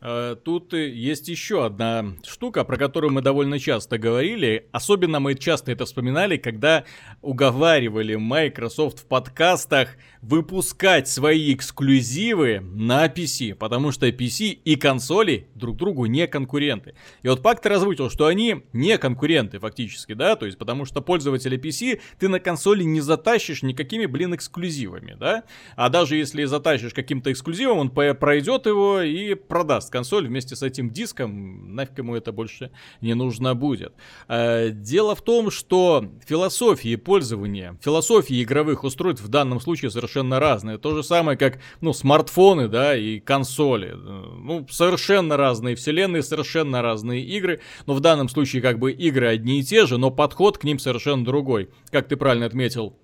Э, 0.06 0.36
тут 0.44 0.74
есть 0.74 1.30
еще 1.30 1.66
одна 1.66 2.16
штука, 2.28 2.66
про 2.66 2.76
которую 2.76 3.14
мы 3.14 3.22
довольно 3.22 3.58
часто 3.58 3.98
говорили. 3.98 4.68
Особенно 4.74 5.22
мы 5.22 5.36
часто 5.36 5.72
это 5.72 5.86
вспоминали, 5.86 6.36
когда 6.36 6.84
уговаривали 7.22 8.16
Microsoft 8.16 9.00
в 9.00 9.06
подкастах 9.06 9.96
выпускать 10.22 11.08
свои 11.08 11.54
эксклюзивы 11.54 12.60
на 12.60 13.08
PC, 13.08 13.56
потому 13.56 13.94
что 13.94 14.10
PC 14.10 14.48
и 14.50 14.76
консоли 14.76 15.48
друг 15.56 15.78
другу 15.78 16.06
не 16.06 16.28
конкуренты. 16.28 16.96
И 17.22 17.30
вот 17.30 17.42
Пакт 17.42 17.66
озвучил, 17.66 18.10
что 18.10 18.26
они 18.26 18.64
не 18.74 18.98
конкуренты 18.98 19.60
фактически, 19.60 20.14
да, 20.14 20.36
то 20.36 20.46
есть 20.46 20.58
потому 20.58 20.84
что 20.84 21.02
пользователи 21.02 21.58
PC 21.58 22.02
ты 22.20 22.28
на 22.28 22.42
консоли 22.42 22.84
не 22.84 23.00
затащишь 23.00 23.64
никакими, 23.64 24.06
блин, 24.06 24.36
эксклюзивами, 24.36 25.16
да, 25.18 25.44
а 25.78 25.88
даже 25.88 26.18
если 26.18 26.44
затащишь 26.44 26.94
каким-то 26.94 27.32
эксклюзивом, 27.32 27.78
он 27.78 27.90
пройдет 27.90 28.66
его 28.66 29.02
и 29.02 29.34
продаст 29.34 29.93
консоль 29.94 30.28
вместе 30.28 30.56
с 30.56 30.64
этим 30.64 30.90
диском, 30.90 31.76
нафиг 31.76 32.00
ему 32.00 32.16
это 32.16 32.32
больше 32.32 32.72
не 33.00 33.14
нужно 33.14 33.54
будет. 33.54 33.94
Э, 34.28 34.72
дело 34.72 35.16
в 35.16 35.22
том, 35.22 35.52
что 35.52 36.04
философии 36.26 36.96
пользования, 36.96 37.78
философии 37.80 38.42
игровых 38.42 38.84
устройств 38.84 39.24
в 39.24 39.28
данном 39.28 39.62
случае 39.62 39.92
совершенно 39.92 40.40
разные. 40.40 40.80
То 40.80 40.96
же 40.96 41.04
самое, 41.04 41.38
как, 41.38 41.60
ну, 41.80 41.94
смартфоны, 41.94 42.68
да, 42.68 42.98
и 42.98 43.20
консоли. 43.20 43.92
Ну, 43.94 44.66
совершенно 44.68 45.38
разные 45.38 45.76
вселенные, 45.76 46.24
совершенно 46.24 46.82
разные 46.82 47.22
игры. 47.24 47.62
Но 47.86 47.94
в 47.94 48.00
данном 48.00 48.30
случае, 48.30 48.64
как 48.64 48.80
бы, 48.80 48.92
игры 48.92 49.28
одни 49.28 49.60
и 49.60 49.64
те 49.64 49.86
же, 49.86 50.00
но 50.00 50.10
подход 50.10 50.58
к 50.58 50.64
ним 50.64 50.80
совершенно 50.80 51.24
другой. 51.24 51.70
Как 51.92 52.08
ты 52.08 52.18
правильно 52.18 52.48
отметил, 52.48 52.98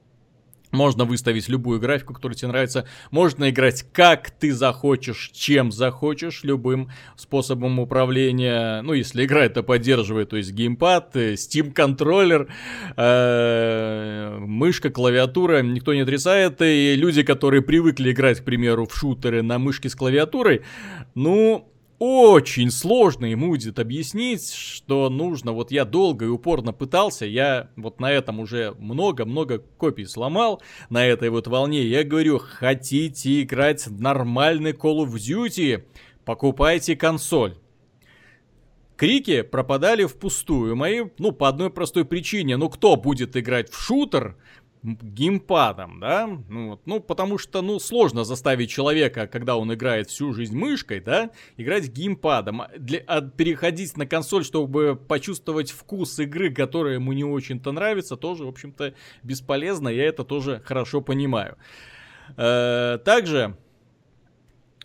можно 0.72 1.06
выставить 1.06 1.50
любую 1.50 1.80
графику, 1.80 2.14
которая 2.14 2.36
тебе 2.36 2.50
нравится. 2.50 2.86
Можно 3.12 3.50
играть 3.50 3.86
как 3.92 4.30
ты 4.32 4.54
захочешь, 4.54 5.32
чем 5.34 5.72
захочешь, 5.72 6.44
любым 6.44 6.90
способом 7.16 7.80
управления. 7.80 8.82
Ну, 8.82 8.94
если 8.94 9.26
игра 9.26 9.46
это 9.46 9.64
поддерживает, 9.64 10.30
то 10.30 10.38
есть 10.38 10.52
геймпад, 10.52 11.16
э, 11.16 11.34
Steam 11.34 11.72
контроллер, 11.72 12.48
э, 12.96 14.38
мышка, 14.40 14.90
клавиатура, 14.90 15.62
никто 15.62 15.94
не 15.94 16.02
отрицает. 16.02 16.62
И 16.62 16.96
люди, 16.96 17.24
которые 17.24 17.62
привыкли 17.62 18.12
играть, 18.12 18.42
к 18.42 18.44
примеру, 18.44 18.86
в 18.86 18.96
шутеры 18.96 19.42
на 19.42 19.60
мышке 19.60 19.90
с 19.90 19.96
клавиатурой, 19.96 20.62
ну, 21.16 21.68
очень 22.00 22.72
сложно 22.72 23.26
ему 23.26 23.50
будет 23.50 23.78
объяснить, 23.78 24.54
что 24.54 25.10
нужно. 25.10 25.52
Вот 25.52 25.70
я 25.72 25.84
долго 25.84 26.26
и 26.26 26.30
упорно 26.30 26.72
пытался, 26.72 27.26
я 27.26 27.70
вот 27.76 28.00
на 28.00 28.12
этом 28.12 28.40
уже 28.40 28.74
много-много 28.80 29.60
копий 29.60 30.06
сломал, 30.06 30.62
на 30.90 31.06
этой 31.06 31.30
вот 31.30 31.48
волне. 31.48 31.84
Я 31.84 32.04
говорю, 32.04 32.40
хотите 32.40 33.42
играть 33.42 33.88
нормальный 33.88 34.72
Call 34.72 35.06
of 35.06 35.14
Duty, 35.14 35.84
покупайте 36.24 36.96
консоль. 36.96 37.58
Крики 38.96 39.44
пропадали 39.44 40.04
впустую. 40.04 40.76
Мои, 40.76 41.06
ну, 41.20 41.32
по 41.32 41.48
одной 41.48 41.70
простой 41.70 42.04
причине. 42.04 42.58
Ну, 42.58 42.70
кто 42.70 42.98
будет 42.98 43.38
играть 43.38 43.70
в 43.72 43.80
шутер, 43.80 44.36
геймпадом, 44.84 46.00
да, 46.00 46.28
ну, 46.48 46.70
вот, 46.70 46.82
ну, 46.86 47.00
потому 47.02 47.38
что, 47.38 47.62
ну, 47.62 47.80
сложно 47.80 48.24
заставить 48.24 48.70
человека, 48.70 49.28
когда 49.28 49.58
он 49.58 49.74
играет 49.74 50.10
всю 50.10 50.34
жизнь 50.34 50.56
мышкой, 50.56 51.02
да, 51.02 51.32
играть 51.58 51.90
геймпадом, 51.90 52.62
а 52.62 52.70
для, 52.78 53.00
а 53.08 53.22
переходить 53.22 53.98
на 53.98 54.06
консоль, 54.06 54.46
чтобы 54.46 54.96
почувствовать 54.96 55.72
вкус 55.72 56.18
игры, 56.20 56.54
которая 56.54 56.96
ему 56.96 57.12
не 57.12 57.26
очень-то 57.26 57.72
нравится, 57.72 58.16
тоже, 58.16 58.46
в 58.46 58.50
общем-то, 58.50 58.94
бесполезно, 59.22 59.90
я 59.90 60.06
это 60.06 60.24
тоже 60.24 60.62
хорошо 60.66 61.02
понимаю. 61.02 61.58
Э, 62.38 63.00
также 63.04 63.58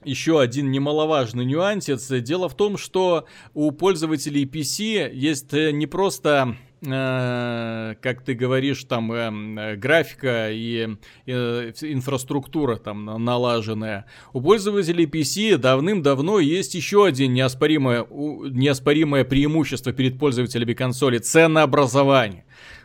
еще 0.05 0.41
один 0.41 0.71
немаловажный 0.71 1.45
нюансец. 1.45 2.09
Дело 2.09 2.49
в 2.49 2.57
том, 2.57 2.77
что 2.77 3.27
у 3.55 3.71
пользователей 3.71 4.45
PC 4.45 5.13
есть 5.13 5.53
э, 5.55 5.73
не 5.73 5.87
просто 5.87 6.57
как 6.85 8.23
ты 8.25 8.35
говоришь, 8.35 8.85
там 8.85 9.11
э, 9.13 9.77
графика 9.77 10.51
и 10.51 10.97
э, 11.27 11.73
инфраструктура 11.81 12.77
там 12.77 13.05
налаженная. 13.25 14.07
У 14.33 14.41
пользователей 14.41 15.07
PC 15.07 15.57
давным-давно 15.57 16.41
есть 16.41 16.75
еще 16.75 17.07
один 17.07 17.33
неоспоримое, 17.33 18.07
неоспоримое 18.11 19.25
преимущество 19.25 19.93
перед 19.93 20.19
пользователями 20.19 20.75
консоли– 20.75 21.19
ценообразование. 21.19 22.45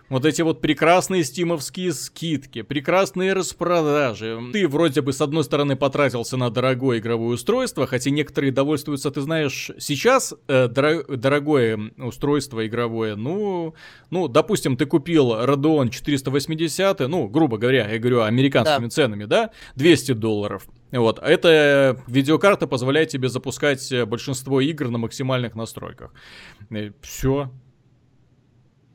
Вот 0.09 0.25
эти 0.25 0.41
вот 0.41 0.59
прекрасные 0.59 1.23
стимовские 1.23 1.93
скидки, 1.93 2.63
прекрасные 2.63 3.33
распродажи. 3.33 4.39
Ты 4.51 4.67
вроде 4.67 5.01
бы 5.01 5.13
с 5.13 5.21
одной 5.21 5.43
стороны 5.43 5.75
потратился 5.75 6.35
на 6.35 6.49
дорогое 6.49 6.97
игровое 6.97 7.35
устройство, 7.35 7.85
хотя 7.85 8.09
некоторые 8.09 8.51
довольствуются, 8.51 9.11
ты 9.11 9.21
знаешь, 9.21 9.69
сейчас 9.77 10.33
э, 10.47 10.67
дор- 10.67 11.15
дорогое 11.15 11.91
устройство 11.97 12.65
игровое, 12.65 13.15
ну, 13.15 13.75
ну, 14.09 14.27
допустим, 14.27 14.77
ты 14.77 14.87
купил 14.87 15.31
Radeon 15.33 15.89
480, 15.89 16.99
ну, 17.01 17.27
грубо 17.27 17.57
говоря, 17.57 17.87
я 17.87 17.99
говорю 17.99 18.23
американскими 18.23 18.85
да. 18.85 18.89
ценами, 18.89 19.25
да, 19.25 19.51
200 19.75 20.13
долларов. 20.13 20.67
Вот, 20.91 21.19
эта 21.19 22.01
видеокарта 22.07 22.65
позволяет 22.65 23.09
тебе 23.09 23.29
запускать 23.29 23.93
большинство 24.07 24.59
игр 24.59 24.89
на 24.89 24.97
максимальных 24.97 25.53
настройках. 25.53 26.11
Все, 27.01 27.51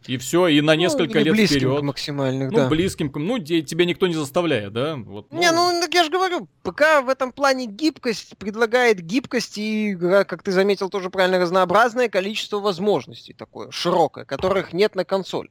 и 0.06 0.16
все, 0.18 0.48
и 0.48 0.60
на 0.60 0.74
ну, 0.74 0.80
несколько 0.80 1.18
ну, 1.18 1.24
лет 1.24 1.34
близким 1.34 1.58
вперед. 1.58 1.82
Максимальных, 1.82 2.50
ну, 2.50 2.56
да. 2.58 2.68
близким, 2.68 3.10
ну, 3.14 3.38
тебя 3.38 3.84
никто 3.84 4.06
не 4.06 4.14
заставляет, 4.14 4.72
да? 4.72 4.96
Вот, 4.96 5.32
ну... 5.32 5.40
Не, 5.40 5.50
ну, 5.50 5.80
так 5.80 5.94
я 5.94 6.04
же 6.04 6.10
говорю, 6.10 6.48
пока 6.62 7.00
в 7.00 7.08
этом 7.08 7.32
плане 7.32 7.66
гибкость 7.66 8.36
предлагает 8.38 9.00
гибкость 9.00 9.56
и, 9.56 9.96
как 9.96 10.42
ты 10.42 10.52
заметил, 10.52 10.90
тоже 10.90 11.10
правильно 11.10 11.38
разнообразное 11.38 12.08
количество 12.08 12.60
возможностей 12.60 13.32
такое, 13.32 13.70
широкое, 13.70 14.24
которых 14.24 14.72
нет 14.72 14.94
на 14.94 15.04
консоль. 15.04 15.48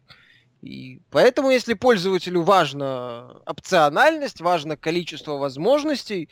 И 0.63 1.01
поэтому, 1.09 1.49
если 1.49 1.73
пользователю 1.73 2.43
важна 2.43 3.41
опциональность, 3.45 4.39
важно 4.39 4.77
количество 4.77 5.33
возможностей, 5.33 6.29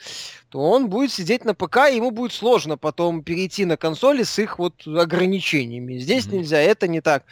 то 0.48 0.60
он 0.60 0.90
будет 0.90 1.12
сидеть 1.12 1.44
на 1.44 1.54
ПК, 1.54 1.90
и 1.92 1.98
ему 1.98 2.12
будет 2.12 2.32
сложно 2.32 2.78
потом 2.78 3.24
перейти 3.24 3.66
на 3.66 3.76
консоли 3.76 4.24
с 4.24 4.40
их 4.40 4.58
вот 4.58 4.88
ограничениями. 4.88 5.98
Здесь 5.98 6.28
mm-hmm. 6.28 6.38
нельзя, 6.38 6.62
это 6.62 6.88
не 6.88 7.02
так. 7.02 7.26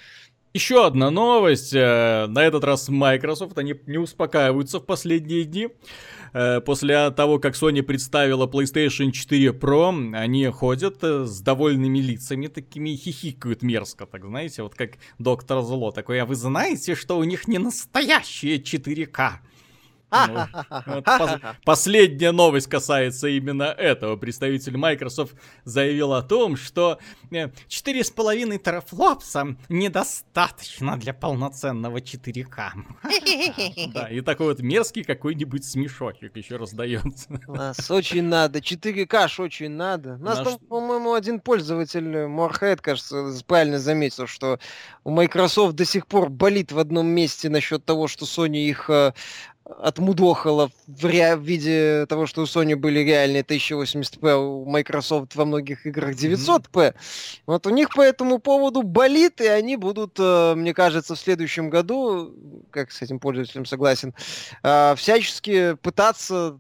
Еще 0.54 0.84
одна 0.84 1.12
новость. 1.12 1.74
Э, 1.74 2.26
на 2.28 2.44
этот 2.44 2.64
раз 2.64 2.90
Microsoft, 2.90 3.58
они 3.60 3.76
не 3.86 4.00
успокаиваются 4.00 4.80
в 4.80 4.86
последние 4.86 5.44
дни. 5.44 5.70
Э, 6.34 6.60
после 6.60 7.12
того, 7.12 7.38
как 7.38 7.54
Sony 7.54 7.84
представила 7.84 8.48
PlayStation 8.48 9.12
4 9.12 9.50
Pro, 9.50 10.16
они 10.16 10.48
ходят 10.48 11.04
э, 11.04 11.26
с 11.26 11.42
довольными 11.42 12.00
лицами, 12.00 12.48
такими 12.48 12.96
хихикают 12.96 13.62
мерзко, 13.62 14.08
так 14.08 14.26
знаете, 14.26 14.64
вот 14.64 14.74
как 14.74 14.94
Доктор 15.20 15.62
Зло 15.62 15.92
такой, 15.92 16.20
а 16.20 16.26
вы 16.26 16.34
знаете, 16.34 16.96
что 16.96 17.20
у 17.20 17.24
них 17.24 17.48
не 17.48 17.60
настоящие 17.60 18.58
4К? 18.58 19.42
Ну, 20.12 20.46
вот 20.86 21.06
пос- 21.06 21.40
последняя 21.66 22.32
новость 22.32 22.68
касается 22.68 23.28
именно 23.28 23.64
этого. 23.64 24.16
Представитель 24.16 24.78
Microsoft 24.78 25.36
заявил 25.66 26.14
о 26.14 26.24
том, 26.24 26.56
что 26.56 27.00
4,5 27.32 28.56
э, 28.56 28.58
терафлопса 28.58 29.56
недостаточно 29.70 30.98
для 30.98 31.14
полноценного 31.14 31.98
4К. 31.98 32.72
Да, 33.94 34.08
и 34.10 34.22
такой 34.22 34.48
вот 34.48 34.60
мерзкий 34.62 35.04
какой-нибудь 35.04 35.64
смешочек 35.66 36.36
еще 36.36 36.58
раздается. 36.58 37.28
Нас 37.48 37.90
очень 37.92 38.24
надо, 38.24 38.60
4К 38.60 39.28
ж 39.28 39.40
очень 39.40 39.72
надо. 39.72 40.16
У 40.16 40.24
нас 40.24 40.40
там, 40.40 40.58
по-моему, 40.60 41.14
один 41.14 41.40
пользователь, 41.40 42.28
Морхед, 42.28 42.82
кажется, 42.82 43.32
правильно 43.48 43.80
заметил, 43.80 44.28
что 44.28 44.60
у 45.04 45.12
Microsoft 45.12 45.76
до 45.76 45.86
сих 45.86 46.08
пор 46.08 46.30
болит 46.30 46.72
в 46.72 46.80
одном 46.80 47.08
месте 47.08 47.50
насчет 47.50 47.86
того, 47.86 48.08
что 48.08 48.26
Sony 48.26 48.58
их 48.58 48.90
э, 48.90 49.14
отмудохало 49.78 50.72
в, 50.88 51.06
ре... 51.06 51.36
в 51.36 51.42
виде 51.42 52.06
того, 52.08 52.26
что 52.26 52.42
у 52.42 52.46
Sony 52.46 52.76
были 52.76 53.00
реальные 53.00 53.44
1080p, 53.44 54.36
у 54.36 54.66
Microsoft 54.66 55.36
во 55.36 55.46
многих 55.46 55.86
играх 55.86 56.16
900p. 56.16 56.72
Mm-hmm. 56.72 56.96
Вот 57.46 57.68
у 57.68 57.70
них 57.70 57.90
по 57.94 58.02
этому 58.02 58.40
поводу 58.40 58.82
болит, 58.84 59.42
и 59.42 59.48
они 59.48 59.78
будут, 59.78 60.18
э, 60.20 60.56
мне 60.56 60.74
кажется, 60.74 61.16
в 61.16 61.20
следующем 61.20 61.70
году, 61.70 62.34
как 62.72 62.92
с 62.92 63.02
этим 63.02 63.20
пользователем 63.20 63.66
согласен, 63.66 64.14
э, 64.64 64.96
всячески 64.96 65.76
пытаться 65.76 66.60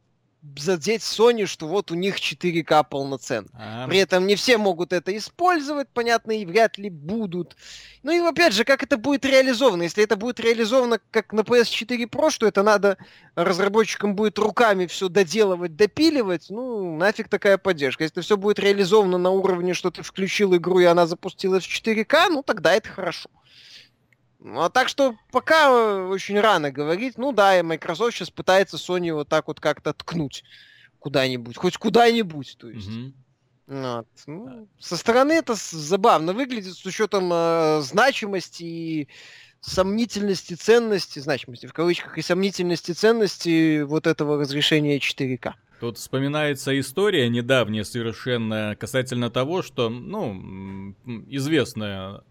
задеть 0.58 1.02
Sony, 1.02 1.46
что 1.46 1.68
вот 1.68 1.92
у 1.92 1.96
них 1.96 2.18
4К 2.18 2.86
полноценно. 2.90 3.50
А, 3.54 3.88
При 3.88 4.00
этом 4.00 4.26
не 4.26 4.36
все 4.36 4.58
могут 4.58 4.94
это 4.94 5.16
использовать, 5.18 5.90
понятно, 5.90 6.32
и 6.32 6.46
вряд 6.46 6.78
ли 6.78 6.90
будут. 6.90 7.58
Ну 8.04 8.12
и 8.12 8.20
опять 8.20 8.54
же, 8.54 8.64
как 8.64 8.82
это 8.84 8.98
будет 8.98 9.26
реализовано? 9.26 9.84
Если 9.84 10.04
это 10.04 10.16
будет 10.16 10.40
реализовано 10.40 11.00
как 11.12 11.34
на 11.34 11.42
PS4 11.42 12.10
Pro, 12.10 12.30
что 12.30 12.48
это 12.48 12.64
надо 12.64 12.98
разработчикам 13.36 14.16
будет 14.16 14.40
руками 14.40 14.86
все 14.88 15.10
доделывать, 15.10 15.76
допиливать, 15.76 16.48
ну 16.50 16.96
нафиг 16.96 17.28
такая 17.28 17.58
поддержка. 17.58 18.04
Если 18.04 18.22
все 18.22 18.38
будет 18.38 18.60
реализовано 18.60 19.18
на 19.18 19.32
уровне, 19.32 19.74
что 19.74 19.92
ты 19.92 20.04
включил 20.04 20.56
игру 20.56 20.80
и 20.80 20.86
она 20.86 21.06
запустилась 21.06 21.66
в 21.66 21.70
4К, 21.70 22.30
ну 22.30 22.44
тогда 22.44 22.74
это 22.74 22.90
хорошо. 22.90 23.30
Ну, 24.40 24.62
а 24.62 24.70
так 24.70 24.88
что 24.88 25.16
пока 25.32 25.70
э, 25.70 26.08
очень 26.08 26.40
рано 26.40 26.72
говорить. 26.72 27.18
Ну 27.18 27.32
да, 27.34 27.60
и 27.60 27.62
Microsoft 27.62 28.16
сейчас 28.16 28.30
пытается 28.30 28.78
Sony 28.78 29.14
вот 29.14 29.28
так 29.28 29.48
вот 29.48 29.60
как-то 29.60 29.94
ткнуть 29.94 30.44
куда-нибудь. 31.00 31.58
Хоть 31.58 31.78
куда-нибудь, 31.78 32.58
то 32.58 32.70
есть. 32.70 32.90
Mm-hmm. 32.90 33.14
Вот. 33.68 34.08
Ну, 34.26 34.68
со 34.80 34.98
стороны 34.98 35.34
это 35.34 35.56
забавно 35.56 36.34
выглядит 36.34 36.74
с 36.74 36.86
учетом 36.86 37.30
э, 37.32 37.82
значимости 37.82 38.64
и 38.64 39.08
сомнительности 39.62 40.54
ценности, 40.54 41.20
значимости 41.20 41.66
в 41.66 41.74
кавычках, 41.74 42.18
и 42.18 42.22
сомнительности 42.22 42.94
ценности 42.94 43.82
вот 43.82 44.08
этого 44.08 44.40
разрешения 44.40 44.98
4К. 44.98 45.54
Тут 45.82 45.98
вспоминается 45.98 46.78
история 46.80 47.30
недавняя 47.30 47.84
совершенно 47.84 48.76
касательно 48.80 49.30
того, 49.30 49.62
что, 49.62 49.90
ну, 49.90 50.94
известная 51.28 52.22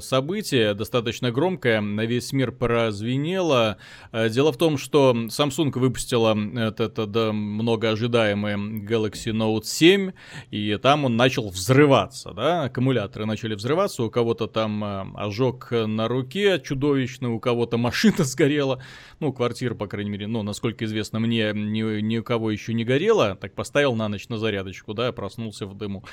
событие, 0.00 0.74
достаточно 0.74 1.32
громкое, 1.32 1.80
на 1.80 2.04
весь 2.06 2.32
мир 2.32 2.52
прозвенело. 2.52 3.78
Э, 4.12 4.28
дело 4.28 4.52
в 4.52 4.56
том, 4.56 4.78
что 4.78 5.12
Samsung 5.12 5.76
выпустила 5.78 6.36
этот, 6.58 6.98
этот 6.98 7.32
многоожидаемый 7.32 8.54
Galaxy 8.84 9.32
Note 9.32 9.64
7, 9.64 10.12
и 10.50 10.78
там 10.80 11.04
он 11.04 11.16
начал 11.16 11.48
взрываться, 11.48 12.32
да, 12.32 12.64
аккумуляторы 12.64 13.26
начали 13.26 13.54
взрываться, 13.54 14.02
у 14.02 14.10
кого-то 14.10 14.46
там 14.46 14.84
э, 14.84 15.04
ожог 15.16 15.70
на 15.70 16.08
руке 16.08 16.60
чудовищный, 16.60 17.30
у 17.30 17.40
кого-то 17.40 17.76
машина 17.76 18.18
сгорела, 18.24 18.82
ну, 19.20 19.32
квартира, 19.32 19.74
по 19.74 19.86
крайней 19.86 20.10
мере, 20.10 20.26
ну, 20.26 20.42
насколько 20.42 20.84
известно 20.84 21.18
мне, 21.18 21.52
ни, 21.52 22.00
ни 22.00 22.18
у 22.18 22.22
кого 22.22 22.50
еще 22.50 22.74
не 22.74 22.84
горела, 22.84 23.36
так 23.40 23.54
поставил 23.54 23.94
на 23.94 24.08
ночь 24.08 24.28
на 24.28 24.38
зарядочку, 24.38 24.94
да, 24.94 25.12
проснулся 25.12 25.66
в 25.66 25.76
дыму. 25.76 26.04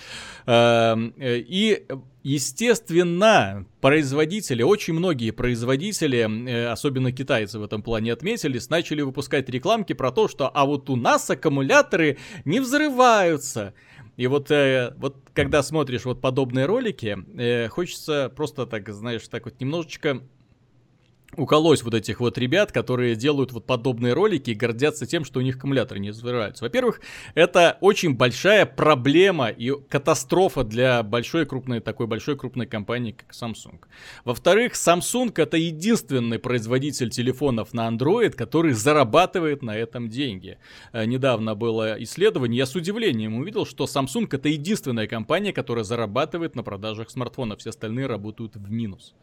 И 0.47 1.85
Естественно, 2.23 3.65
производители, 3.79 4.61
очень 4.61 4.93
многие 4.93 5.31
производители, 5.31 6.19
э, 6.47 6.67
особенно 6.67 7.11
китайцы 7.11 7.57
в 7.57 7.63
этом 7.63 7.81
плане 7.81 8.13
отметились, 8.13 8.69
начали 8.69 9.01
выпускать 9.01 9.49
рекламки 9.49 9.93
про 9.93 10.11
то, 10.11 10.27
что 10.27 10.47
а 10.47 10.65
вот 10.65 10.91
у 10.91 10.95
нас 10.95 11.27
аккумуляторы 11.31 12.19
не 12.45 12.59
взрываются. 12.59 13.73
И 14.17 14.27
вот, 14.27 14.51
э, 14.51 14.93
вот 14.97 15.17
когда 15.33 15.63
смотришь 15.63 16.05
вот 16.05 16.21
подобные 16.21 16.67
ролики, 16.67 17.17
э, 17.39 17.67
хочется 17.69 18.31
просто 18.35 18.67
так, 18.67 18.87
знаешь, 18.89 19.27
так 19.27 19.45
вот 19.45 19.59
немножечко 19.59 20.21
уколоть 21.37 21.83
вот 21.83 21.93
этих 21.93 22.19
вот 22.19 22.37
ребят, 22.37 22.71
которые 22.71 23.15
делают 23.15 23.51
вот 23.51 23.65
подобные 23.65 24.13
ролики 24.13 24.51
и 24.51 24.53
гордятся 24.53 25.05
тем, 25.05 25.23
что 25.23 25.39
у 25.39 25.41
них 25.41 25.57
аккумуляторы 25.57 25.99
не 25.99 26.11
взрываются. 26.11 26.63
Во-первых, 26.63 27.01
это 27.35 27.77
очень 27.81 28.15
большая 28.15 28.65
проблема 28.65 29.49
и 29.49 29.71
катастрофа 29.89 30.63
для 30.63 31.03
большой 31.03 31.45
крупной, 31.45 31.79
такой 31.79 32.07
большой 32.07 32.37
крупной 32.37 32.65
компании, 32.65 33.13
как 33.13 33.31
Samsung. 33.31 33.79
Во-вторых, 34.25 34.73
Samsung 34.73 35.31
это 35.35 35.57
единственный 35.57 36.39
производитель 36.39 37.09
телефонов 37.09 37.73
на 37.73 37.87
Android, 37.87 38.31
который 38.31 38.73
зарабатывает 38.73 39.61
на 39.61 39.77
этом 39.77 40.09
деньги. 40.09 40.57
Э, 40.91 41.05
недавно 41.05 41.55
было 41.55 41.95
исследование, 42.03 42.59
я 42.59 42.65
с 42.65 42.75
удивлением 42.75 43.37
увидел, 43.37 43.65
что 43.65 43.85
Samsung 43.85 44.27
это 44.31 44.49
единственная 44.49 45.07
компания, 45.07 45.53
которая 45.53 45.83
зарабатывает 45.83 46.55
на 46.55 46.63
продажах 46.63 47.09
смартфонов, 47.09 47.59
все 47.59 47.69
остальные 47.69 48.07
работают 48.07 48.55
в 48.55 48.71
минус. 48.71 49.13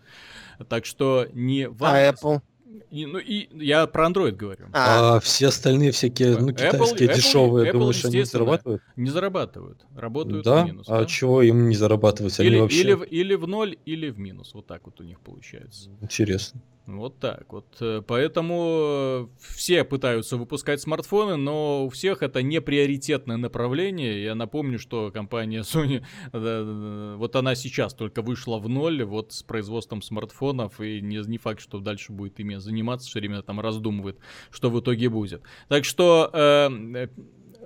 Так 0.69 0.87
что 0.87 1.27
не 1.33 1.69
важно. 1.69 1.99
А 1.99 2.13
Apple? 2.13 2.43
И, 2.91 3.07
ну 3.07 3.19
и 3.19 3.49
я 3.65 3.87
про 3.87 4.09
Android 4.09 4.33
говорю. 4.33 4.67
А, 4.73 5.17
а 5.17 5.21
все 5.21 5.49
остальные 5.49 5.93
всякие, 5.93 6.39
ну, 6.39 6.53
китайские 6.53 7.09
Apple, 7.09 7.15
дешевые, 7.15 7.69
Apple, 7.69 7.73
думаешь, 7.73 8.05
они 8.05 8.25
зарабатывают? 8.25 8.83
Не 8.97 9.11
зарабатывают, 9.11 9.87
работают 9.95 10.45
да? 10.45 10.65
в 10.65 10.67
минус. 10.67 10.87
А 10.89 11.01
да? 11.01 11.07
чего 11.07 11.43
им 11.43 11.69
не 11.69 11.77
зарабатывать? 11.77 12.39
Или, 12.41 12.49
они 12.49 12.61
вообще... 12.61 12.81
или, 12.81 13.07
или 13.07 13.35
в 13.35 13.47
ноль, 13.47 13.77
или 13.85 14.11
в 14.11 14.19
минус. 14.19 14.55
Вот 14.55 14.67
так 14.67 14.87
вот 14.87 15.01
у 15.01 15.05
них 15.05 15.21
получается. 15.21 15.91
Интересно. 16.01 16.61
Вот 16.89 17.19
так 17.19 17.53
вот. 17.53 17.67
Э, 17.81 18.01
поэтому 18.07 18.79
э, 18.81 19.27
все 19.41 19.85
пытаются 19.85 20.39
выпускать 20.39 20.81
смартфоны, 20.81 21.37
но 21.37 21.85
у 21.85 21.91
всех 21.91 22.23
это 22.23 22.43
не 22.43 22.63
приоритетное 22.63 23.37
направление. 23.37 24.25
Я 24.25 24.35
напомню, 24.35 24.79
что 24.79 25.11
компания 25.11 25.61
Sony, 25.63 26.03
э, 26.33 27.15
вот 27.19 27.37
она 27.37 27.55
сейчас 27.57 27.93
только 27.93 28.23
вышла 28.23 28.59
в 28.59 28.71
ноль 28.71 29.05
вот 29.05 29.35
с 29.35 29.43
производством 29.43 30.01
смартфонов, 30.01 30.81
и 30.81 31.03
не, 31.03 31.19
не 31.29 31.37
факт, 31.37 31.61
что 31.61 31.79
дальше 31.79 32.13
будет 32.13 32.41
ими 32.41 32.55
заниматься, 32.55 33.07
все 33.07 33.19
время 33.19 33.43
там 33.43 33.61
раздумывает, 33.61 34.19
что 34.51 34.71
в 34.71 34.81
итоге 34.81 35.11
будет. 35.11 35.43
Так 35.69 35.85
что 35.85 36.31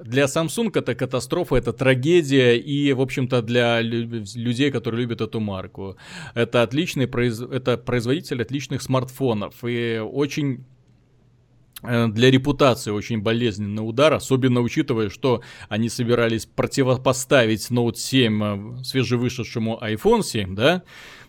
для 0.05 0.24
Samsung 0.24 0.70
это 0.74 0.94
катастрофа, 0.94 1.57
это 1.57 1.72
трагедия, 1.72 2.57
и, 2.57 2.92
в 2.92 3.00
общем-то, 3.00 3.42
для 3.42 3.80
людей, 3.80 4.70
которые 4.70 5.03
любят 5.03 5.20
эту 5.20 5.40
марку. 5.40 5.96
Это 6.34 6.62
отличный 6.62 7.07
произ... 7.07 7.40
это 7.40 7.76
производитель 7.76 8.42
отличных 8.42 8.82
смартфонов, 8.82 9.55
и 9.64 9.98
очень 9.98 10.64
э, 11.82 12.09
для 12.09 12.30
репутации 12.30 12.90
очень 12.90 13.20
болезненный 13.20 13.86
удар, 13.88 14.12
особенно 14.12 14.61
учитывая, 14.61 15.09
что 15.09 15.42
они 15.68 15.88
собирались 15.88 16.46
противопоставить 16.46 17.70
Note 17.70 17.96
7 17.96 18.42
э, 18.42 18.84
свежевышедшему 18.84 19.78
iPhone 19.82 20.22
7, 20.22 20.55
да, 20.55 20.82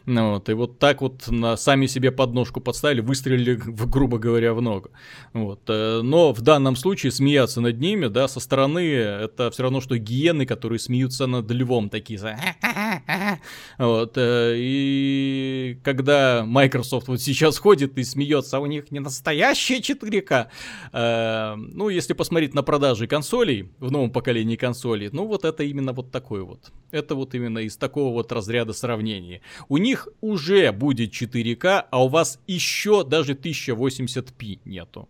вот, 0.05 0.49
и 0.49 0.53
вот 0.53 0.79
так 0.79 1.01
вот 1.01 1.27
на, 1.29 1.55
сами 1.55 1.85
себе 1.85 2.11
подножку 2.11 2.59
подставили, 2.59 3.01
выстрелили, 3.01 3.55
в, 3.65 3.89
грубо 3.89 4.17
говоря, 4.17 4.53
в 4.53 4.61
ногу. 4.61 4.89
Вот. 5.33 5.61
Э, 5.67 6.01
но 6.03 6.33
в 6.33 6.41
данном 6.41 6.75
случае 6.75 7.11
смеяться 7.11 7.61
над 7.61 7.79
ними, 7.79 8.07
да, 8.07 8.27
со 8.27 8.39
стороны, 8.39 8.81
это 8.81 9.49
все 9.51 9.63
равно, 9.63 9.81
что 9.81 9.97
гиены, 9.97 10.45
которые 10.45 10.79
смеются 10.79 11.27
над 11.27 11.49
львом, 11.51 11.89
такие. 11.89 12.13
Вот. 13.77 14.17
Э, 14.17 14.55
и 14.57 15.79
когда 15.83 16.43
Microsoft 16.45 17.07
вот 17.07 17.21
сейчас 17.21 17.57
ходит 17.57 17.97
и 17.97 18.03
смеется, 18.03 18.57
а 18.57 18.59
у 18.59 18.65
них 18.65 18.91
не 18.91 18.99
настоящие 18.99 19.79
4К. 19.79 20.47
Э, 20.91 21.55
ну, 21.55 21.89
если 21.89 22.13
посмотреть 22.13 22.53
на 22.53 22.63
продажи 22.63 23.07
консолей, 23.07 23.69
в 23.79 23.91
новом 23.91 24.11
поколении 24.11 24.55
консолей, 24.55 25.09
ну, 25.11 25.25
вот 25.25 25.45
это 25.45 25.63
именно 25.63 25.93
вот 25.93 26.11
такой 26.11 26.43
вот. 26.43 26.71
Это 26.91 27.15
вот 27.15 27.33
именно 27.35 27.59
из 27.59 27.77
такого 27.77 28.13
вот 28.13 28.31
разряда 28.31 28.73
сравнений. 28.73 29.41
У 29.69 29.77
них 29.77 29.92
них 29.93 30.07
уже 30.21 30.71
будет 30.71 31.11
4К, 31.11 31.85
а 31.91 32.03
у 32.03 32.07
вас 32.07 32.39
еще 32.47 33.03
даже 33.03 33.33
1080p 33.33 34.59
нету. 34.65 35.07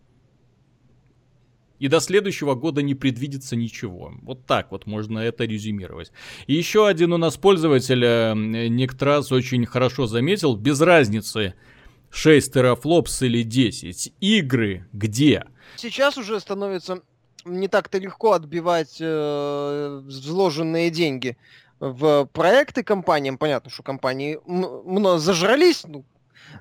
И 1.80 1.88
до 1.88 2.00
следующего 2.00 2.56
года 2.56 2.82
не 2.82 2.96
предвидится 2.96 3.56
ничего. 3.56 4.14
Вот 4.22 4.46
так 4.46 4.72
вот 4.72 4.86
можно 4.86 5.20
это 5.20 5.46
резюмировать. 5.46 6.12
И 6.48 6.54
еще 6.54 6.88
один 6.88 7.14
у 7.14 7.18
нас 7.18 7.36
пользователь, 7.36 8.04
э, 8.06 8.34
Нектрас, 8.36 9.32
очень 9.32 9.66
хорошо 9.66 10.06
заметил, 10.06 10.56
без 10.56 10.80
разницы, 10.80 11.56
6 12.10 12.54
терафлопс 12.54 13.22
или 13.24 13.44
10. 13.44 14.14
Игры 14.22 14.86
где? 14.94 15.46
Сейчас 15.78 16.18
уже 16.18 16.40
становится 16.40 17.02
не 17.46 17.68
так-то 17.68 17.98
легко 17.98 18.32
отбивать 18.34 18.98
э, 19.00 20.02
вложенные 20.26 20.90
деньги 20.90 21.38
в 21.84 22.26
проекты 22.28 22.82
компаниям, 22.82 23.38
понятно, 23.38 23.70
что 23.70 23.84
компании 23.84 24.40
зажрались, 25.18 25.84
ну, 25.86 26.06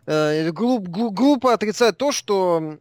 э, 0.06 0.50
глуп, 0.50 0.88
глуп, 0.88 1.14
глупо 1.14 1.52
отрицать 1.52 1.96
то, 1.96 2.10
что 2.10 2.78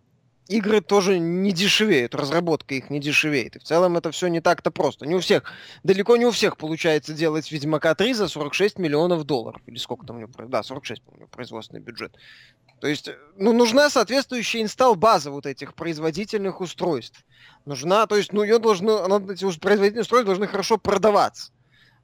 игры 0.48 0.82
тоже 0.82 1.20
не 1.20 1.52
дешевеют, 1.52 2.16
разработка 2.16 2.74
их 2.74 2.90
не 2.90 3.00
дешевеет. 3.00 3.58
И 3.58 3.60
в 3.60 3.64
целом 3.64 3.96
это 3.96 4.10
все 4.10 4.28
не 4.28 4.42
так-то 4.42 4.72
просто. 4.72 5.06
Не 5.06 5.14
у 5.14 5.20
всех, 5.20 5.44
далеко 5.84 6.18
не 6.18 6.26
у 6.26 6.32
всех 6.32 6.58
получается 6.58 7.14
делать 7.14 7.52
Ведьмака 7.52 7.94
3 7.94 8.14
за 8.16 8.28
46 8.28 8.80
миллионов 8.80 9.24
долларов. 9.24 9.62
Или 9.68 9.78
сколько 9.78 10.08
там 10.08 10.18
у 10.18 10.20
него, 10.22 10.32
да, 10.48 10.64
46, 10.64 11.04
по-моему, 11.04 11.28
производственный 11.28 11.80
бюджет. 11.80 12.16
То 12.80 12.88
есть, 12.88 13.12
ну, 13.38 13.54
нужна 13.54 13.92
соответствующая 13.92 14.64
инсталл-база 14.64 15.30
вот 15.30 15.46
этих 15.46 15.76
производительных 15.76 16.60
устройств. 16.60 17.24
Нужна, 17.66 18.08
то 18.08 18.18
есть, 18.18 18.34
ну, 18.34 18.42
ее 18.42 18.58
должно, 18.58 19.04
она, 19.04 19.18
эти 19.32 19.46
производительные 19.60 20.02
устройства 20.02 20.26
должны 20.26 20.48
хорошо 20.48 20.80
продаваться. 20.80 21.52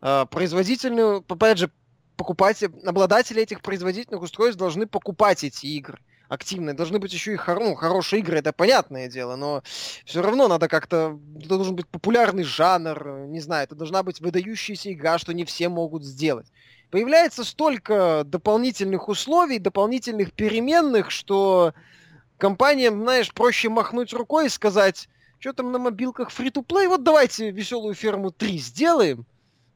А, 0.02 0.26
производительную, 0.26 1.24
опять 1.28 1.58
же, 1.58 1.72
покупать, 2.16 2.64
обладатели 2.64 3.42
этих 3.42 3.62
производительных 3.62 4.22
устройств 4.22 4.60
должны 4.60 4.88
покупать 4.88 5.44
эти 5.44 5.68
игры 5.68 6.00
активные. 6.30 6.74
Должны 6.74 7.00
быть 7.00 7.14
еще 7.14 7.34
и 7.34 7.38
хор, 7.38 7.60
ну, 7.60 7.76
хорошие 7.76 8.20
игры, 8.20 8.38
это 8.38 8.52
понятное 8.52 9.08
дело, 9.08 9.36
но 9.36 9.64
все 10.06 10.22
равно 10.22 10.48
надо 10.48 10.68
как-то... 10.68 11.20
Это 11.40 11.50
должен 11.50 11.76
быть 11.76 11.88
популярный 11.88 12.44
жанр, 12.44 13.28
не 13.28 13.40
знаю, 13.40 13.64
это 13.64 13.76
должна 13.76 14.04
быть 14.04 14.20
выдающаяся 14.20 14.92
игра, 14.92 15.18
что 15.18 15.34
не 15.34 15.46
все 15.46 15.70
могут 15.70 16.04
сделать. 16.04 16.48
Появляется 16.92 17.44
столько 17.44 18.24
дополнительных 18.26 19.10
условий, 19.10 19.60
дополнительных 19.60 20.34
переменных, 20.34 21.12
что 21.12 21.74
компаниям, 22.38 23.02
знаешь, 23.02 23.34
проще 23.34 23.70
махнуть 23.70 24.14
рукой 24.14 24.48
и 24.48 24.50
сказать, 24.50 25.10
что 25.40 25.54
там 25.54 25.72
на 25.72 25.80
мобилках 25.80 26.30
free-to-play, 26.30 26.88
вот 26.88 27.04
давайте 27.04 27.52
веселую 27.52 27.94
ферму 27.94 28.32
3 28.32 28.58
сделаем, 28.58 29.26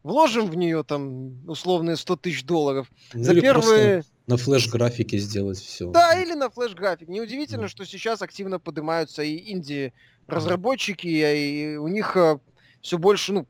вложим 0.03 0.47
в 0.47 0.55
нее 0.55 0.83
там 0.83 1.47
условные 1.49 1.95
100 1.95 2.15
тысяч 2.17 2.43
долларов. 2.43 2.87
Ну, 3.13 3.23
За 3.23 3.39
первые... 3.39 4.03
На 4.27 4.37
флеш-графике 4.37 5.17
сделать 5.17 5.57
все. 5.57 5.89
Да, 5.91 6.17
или 6.19 6.33
на 6.33 6.49
флеш-график. 6.49 7.09
Неудивительно, 7.09 7.63
да. 7.63 7.67
что 7.67 7.85
сейчас 7.85 8.21
активно 8.21 8.59
поднимаются 8.59 9.23
и 9.23 9.51
инди-разработчики, 9.51 11.07
и 11.07 11.75
у 11.75 11.87
них 11.87 12.15
э, 12.15 12.39
все 12.81 12.97
больше, 12.97 13.33
ну, 13.33 13.47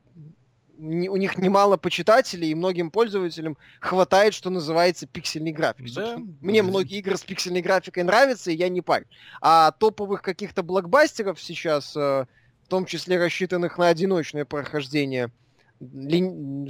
у 0.78 1.16
них 1.16 1.38
немало 1.38 1.76
почитателей, 1.76 2.50
и 2.50 2.54
многим 2.54 2.90
пользователям 2.90 3.56
хватает, 3.80 4.34
что 4.34 4.50
называется, 4.50 5.06
пиксельный 5.06 5.52
график. 5.52 5.92
Да. 5.94 6.18
Мне 6.40 6.62
многие 6.62 6.98
игры 6.98 7.16
с 7.16 7.22
пиксельной 7.22 7.62
графикой 7.62 8.02
нравятся, 8.02 8.50
и 8.50 8.56
я 8.56 8.68
не 8.68 8.80
парю. 8.80 9.06
А 9.40 9.70
топовых 9.72 10.22
каких-то 10.22 10.64
блокбастеров 10.64 11.40
сейчас, 11.40 11.94
э, 11.94 12.26
в 12.64 12.68
том 12.68 12.86
числе 12.86 13.18
рассчитанных 13.18 13.78
на 13.78 13.88
одиночное 13.88 14.44
прохождение, 14.44 15.30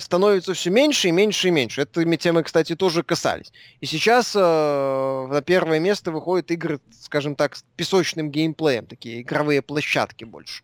становится 0.01 0.55
все 0.55 0.71
меньше 0.71 1.09
и 1.09 1.13
меньше 1.13 1.49
и 1.49 1.51
меньше. 1.51 1.83
Этими 1.83 2.17
темы, 2.17 2.43
кстати, 2.43 2.75
тоже 2.75 3.03
касались. 3.03 3.53
И 3.81 3.87
сейчас 3.87 4.35
э, 4.35 4.39
на 4.41 5.43
первое 5.43 5.81
место 5.81 6.11
выходят 6.13 6.51
игры, 6.51 6.81
скажем 7.01 7.37
так, 7.37 7.57
с 7.57 7.65
песочным 7.77 8.31
геймплеем, 8.31 8.87
такие 8.87 9.23
игровые 9.23 9.63
площадки 9.63 10.25
больше. 10.25 10.63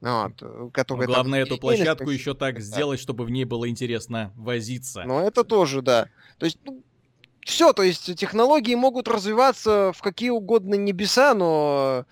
Вот, 0.00 0.32
э, 0.42 0.70
которые 0.72 1.08
Но 1.08 1.14
главное 1.14 1.44
там, 1.44 1.54
эту 1.54 1.60
площадку 1.60 2.10
еще 2.10 2.34
так 2.34 2.56
да. 2.56 2.60
сделать, 2.60 3.00
чтобы 3.00 3.24
в 3.24 3.30
ней 3.30 3.44
было 3.44 3.68
интересно 3.68 4.32
возиться. 4.36 5.04
Ну, 5.04 5.20
это 5.20 5.44
тоже, 5.44 5.82
да. 5.82 6.08
То 6.38 6.46
есть, 6.46 6.58
ну, 6.64 6.82
все, 7.44 7.72
то 7.72 7.82
есть 7.82 8.14
технологии 8.16 8.74
могут 8.74 9.08
развиваться 9.08 9.92
в 9.92 10.00
какие 10.02 10.30
угодно 10.30 10.74
небеса, 10.74 11.34
но 11.34 12.06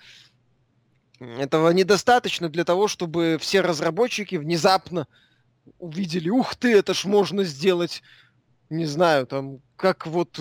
этого 1.21 1.71
недостаточно 1.71 2.49
для 2.49 2.65
того, 2.65 2.89
чтобы 2.89 3.39
все 3.41 3.61
разработчики 3.61 4.37
внезапно 4.37 5.07
увидели, 5.79 6.29
ух 6.29 6.55
ты, 6.57 6.73
это 6.73 6.95
ж 6.95 7.05
можно 7.05 7.45
сделать, 7.45 8.03
не 8.69 8.87
знаю, 8.87 9.27
там, 9.27 9.61
как 9.77 10.07
вот 10.07 10.39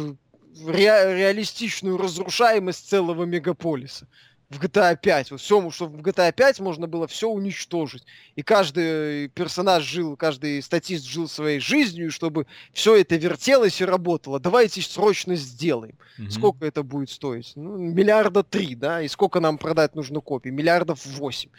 ре- 0.66 1.16
реалистичную 1.18 1.98
разрушаемость 1.98 2.90
целого 2.90 3.24
мегаполиса 3.24 4.08
в 4.50 4.60
GTA 4.60 4.98
5. 5.00 5.32
Вот 5.32 5.42
все, 5.42 5.70
что 5.70 5.86
в 5.86 5.96
GTA 5.98 6.34
5 6.34 6.60
можно 6.60 6.88
было 6.88 7.08
все 7.08 7.30
уничтожить. 7.30 8.04
И 8.36 8.42
каждый 8.42 9.30
персонаж 9.30 9.84
жил, 9.84 10.18
каждый 10.18 10.62
статист 10.64 11.06
жил 11.06 11.28
своей 11.28 11.60
жизнью, 11.60 12.12
чтобы 12.12 12.48
все 12.74 12.96
это 12.96 13.16
вертелось 13.16 13.80
и 13.80 13.86
работало. 13.86 14.40
Давайте 14.40 14.82
срочно 14.82 15.36
сделаем. 15.36 15.96
Mm-hmm. 16.18 16.30
Сколько 16.32 16.66
это 16.66 16.82
будет 16.82 17.12
стоить? 17.12 17.52
Ну, 17.56 17.78
миллиарда 17.78 18.44
три, 18.44 18.74
да? 18.74 19.04
И 19.04 19.08
сколько 19.08 19.40
нам 19.40 19.58
продать 19.60 19.94
нужно 19.96 20.20
копий? 20.20 20.50
Миллиардов 20.50 21.06
восемь. 21.06 21.52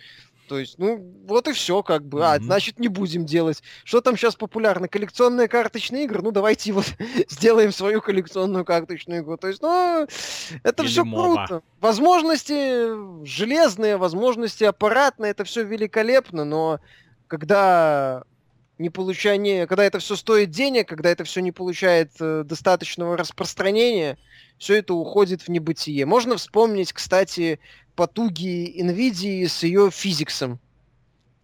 То 0.51 0.59
есть, 0.59 0.79
ну, 0.79 0.99
вот 1.29 1.47
и 1.47 1.53
все, 1.53 1.81
как 1.85 2.05
бы. 2.05 2.27
А, 2.27 2.37
mm-hmm. 2.37 2.43
значит, 2.43 2.81
не 2.81 2.89
будем 2.89 3.25
делать. 3.25 3.63
Что 3.85 4.01
там 4.01 4.17
сейчас 4.17 4.35
популярно? 4.35 4.89
Коллекционные 4.89 5.47
карточные 5.47 6.07
игры? 6.07 6.23
Ну, 6.23 6.33
давайте 6.33 6.73
вот 6.73 6.87
сделаем 7.29 7.71
свою 7.71 8.01
коллекционную 8.01 8.65
карточную 8.65 9.23
игру. 9.23 9.37
То 9.37 9.47
есть, 9.47 9.63
ну, 9.63 10.09
это 10.65 10.83
все 10.83 11.05
круто. 11.05 11.63
Возможности 11.79 13.25
железные, 13.25 13.97
возможности 13.97 14.65
аппаратные, 14.65 15.31
это 15.31 15.45
все 15.45 15.63
великолепно, 15.63 16.45
но 16.45 16.81
когда 17.29 18.25
не 18.79 18.91
получание, 18.91 19.69
когда 19.69 19.85
это 19.85 20.01
все 20.01 20.17
стоит 20.17 20.51
денег, 20.51 20.89
когда 20.89 21.11
это 21.11 21.23
все 21.23 21.43
не 21.43 21.53
получает 21.53 22.11
э, 22.19 22.43
достаточного 22.45 23.17
распространения, 23.17 24.19
все 24.59 24.79
это 24.79 24.95
уходит 24.95 25.43
в 25.43 25.49
небытие. 25.49 26.07
Можно 26.07 26.39
вспомнить, 26.39 26.93
кстати, 26.93 27.61
потуги 28.01 28.83
NVIDIA 28.83 29.47
с 29.47 29.63
ее 29.63 29.91
физиксом 29.91 30.59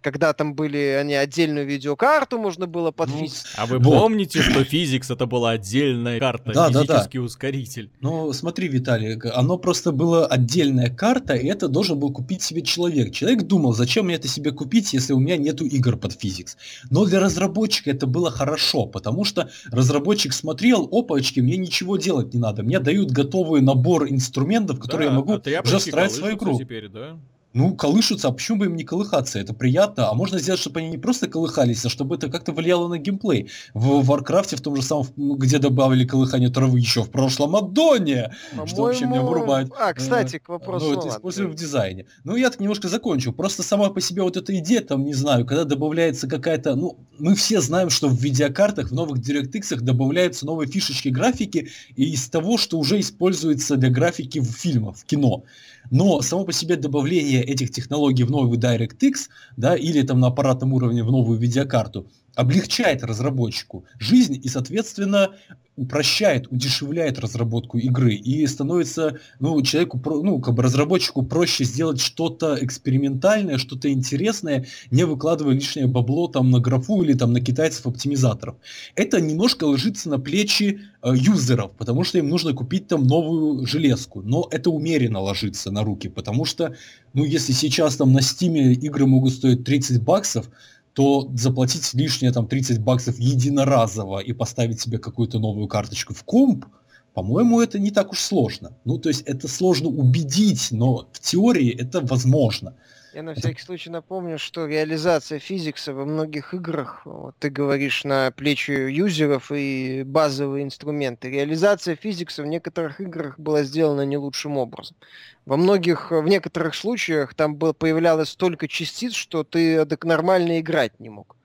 когда 0.07 0.33
там 0.33 0.55
были 0.55 0.79
они 1.01 1.15
отдельную 1.15 1.67
видеокарту 1.67 2.39
можно 2.39 2.69
было 2.69 2.93
под 2.93 3.09
ну, 3.09 3.19
физикс. 3.19 3.45
А 3.57 3.67
вы 3.67 3.81
вот. 3.81 3.99
помните, 3.99 4.41
что 4.41 4.63
физикс 4.63 5.11
это 5.11 5.27
была 5.27 5.51
отдельная 5.51 6.21
карта, 6.21 6.53
да, 6.53 6.69
физический 6.69 7.19
да, 7.19 7.23
да. 7.23 7.27
ускоритель? 7.27 7.91
Ну, 8.01 8.33
смотри, 8.33 8.69
Виталий, 8.69 9.19
оно 9.31 9.59
просто 9.59 9.91
была 9.91 10.25
отдельная 10.27 10.91
карта, 10.91 11.35
и 11.35 11.49
это 11.49 11.67
должен 11.67 11.99
был 11.99 12.13
купить 12.13 12.41
себе 12.41 12.63
человек. 12.63 13.13
Человек 13.13 13.43
думал, 13.49 13.73
зачем 13.73 14.05
мне 14.05 14.15
это 14.15 14.29
себе 14.29 14.53
купить, 14.53 14.93
если 14.93 15.13
у 15.13 15.19
меня 15.19 15.37
нету 15.39 15.65
игр 15.65 15.97
под 15.97 16.13
физикс. 16.13 16.57
Но 16.89 17.05
для 17.05 17.19
разработчика 17.19 17.91
это 17.91 18.07
было 18.07 18.31
хорошо, 18.31 18.87
потому 18.87 19.25
что 19.25 19.51
разработчик 19.73 20.33
смотрел, 20.33 20.89
опачки, 20.93 21.41
мне 21.41 21.57
ничего 21.57 21.97
делать 21.97 22.33
не 22.33 22.39
надо. 22.39 22.63
Мне 22.63 22.79
дают 22.79 23.11
готовый 23.11 23.61
набор 23.61 24.09
инструментов, 24.09 24.79
которые 24.79 25.09
да, 25.09 25.15
я 25.15 25.19
могу 25.19 25.33
а 25.33 25.63
уже 25.65 25.81
строить 25.81 26.13
свою 26.13 26.37
игру. 26.37 26.57
Теперь, 26.57 26.89
да? 26.89 27.19
Ну, 27.57 27.75
колышутся, 27.75 28.29
а 28.29 28.33
почему 28.33 28.59
бы 28.59 28.67
им 28.67 28.77
не 28.77 28.85
колыхаться? 28.85 29.39
Это 29.39 29.55
приятно, 29.55 30.11
а 30.11 30.15
можно 30.15 30.39
сделать, 30.39 30.61
чтобы 30.61 30.81
они 30.81 30.91
не 30.91 30.99
просто 30.99 31.27
колыхались, 31.27 31.87
а 31.87 31.89
чтобы 31.89 32.17
это 32.17 32.29
как-то 32.29 32.53
влияло 32.53 32.87
на 32.87 32.99
геймплей. 32.99 33.49
В 33.73 34.05
Warcraft 34.05 34.46
е, 34.46 34.57
в 34.57 34.61
том 34.61 34.77
же 34.77 34.83
самом, 34.83 35.07
ну, 35.17 35.37
где 35.37 35.59
добавили 35.59 36.05
колыхание 36.05 36.51
травы 36.51 36.79
еще 36.79 37.03
в 37.03 37.11
прошлом 37.11 37.57
аддоне, 37.57 38.35
что 38.67 38.83
вообще 38.83 39.07
меня 39.07 39.23
вырубает. 39.23 39.73
А, 39.81 39.95
кстати, 39.95 40.39
к 40.39 40.51
вопросу. 40.51 40.85
Ну, 40.85 41.01
это 41.01 41.09
используем 41.09 41.51
в 41.51 41.55
дизайне. 41.55 42.05
Ну, 42.25 42.37
я 42.37 42.51
так 42.51 42.61
немножко 42.61 42.89
закончу. 42.89 43.33
Просто 43.33 43.63
сама 43.63 43.89
по 43.89 44.03
себе 44.03 44.23
вот 44.23 44.37
эта 44.37 44.55
идея, 44.59 44.83
там, 44.83 45.05
не 45.05 45.15
знаю, 45.15 45.47
когда 45.47 45.65
добавляется 45.65 46.29
какая-то, 46.29 46.77
ну, 46.77 46.99
мы 47.19 47.35
все 47.35 47.63
знаем, 47.63 47.89
что 47.89 48.09
в 48.09 48.21
видеокартах, 48.21 48.91
в 48.91 48.93
новых 48.93 49.21
DirectX 49.21 49.81
добавляются 49.81 50.45
новые 50.45 50.69
фишечки 50.69 51.09
графики 51.09 51.71
и 51.95 52.13
из 52.13 52.29
того, 52.29 52.59
что 52.59 52.79
уже 52.79 53.01
используется 53.01 53.77
для 53.77 53.89
графики 53.89 54.41
в 54.41 54.51
фильмах, 54.51 54.99
в 54.99 55.07
кино. 55.07 55.45
Но 55.91 56.21
само 56.23 56.45
по 56.45 56.53
себе 56.53 56.77
добавление 56.77 57.43
этих 57.43 57.71
технологий 57.71 58.25
в 58.25 58.31
новый 58.31 58.59
DirectX, 58.59 59.29
да, 59.57 59.77
или 59.77 60.03
там 60.03 60.21
на 60.21 60.29
аппаратном 60.29 60.73
уровне 60.73 61.03
в 61.03 61.11
новую 61.11 61.39
видеокарту, 61.39 62.07
облегчает 62.37 63.03
разработчику 63.03 63.85
жизнь 63.99 64.39
и, 64.41 64.49
соответственно, 64.49 65.35
упрощает, 65.77 66.51
удешевляет 66.51 67.19
разработку 67.19 67.79
игры 67.79 68.15
и 68.15 68.47
становится, 68.47 69.19
ну, 69.41 69.61
человеку, 69.63 70.01
ну, 70.23 70.41
как 70.41 70.55
бы 70.55 70.63
разработчику 70.63 71.23
проще 71.23 71.65
сделать 71.65 72.01
что-то 72.01 72.57
экспериментальное, 72.61 73.59
что-то 73.59 73.91
интересное, 73.91 74.67
не 74.91 75.05
выкладывая 75.05 75.55
лишнее 75.55 75.87
бабло 75.87 76.29
там 76.29 76.51
на 76.51 76.61
графу 76.61 77.03
или 77.03 77.13
там 77.13 77.33
на 77.33 77.41
китайцев-оптимизаторов. 77.41 78.57
Это 78.95 79.21
немножко 79.21 79.65
ложится 79.65 80.09
на 80.09 80.19
плечи 80.19 80.81
э, 81.03 81.13
юзеров, 81.15 81.73
потому 81.73 82.05
что 82.05 82.19
им 82.19 82.29
нужно 82.29 82.55
купить 82.55 82.89
там 82.89 83.07
новую 83.07 83.67
железку, 83.67 84.23
но 84.23 84.49
это 84.51 84.71
умеренно 84.71 85.21
ложится 85.21 85.71
на 85.71 85.85
руки, 85.85 86.09
потому 86.09 86.47
что, 86.47 86.75
ну, 87.13 87.25
если 87.25 87.53
сейчас 87.53 87.97
там 87.97 88.13
на 88.13 88.23
стиме 88.23 88.73
игры 88.73 89.07
могут 89.07 89.33
стоить 89.33 89.65
30 89.65 90.03
баксов, 90.03 90.49
то 90.97 91.31
заплатить 91.35 91.93
лишние 91.93 92.33
там 92.33 92.49
30 92.49 92.81
баксов 92.81 93.19
единоразово 93.19 94.21
и 94.21 94.33
поставить 94.33 94.81
себе 94.81 94.97
какую-то 94.97 95.39
новую 95.39 95.69
карточку 95.69 96.15
в 96.15 96.25
комп, 96.25 96.65
по-моему, 97.13 97.61
это 97.61 97.79
не 97.79 97.91
так 97.91 98.13
уж 98.13 98.21
сложно. 98.21 98.79
Ну, 98.87 98.97
то 98.99 99.11
есть 99.11 99.21
это 99.27 99.47
сложно 99.47 99.91
убедить, 99.91 100.69
но 100.71 101.07
в 101.13 101.21
теории 101.21 101.71
это 101.71 102.01
возможно. 102.01 102.77
Я 103.17 103.23
на 103.23 103.33
всякий 103.33 103.63
случай 103.63 103.89
напомню, 103.89 104.39
что 104.39 104.67
реализация 104.67 105.39
физикса 105.39 105.95
во 105.95 106.05
многих 106.05 106.53
играх, 106.53 107.01
вот 107.07 107.35
ты 107.39 107.49
говоришь 107.49 108.05
на 108.05 108.31
плечи 108.31 108.73
юзеров 108.73 109.51
и 109.51 110.03
базовые 110.05 110.65
инструменты, 110.65 111.31
реализация 111.31 111.97
физикса 111.97 112.43
в 112.43 112.47
некоторых 112.47 113.01
играх 113.01 113.39
была 113.39 113.63
сделана 113.63 114.05
не 114.05 114.19
лучшим 114.19 114.59
образом. 114.59 114.99
Во 115.47 115.57
многих, 115.57 116.11
в 116.11 116.29
некоторых 116.29 116.75
случаях 116.75 117.33
там 117.33 117.57
было, 117.57 117.73
появлялось 117.73 118.29
столько 118.29 118.69
частиц, 118.69 119.15
что 119.15 119.45
ты 119.45 119.87
так 119.87 120.05
нормально 120.05 120.61
играть 120.61 121.01
не 121.01 121.09
мог 121.09 121.37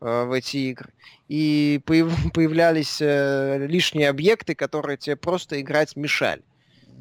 э, 0.00 0.24
в 0.24 0.32
эти 0.32 0.56
игры. 0.56 0.90
И 1.28 1.80
появ, 1.84 2.12
появлялись 2.34 2.98
э, 3.00 3.68
лишние 3.68 4.08
объекты, 4.08 4.56
которые 4.56 4.96
тебе 4.96 5.14
просто 5.14 5.60
играть 5.60 5.94
мешали. 5.94 6.42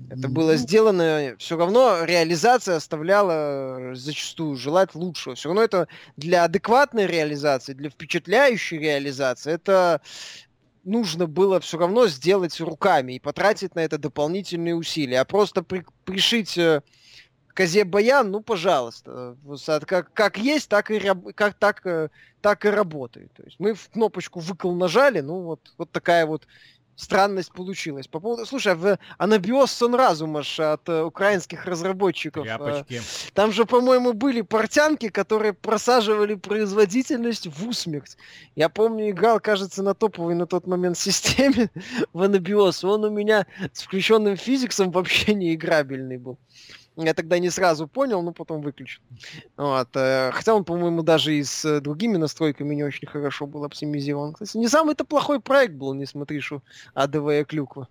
Это 0.10 0.28
было 0.28 0.56
сделано, 0.56 1.36
все 1.38 1.58
равно 1.58 2.04
реализация 2.04 2.78
оставляла 2.78 3.94
зачастую 3.94 4.56
желать 4.56 4.96
лучшего. 4.96 5.36
Все 5.36 5.50
равно 5.50 5.62
это 5.62 5.88
для 6.18 6.44
адекватной 6.46 7.06
реализации, 7.06 7.74
для 7.74 7.90
впечатляющей 7.90 8.78
реализации, 8.78 9.54
это 9.54 10.02
нужно 10.84 11.28
было 11.28 11.60
все 11.60 11.78
равно 11.78 12.08
сделать 12.08 12.60
руками 12.60 13.14
и 13.14 13.20
потратить 13.20 13.76
на 13.76 13.80
это 13.80 13.98
дополнительные 13.98 14.76
усилия. 14.76 15.22
А 15.22 15.26
просто 15.26 15.64
при, 15.64 15.86
пришить 16.06 16.58
э, 16.58 16.82
козе 17.54 17.84
баян, 17.84 18.32
ну, 18.32 18.42
пожалуйста. 18.42 19.38
Как, 19.86 20.14
как 20.14 20.38
есть, 20.38 20.70
так 20.70 20.92
и, 20.92 21.00
как, 21.36 21.56
так, 21.56 21.86
э, 21.86 22.10
так 22.42 22.66
и 22.66 22.70
работает. 22.70 23.34
То 23.34 23.44
есть 23.44 23.60
мы 23.60 23.74
в 23.74 23.90
кнопочку 23.90 24.40
выкол 24.40 24.76
нажали, 24.76 25.20
ну, 25.20 25.42
вот, 25.42 25.74
вот 25.78 25.92
такая 25.92 26.26
вот 26.26 26.48
странность 27.00 27.52
получилась. 27.52 28.08
По 28.08 28.20
поводу, 28.20 28.46
слушай, 28.46 28.74
а 28.74 28.76
в 28.76 29.00
Анабиос 29.18 29.72
сон 29.72 29.96
разума 29.96 30.42
от 30.42 30.90
э, 30.90 31.04
украинских 31.04 31.66
разработчиков. 31.66 32.46
Э, 32.46 32.58
Тряпочки. 32.58 33.02
там 33.34 33.52
же, 33.52 33.66
по-моему, 33.66 34.14
были 34.14 34.42
портянки, 34.42 35.10
которые 35.10 35.54
просаживали 35.54 36.36
производительность 36.36 37.48
в 37.48 37.68
усмерть. 37.68 38.18
Я 38.56 38.70
помню, 38.70 39.10
играл, 39.12 39.40
кажется, 39.40 39.82
на 39.82 39.94
топовой 39.94 40.36
на 40.36 40.46
тот 40.46 40.68
момент 40.68 40.98
системе 41.10 41.70
в 42.14 42.22
Анабиос. 42.22 42.84
Он 42.84 43.06
у 43.06 43.10
меня 43.10 43.48
с 43.72 43.82
включенным 43.82 44.36
физиксом 44.36 44.92
вообще 44.92 45.34
не 45.34 45.56
играбельный 45.56 46.18
был. 46.18 46.38
Я 47.02 47.14
тогда 47.14 47.40
не 47.40 47.50
сразу 47.50 47.88
понял, 47.88 48.22
но 48.22 48.34
потом 48.34 48.62
выключил. 48.62 49.02
Вот. 49.58 49.90
Э, 49.96 50.32
хотя 50.34 50.54
он, 50.54 50.66
по-моему, 50.66 51.02
даже 51.02 51.34
и 51.34 51.44
с 51.44 51.64
э, 51.64 51.80
другими 51.80 52.18
настройками 52.18 52.76
не 52.76 52.84
очень 52.84 53.08
хорошо 53.08 53.48
был 53.48 53.64
оптимизирован. 53.64 54.34
Кстати, 54.34 54.58
не 54.58 54.68
самый-то 54.68 55.06
плохой 55.06 55.40
проект 55.40 55.74
был, 55.76 55.94
не 55.94 56.06
смотри, 56.06 56.40
что 56.42 56.62
адовая 56.94 57.46
клюква. 57.46 57.88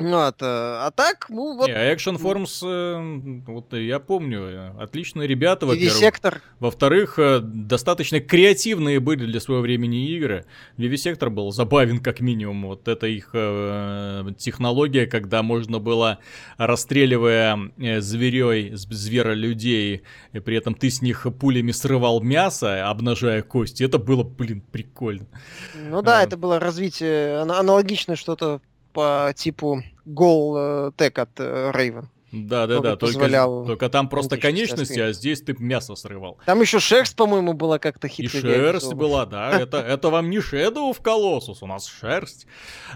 Вот, 0.00 0.40
э, 0.40 0.46
а 0.46 0.90
так, 0.96 1.26
ну 1.28 1.58
вот... 1.58 1.68
Не, 1.68 1.74
Action 1.74 2.16
Forms, 2.16 2.66
э, 2.66 3.42
вот 3.46 3.74
я 3.74 3.98
помню, 3.98 4.40
э, 4.40 4.72
отличные 4.80 5.28
ребята, 5.28 5.66
во-первых. 5.66 6.42
Во-вторых, 6.58 7.18
достаточно 7.42 8.18
креативные 8.18 8.98
были 8.98 9.26
для 9.26 9.40
своего 9.40 9.60
времени 9.60 10.08
игры. 10.12 10.46
Vivisector 10.78 11.28
был 11.28 11.52
забавен 11.52 12.00
как 12.00 12.20
минимум. 12.20 12.68
Вот 12.68 12.88
это 12.88 13.06
их 13.06 13.30
э, 13.34 14.24
технология, 14.38 15.06
когда 15.06 15.42
можно 15.42 15.78
было, 15.78 16.18
расстреливая 16.56 17.70
зверей, 18.00 18.70
зверолюдей, 18.74 20.02
и 20.32 20.38
при 20.40 20.56
этом 20.56 20.74
ты 20.74 20.88
с 20.88 21.02
них 21.02 21.26
пулями 21.38 21.72
срывал 21.72 22.22
мясо, 22.22 22.88
обнажая 22.88 23.42
кости. 23.42 23.82
Это 23.82 23.98
было, 23.98 24.22
блин, 24.22 24.62
прикольно. 24.62 25.26
Ну 25.74 26.00
да, 26.00 26.20
а. 26.20 26.22
это 26.22 26.38
было 26.38 26.58
развитие, 26.58 27.40
аналогичное 27.40 28.16
что-то 28.16 28.62
по 28.92 29.32
типу 29.36 29.82
Goal 30.06 30.92
Tech 30.96 31.20
от 31.20 31.30
э, 31.38 31.70
Raven. 31.74 32.06
Да, 32.32 32.68
да, 32.68 32.80
да, 32.80 32.96
только, 32.96 33.28
только 33.66 33.88
там 33.88 34.08
просто 34.08 34.36
конечности, 34.36 35.00
а 35.00 35.12
здесь 35.12 35.42
ты 35.42 35.56
мясо 35.58 35.96
срывал. 35.96 36.38
Там 36.46 36.60
еще 36.60 36.78
шерсть, 36.78 37.16
по-моему, 37.16 37.54
была 37.54 37.80
как-то 37.80 38.06
хитро. 38.06 38.38
И 38.38 38.42
шерсть 38.42 38.94
была, 38.94 39.26
да. 39.26 39.50
Это, 39.60 39.78
это 39.78 40.10
вам 40.10 40.30
не 40.30 40.38
Shadow 40.38 40.92
в 40.92 41.00
Colossus, 41.00 41.58
у 41.60 41.66
нас 41.66 41.86
шерсть. 41.86 42.46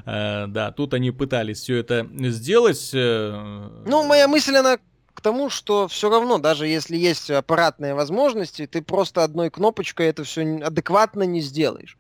Э, 0.07 0.47
да, 0.47 0.71
тут 0.71 0.95
они 0.95 1.11
пытались 1.11 1.61
все 1.61 1.77
это 1.79 2.09
сделать. 2.31 2.91
Э... 2.95 3.83
Ну, 3.87 4.05
моя 4.05 4.29
мысль, 4.29 4.55
она 4.55 4.79
к 5.15 5.21
тому, 5.21 5.51
что 5.51 5.89
все 5.89 6.11
равно, 6.11 6.39
даже 6.39 6.67
если 6.67 6.97
есть 6.97 7.31
аппаратные 7.31 7.95
возможности, 7.95 8.67
ты 8.67 8.83
просто 8.83 9.25
одной 9.25 9.51
кнопочкой 9.51 10.07
это 10.07 10.23
все 10.23 10.61
адекватно 10.63 11.25
не 11.25 11.41
сделаешь. 11.41 11.97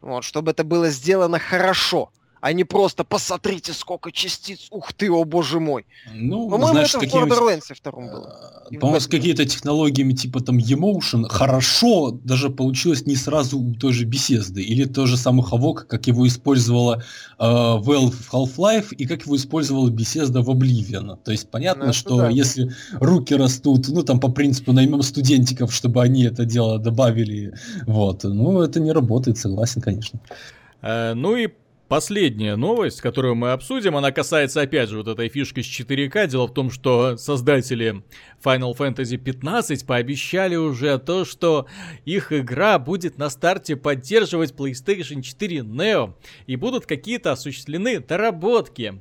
Вот, 0.00 0.22
чтобы 0.24 0.52
это 0.52 0.62
было 0.62 0.88
сделано 0.88 1.38
хорошо 1.38 2.12
а 2.40 2.52
не 2.52 2.64
просто 2.64 3.04
посмотрите, 3.04 3.72
сколько 3.72 4.10
частиц, 4.12 4.68
ух 4.70 4.92
ты, 4.92 5.10
о 5.10 5.24
боже 5.24 5.60
мой. 5.60 5.84
Ну, 6.14 6.48
По-моему, 6.48 6.72
знаешь, 6.72 6.94
это 6.94 7.06
в 7.06 7.14
Borderlands 7.14 7.74
втором 7.74 8.06
было. 8.06 8.66
Э, 8.70 8.78
по-моему, 8.78 9.00
с 9.00 9.06
какими-то 9.06 9.44
технологиями 9.44 10.12
типа 10.12 10.40
там 10.40 10.58
Emotion 10.58 11.28
хорошо 11.28 12.10
даже 12.10 12.50
получилось 12.50 13.06
не 13.06 13.16
сразу 13.16 13.58
у 13.58 13.74
той 13.74 13.92
же 13.92 14.04
беседы. 14.04 14.62
Или 14.62 14.84
то 14.84 15.06
же 15.06 15.16
самый 15.16 15.44
Хавок, 15.44 15.86
как 15.86 16.06
его 16.06 16.26
использовала 16.26 17.02
э, 17.38 17.42
Valve 17.42 18.12
в 18.12 18.32
Half-Life 18.32 18.94
и 18.94 19.06
как 19.06 19.26
его 19.26 19.36
использовала 19.36 19.90
беседа 19.90 20.42
в 20.42 20.50
Oblivion. 20.50 21.18
То 21.22 21.32
есть 21.32 21.50
понятно, 21.50 21.86
ну, 21.86 21.92
что 21.92 22.16
да. 22.16 22.28
если 22.28 22.72
руки 22.94 23.34
растут, 23.34 23.88
ну 23.88 24.02
там 24.02 24.18
по 24.20 24.28
принципу 24.28 24.72
наймем 24.72 25.02
студентиков, 25.02 25.74
чтобы 25.74 26.02
они 26.02 26.24
это 26.24 26.44
дело 26.44 26.78
добавили, 26.78 27.54
вот, 27.86 28.24
ну 28.24 28.62
это 28.62 28.80
не 28.80 28.92
работает, 28.92 29.38
согласен, 29.38 29.80
конечно. 29.82 30.20
Э, 30.82 31.14
ну 31.14 31.36
и 31.36 31.48
Последняя 31.90 32.54
новость, 32.54 33.00
которую 33.00 33.34
мы 33.34 33.50
обсудим, 33.50 33.96
она 33.96 34.12
касается 34.12 34.60
опять 34.60 34.88
же 34.90 34.98
вот 34.98 35.08
этой 35.08 35.28
фишки 35.28 35.60
с 35.60 35.66
4К. 35.66 36.28
Дело 36.28 36.46
в 36.46 36.54
том, 36.54 36.70
что 36.70 37.16
создатели 37.16 38.04
Final 38.40 38.76
Fantasy 38.76 39.16
15 39.16 39.84
пообещали 39.84 40.54
уже 40.54 40.96
то, 41.00 41.24
что 41.24 41.66
их 42.04 42.32
игра 42.32 42.78
будет 42.78 43.18
на 43.18 43.28
старте 43.28 43.74
поддерживать 43.74 44.52
PlayStation 44.52 45.20
4 45.20 45.62
Neo 45.62 46.14
и 46.46 46.54
будут 46.54 46.86
какие-то 46.86 47.32
осуществлены 47.32 47.98
доработки. 47.98 49.00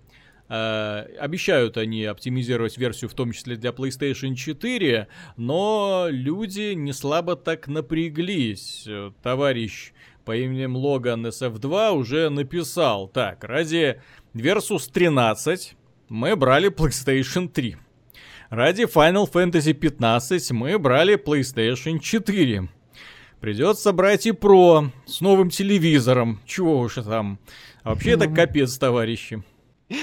Uh, 0.50 1.16
обещают 1.18 1.78
они 1.78 2.06
оптимизировать 2.06 2.76
версию 2.80 3.12
в 3.12 3.14
том 3.14 3.34
числе 3.34 3.56
для 3.56 3.70
PlayStation 3.70 4.34
4, 4.34 5.08
но 5.38 6.08
люди 6.10 6.74
не 6.74 6.92
слабо 6.92 7.36
так 7.36 7.68
напряглись. 7.68 8.88
Товарищ 9.22 9.94
по 10.30 10.36
именем 10.36 10.76
Логан 10.76 11.26
SF2 11.26 11.90
уже 11.94 12.30
написал. 12.30 13.08
Так, 13.08 13.44
ради 13.44 14.00
Versus 14.36 14.88
13 14.94 15.76
мы 16.08 16.36
брали 16.36 16.70
PlayStation 16.70 17.48
3. 17.48 17.78
Ради 18.52 18.84
Final 18.84 19.28
Fantasy 19.28 19.74
15 19.74 20.52
мы 20.52 20.78
брали 20.78 21.16
PlayStation 21.16 21.98
4. 21.98 22.70
Придется 23.42 23.92
брать 23.92 24.28
и 24.28 24.30
Pro 24.30 24.92
с 25.08 25.20
новым 25.20 25.50
телевизором. 25.50 26.40
Чего 26.46 26.82
уж 26.82 26.94
там. 26.94 27.40
А 27.82 27.90
вообще 27.90 28.12
это 28.12 28.28
капец, 28.28 28.78
товарищи. 28.78 29.44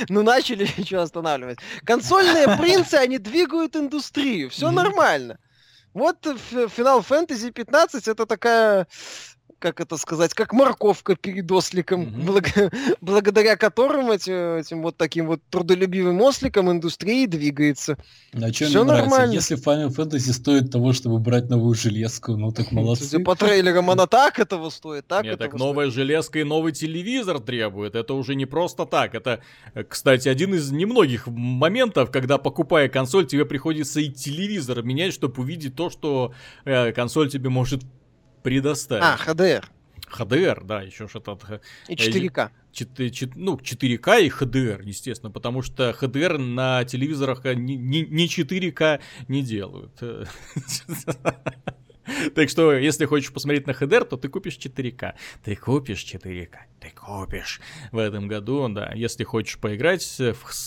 Ну 0.08 0.24
начали, 0.24 0.64
что 0.84 1.02
останавливать. 1.02 1.58
Консольные 1.84 2.56
принцы, 2.60 2.94
они 2.94 3.18
двигают 3.18 3.76
индустрию, 3.76 4.50
все 4.50 4.72
нормально. 4.72 5.38
Вот 5.94 6.26
Final 6.26 7.06
Fantasy 7.08 7.52
15 7.52 8.08
это 8.08 8.26
такая 8.26 8.88
как 9.66 9.80
это 9.80 9.96
сказать, 9.96 10.32
как 10.32 10.52
морковка 10.52 11.16
перед 11.16 11.50
осликом, 11.50 12.02
mm-hmm. 12.02 12.24
благо, 12.24 12.70
благодаря 13.00 13.56
которым 13.56 14.12
эти, 14.12 14.60
этим 14.60 14.82
вот 14.82 14.96
таким 14.96 15.26
вот 15.26 15.40
трудолюбивым 15.50 16.20
осликом 16.22 16.70
индустрия 16.70 17.26
двигается. 17.26 17.98
А 18.32 18.52
что 18.52 18.66
мне 18.66 18.84
нравится? 18.84 18.84
Нормально. 18.84 19.32
Если 19.32 19.56
Final 19.56 19.88
Fantasy 19.88 20.32
стоит 20.32 20.70
того, 20.70 20.92
чтобы 20.92 21.18
брать 21.18 21.48
новую 21.48 21.74
железку, 21.74 22.36
ну 22.36 22.52
так 22.52 22.70
молодцы. 22.72 23.18
По 23.18 23.34
трейлерам, 23.34 23.90
она 23.90 24.06
так 24.06 24.38
этого 24.38 24.70
стоит, 24.70 25.08
так 25.08 25.24
Нет, 25.24 25.38
так 25.40 25.54
новая 25.54 25.90
железка 25.90 26.38
и 26.38 26.44
новый 26.44 26.72
телевизор 26.72 27.40
требует. 27.40 27.96
Это 27.96 28.14
уже 28.14 28.36
не 28.36 28.46
просто 28.46 28.86
так. 28.86 29.16
Это, 29.16 29.40
кстати, 29.88 30.28
один 30.28 30.54
из 30.54 30.70
немногих 30.70 31.26
моментов, 31.26 32.12
когда, 32.12 32.38
покупая 32.38 32.88
консоль, 32.88 33.26
тебе 33.26 33.44
приходится 33.44 33.98
и 33.98 34.10
телевизор 34.10 34.84
менять, 34.84 35.12
чтобы 35.12 35.42
увидеть 35.42 35.74
то, 35.74 35.90
что 35.90 36.32
э, 36.64 36.92
консоль 36.92 37.28
тебе 37.30 37.48
может 37.48 37.82
предоставить. 38.46 39.02
А, 39.02 39.16
HDR. 39.16 39.64
HDR, 40.08 40.64
да, 40.64 40.80
еще 40.80 41.08
что-то. 41.08 41.60
И 41.88 41.96
4К. 41.96 42.50
4, 42.70 43.10
4, 43.10 43.32
ну, 43.34 43.56
4К 43.56 44.22
и 44.22 44.28
HDR, 44.28 44.84
естественно, 44.84 45.32
потому 45.32 45.62
что 45.62 45.90
HDR 45.90 46.38
на 46.38 46.84
телевизорах 46.84 47.44
не, 47.44 47.74
не, 47.74 48.02
не 48.02 48.28
4К 48.28 49.00
не 49.26 49.42
делают. 49.42 50.00
Так 52.34 52.48
что, 52.48 52.72
если 52.72 53.06
хочешь 53.06 53.32
посмотреть 53.32 53.66
на 53.66 53.72
HDR, 53.72 54.04
то 54.04 54.16
ты 54.16 54.28
купишь 54.28 54.58
4К. 54.58 55.14
Ты 55.44 55.56
купишь 55.56 56.04
4К. 56.04 56.56
Ты 56.80 56.92
купишь 56.94 57.60
в 57.92 57.98
этом 57.98 58.28
году, 58.28 58.68
да. 58.68 58.92
Если 58.94 59.24
хочешь 59.24 59.58
поиграть, 59.58 60.20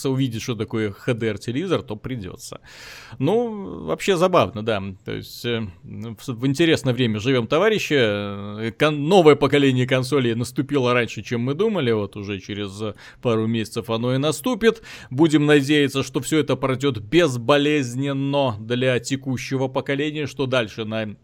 увидеть, 0.04 0.42
что 0.42 0.54
такое 0.54 0.92
HDR-телевизор, 0.92 1.82
то 1.82 1.96
придется. 1.96 2.60
Ну, 3.18 3.84
вообще 3.84 4.16
забавно, 4.16 4.62
да. 4.62 4.82
То 5.04 5.12
есть, 5.12 5.44
э, 5.44 5.66
в 5.82 6.46
интересное 6.46 6.94
время 6.94 7.20
живем, 7.20 7.46
товарищи. 7.46 7.94
Э, 7.96 8.90
новое 8.90 9.36
поколение 9.36 9.86
консолей 9.86 10.34
наступило 10.34 10.92
раньше, 10.92 11.22
чем 11.22 11.42
мы 11.42 11.54
думали. 11.54 11.92
Вот 11.92 12.16
уже 12.16 12.40
через 12.40 12.94
пару 13.22 13.46
месяцев 13.46 13.88
оно 13.90 14.14
и 14.14 14.18
наступит. 14.18 14.82
Будем 15.10 15.46
надеяться, 15.46 16.02
что 16.02 16.20
все 16.20 16.38
это 16.38 16.56
пройдет 16.56 16.98
безболезненно 16.98 18.56
для 18.58 18.98
текущего 18.98 19.68
поколения, 19.68 20.26
что 20.26 20.46
дальше 20.46 20.84
на 20.84 21.16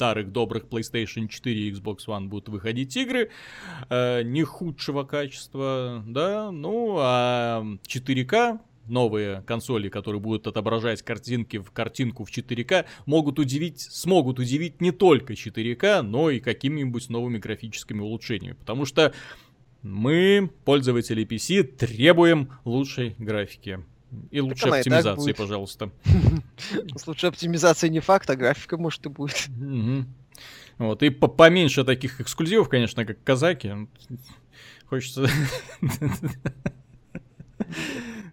старых 0.00 0.32
добрых 0.32 0.64
PlayStation 0.64 1.28
4 1.28 1.60
и 1.60 1.72
Xbox 1.72 2.06
One 2.06 2.28
будут 2.28 2.48
выходить 2.48 2.96
игры 2.96 3.28
э, 3.90 4.22
не 4.22 4.44
худшего 4.44 5.04
качества, 5.04 6.02
да, 6.06 6.50
ну 6.50 6.96
а 6.98 7.62
4К 7.86 8.60
новые 8.86 9.42
консоли, 9.42 9.90
которые 9.90 10.22
будут 10.22 10.46
отображать 10.46 11.02
картинки 11.02 11.58
в 11.58 11.70
картинку 11.70 12.24
в 12.24 12.30
4К, 12.30 12.86
могут 13.04 13.38
удивить, 13.38 13.82
смогут 13.82 14.38
удивить 14.38 14.80
не 14.80 14.90
только 14.90 15.34
4К, 15.34 16.00
но 16.00 16.30
и 16.30 16.40
какими-нибудь 16.40 17.10
новыми 17.10 17.36
графическими 17.36 18.00
улучшениями. 18.00 18.54
Потому 18.54 18.86
что 18.86 19.12
мы, 19.82 20.50
пользователи 20.64 21.26
PC, 21.26 21.62
требуем 21.62 22.52
лучшей 22.64 23.16
графики. 23.18 23.84
И 24.30 24.40
лучшей 24.40 24.70
оптимизации, 24.70 25.32
пожалуйста. 25.32 25.90
С 26.96 27.06
лучшей 27.06 27.28
оптимизацией 27.28 27.92
не 27.92 28.00
факт, 28.00 28.28
а 28.30 28.36
графика 28.36 28.76
может 28.76 29.06
и 29.06 29.08
будет. 29.08 29.48
Вот, 30.78 31.02
и 31.02 31.10
поменьше 31.10 31.84
таких 31.84 32.20
эксклюзивов, 32.20 32.68
конечно, 32.68 33.04
как 33.04 33.22
казаки. 33.22 33.72
Хочется... 34.86 35.28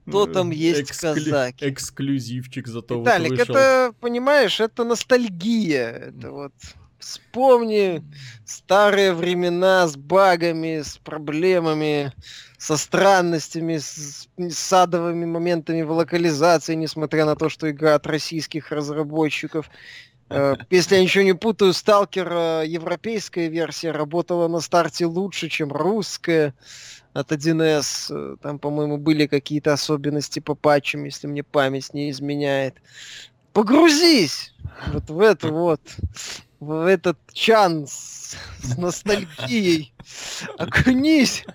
Кто 0.07 0.25
там 0.25 0.51
есть 0.51 0.91
казаки? 0.97 1.57
Эксклюзивчик 1.59 2.67
зато 2.67 3.01
Виталик, 3.01 3.31
вот 3.31 3.39
это, 3.41 3.93
понимаешь, 3.99 4.61
это 4.61 4.85
ностальгия. 4.85 5.89
Это 5.89 6.31
вот 6.31 6.53
Вспомни 6.99 8.03
старые 8.45 9.13
времена 9.13 9.87
с 9.87 9.95
багами, 9.95 10.81
с 10.81 10.97
проблемами, 10.97 12.11
со 12.57 12.75
странностями, 12.75 13.77
с, 13.77 14.27
с 14.37 14.57
садовыми 14.57 15.25
моментами 15.25 15.83
в 15.83 15.91
локализации, 15.91 16.73
несмотря 16.73 17.25
на 17.25 17.35
то, 17.35 17.49
что 17.49 17.69
игра 17.69 17.95
от 17.95 18.07
российских 18.07 18.71
разработчиков. 18.71 19.69
Э, 20.29 20.55
если 20.71 20.95
я 20.95 21.03
ничего 21.03 21.23
не 21.23 21.35
путаю, 21.35 21.73
Сталкер 21.73 22.31
э, 22.31 22.63
европейская 22.65 23.47
версия 23.47 23.91
работала 23.91 24.47
на 24.47 24.59
старте 24.59 25.05
лучше, 25.05 25.49
чем 25.49 25.71
русская 25.71 26.55
от 27.13 27.31
1С. 27.31 28.07
Э, 28.09 28.35
там, 28.41 28.57
по-моему, 28.57 28.97
были 28.97 29.27
какие-то 29.27 29.73
особенности 29.73 30.39
по 30.39 30.55
патчам, 30.55 31.03
если 31.03 31.27
мне 31.27 31.43
память 31.43 31.93
не 31.93 32.09
изменяет. 32.09 32.75
Погрузись 33.53 34.53
вот 34.93 35.09
в 35.09 35.19
это 35.19 35.47
вот 35.49 35.81
в 36.59 36.87
этот 36.87 37.17
чан 37.33 37.85
с, 37.87 38.35
ностальгией. 38.77 39.93
Окунись, 40.57 41.45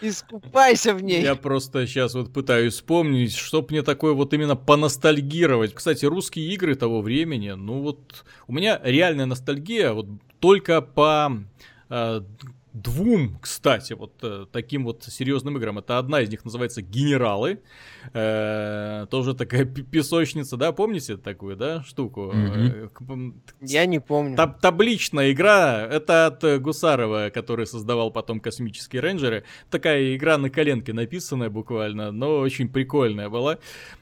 искупайся 0.00 0.94
в 0.94 1.02
ней. 1.02 1.22
Я 1.22 1.34
просто 1.34 1.86
сейчас 1.86 2.14
вот 2.14 2.32
пытаюсь 2.32 2.74
вспомнить, 2.74 3.34
чтоб 3.34 3.70
мне 3.70 3.82
такое 3.82 4.12
вот 4.12 4.32
именно 4.34 4.56
поностальгировать. 4.56 5.74
Кстати, 5.74 6.04
русские 6.06 6.52
игры 6.52 6.74
того 6.74 7.02
времени, 7.02 7.50
ну 7.50 7.80
вот 7.80 8.24
у 8.46 8.52
меня 8.52 8.80
реальная 8.82 9.26
ностальгия 9.26 9.92
вот 9.92 10.06
только 10.40 10.80
по 10.82 11.32
э, 11.88 12.22
двум, 12.82 13.38
кстати, 13.40 13.94
вот 13.94 14.12
э, 14.22 14.46
таким 14.52 14.84
вот 14.84 15.02
серьезным 15.04 15.56
играм. 15.56 15.78
Это 15.78 15.98
одна 15.98 16.20
из 16.20 16.28
них 16.28 16.44
называется 16.44 16.82
«Генералы». 16.82 17.60
Э, 18.12 19.06
тоже 19.10 19.34
такая 19.34 19.64
песочница, 19.64 20.56
да? 20.56 20.72
Помните 20.72 21.16
такую, 21.16 21.56
да, 21.56 21.82
штуку? 21.84 22.32
Mm-hmm. 22.34 23.34
Я 23.62 23.86
не 23.86 23.98
помню. 23.98 24.36
Таб 24.36 24.60
табличная 24.60 25.32
игра. 25.32 25.88
Это 25.90 26.26
от 26.26 26.60
Гусарова, 26.60 27.30
который 27.30 27.66
создавал 27.66 28.10
потом 28.10 28.40
«Космические 28.40 29.00
рейнджеры». 29.00 29.44
Такая 29.70 30.14
игра 30.14 30.36
на 30.36 30.50
коленке 30.50 30.92
написанная 30.92 31.48
буквально, 31.48 32.12
но 32.12 32.38
очень 32.38 32.68
прикольная 32.68 33.30
была. 33.30 33.58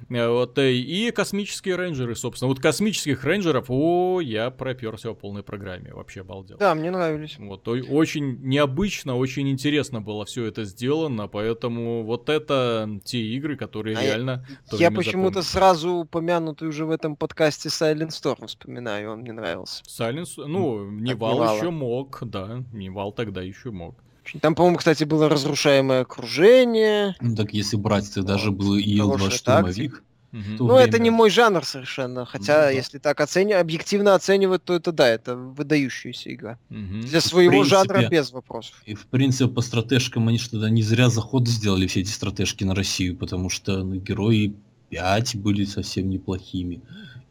Вот, 0.09 0.59
и 0.59 1.13
«Космические 1.15 1.77
рейнджеры», 1.77 2.17
собственно. 2.17 2.49
Вот 2.49 2.59
«Космических 2.59 3.25
рейнджеров», 3.25 3.67
о, 3.69 4.21
я 4.21 4.51
проперся 4.51 5.11
по 5.11 5.15
полной 5.15 5.45
программе. 5.45 5.95
Вообще 5.95 6.23
обалдел. 6.23 6.57
Да, 6.59 6.75
мне 6.75 6.91
нравились. 6.91 7.37
Вот, 7.39 7.69
очень 7.69 8.41
не 8.43 8.64
необычно, 8.65 9.17
очень 9.17 9.51
интересно 9.51 10.01
было 10.01 10.25
все 10.25 10.47
это 10.47 10.65
сделано, 10.65 11.29
поэтому 11.29 12.03
вот 12.05 12.29
это 12.29 12.89
те 13.05 13.19
игры, 13.19 13.57
которые 13.57 13.97
а 13.97 14.03
реально... 14.03 14.47
Я, 14.73 14.89
я 14.89 14.91
почему-то 14.91 15.43
сразу 15.43 15.91
упомянутый 15.93 16.69
уже 16.69 16.85
в 16.85 16.91
этом 16.91 17.17
подкасте 17.17 17.69
Silent 17.69 18.09
Storm 18.09 18.47
вспоминаю, 18.47 19.13
он 19.13 19.21
мне 19.21 19.33
нравился. 19.33 19.83
Silent, 19.85 20.29
ну, 20.37 20.91
Nival 20.91 21.57
еще 21.57 21.71
мог, 21.71 22.19
да, 22.23 22.63
Nival 22.73 23.13
тогда 23.13 23.43
еще 23.43 23.71
мог. 23.71 23.97
Там, 24.41 24.55
по-моему, 24.55 24.79
кстати, 24.79 25.05
было 25.05 25.29
разрушаемое 25.29 26.01
окружение. 26.01 27.15
Ну 27.21 27.37
так 27.37 27.53
если 27.53 27.77
брать, 27.77 28.13
то 28.15 28.23
даже 28.23 28.51
был 28.51 28.75
и 28.77 28.83
Ил-2 28.83 29.31
штурмовик. 29.31 30.03
Угу. 30.35 30.65
Ну, 30.67 30.77
это 30.77 30.99
не 30.99 31.11
мой 31.11 31.31
жанр 31.31 31.65
совершенно. 31.65 32.27
Хотя, 32.27 32.67
ну, 32.67 32.77
если 32.77 32.99
так 32.99 33.21
оцени... 33.21 33.53
объективно 33.53 34.15
оценивать, 34.17 34.65
то 34.65 34.75
это 34.75 34.91
да, 34.91 35.09
это 35.09 35.37
выдающаяся 35.37 36.35
игра. 36.35 36.59
Угу. 36.71 37.07
Для 37.07 37.21
своего 37.21 37.51
принципе, 37.53 37.77
жанра 37.77 38.09
без 38.09 38.33
вопросов. 38.33 38.83
И 38.85 38.95
в 38.95 39.07
принципе 39.07 39.49
по 39.49 39.61
стратежкам 39.61 40.27
они 40.29 40.39
что-то 40.39 40.69
не 40.69 40.83
зря 40.83 41.09
заход 41.09 41.47
сделали 41.47 41.87
все 41.87 42.01
эти 42.01 42.11
стратежки 42.11 42.65
на 42.65 42.75
Россию, 42.75 43.17
потому 43.17 43.49
что 43.49 43.85
ну, 43.85 43.95
герои 43.95 44.57
5 44.91 45.37
были 45.37 45.65
совсем 45.65 46.11
неплохими. 46.11 46.83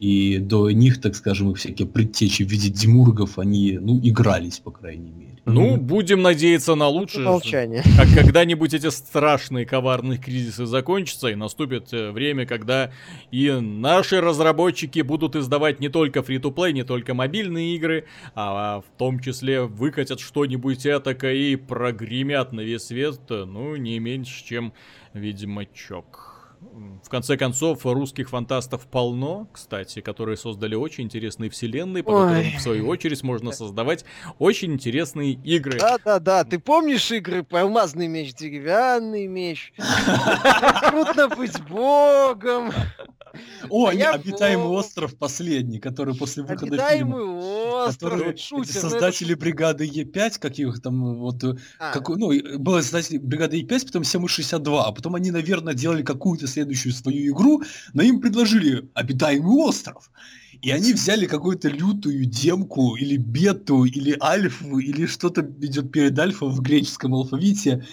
И 0.03 0.37
до 0.37 0.69
них, 0.69 0.99
так 0.99 1.15
скажем, 1.15 1.51
их 1.51 1.57
всякие 1.57 1.87
предтечи 1.87 2.43
в 2.43 2.51
виде 2.51 2.67
демургов, 2.67 3.39
они, 3.39 3.79
ну, 3.79 3.97
игрались, 4.03 4.59
по 4.59 4.69
крайней 4.69 5.11
мере. 5.11 5.39
Ну, 5.45 5.77
будем 5.77 6.21
надеяться 6.21 6.75
на 6.75 6.89
лучшее. 6.89 7.23
Молчание. 7.23 7.83
Как 7.95 8.09
когда-нибудь 8.13 8.73
эти 8.73 8.89
страшные 8.89 9.65
коварные 9.65 10.19
кризисы 10.19 10.65
закончатся, 10.65 11.29
и 11.29 11.35
наступит 11.35 11.93
э, 11.93 12.11
время, 12.11 12.45
когда 12.45 12.91
и 13.31 13.49
наши 13.49 14.19
разработчики 14.19 14.99
будут 14.99 15.37
издавать 15.37 15.79
не 15.79 15.87
только 15.87 16.21
фри-то-плей, 16.21 16.73
не 16.73 16.83
только 16.83 17.13
мобильные 17.13 17.73
игры, 17.77 18.03
а 18.35 18.81
в 18.81 18.97
том 18.97 19.21
числе 19.21 19.61
выкатят 19.61 20.19
что-нибудь 20.19 20.85
этакое 20.85 21.33
и 21.33 21.55
прогремят 21.55 22.51
на 22.51 22.59
весь 22.59 22.87
свет, 22.87 23.21
ну, 23.29 23.77
не 23.77 23.99
меньше, 23.99 24.43
чем, 24.43 24.73
видимо, 25.13 25.65
чок. 25.65 26.32
В 27.03 27.09
конце 27.09 27.37
концов, 27.37 27.85
русских 27.85 28.29
фантастов 28.29 28.87
полно, 28.87 29.47
кстати, 29.51 30.01
которые 30.01 30.37
создали 30.37 30.75
очень 30.75 31.03
интересные 31.03 31.49
вселенные, 31.49 32.03
по 32.03 32.11
которым, 32.11 32.57
в 32.57 32.61
свою 32.61 32.87
очередь, 32.87 33.21
можно 33.23 33.51
создавать 33.51 34.05
очень 34.39 34.73
интересные 34.73 35.33
игры. 35.33 35.79
Да-да-да, 35.79 36.43
ты 36.43 36.59
помнишь 36.59 37.11
игры 37.11 37.43
по 37.43 37.61
алмазный 37.61 38.07
меч, 38.07 38.33
деревянный 38.33 39.27
меч? 39.27 39.73
Трудно 40.89 41.27
быть 41.29 41.61
богом. 41.67 42.71
О, 43.69 43.87
А 43.87 43.93
не, 43.93 44.03
обитаемый 44.05 44.67
остров 44.67 45.15
последний, 45.15 45.79
который 45.79 46.15
после 46.15 46.43
выхода 46.43 46.65
Обитаемый 46.73 47.19
фильма. 47.19 47.87
остров, 47.87 48.39
шутер. 48.39 48.71
это 48.71 48.79
создатели 48.81 49.33
бригады 49.33 49.85
Е5, 49.85 50.39
как 50.39 50.59
их 50.59 50.81
там 50.81 51.15
вот 51.15 51.43
э, 51.43 51.55
А, 51.79 51.93
ну, 52.09 52.31
было 52.59 52.81
создатели 52.81 53.17
бригады 53.17 53.59
Е5, 53.61 53.85
потом 53.87 54.03
762, 54.03 54.85
а 54.85 54.91
потом 54.91 55.15
они, 55.15 55.31
наверное, 55.31 55.73
делали 55.73 56.03
какую-то 56.03 56.47
следующую 56.47 56.93
свою 56.93 57.33
игру, 57.33 57.63
но 57.93 58.03
им 58.03 58.21
предложили 58.21 58.89
обитаемый 58.93 59.55
остров. 59.55 60.11
И 60.61 60.71
они 60.71 60.93
взяли 60.93 61.25
какую-то 61.25 61.67
лютую 61.67 62.25
демку, 62.25 62.95
или 62.95 63.17
бету, 63.17 63.83
или 63.83 64.15
альфу, 64.21 64.79
или 64.79 65.05
что-то 65.05 65.41
идет 65.41 65.91
перед 65.91 66.17
альфа 66.17 66.45
в 66.45 66.61
греческом 66.61 67.13
алфавите, 67.15 67.85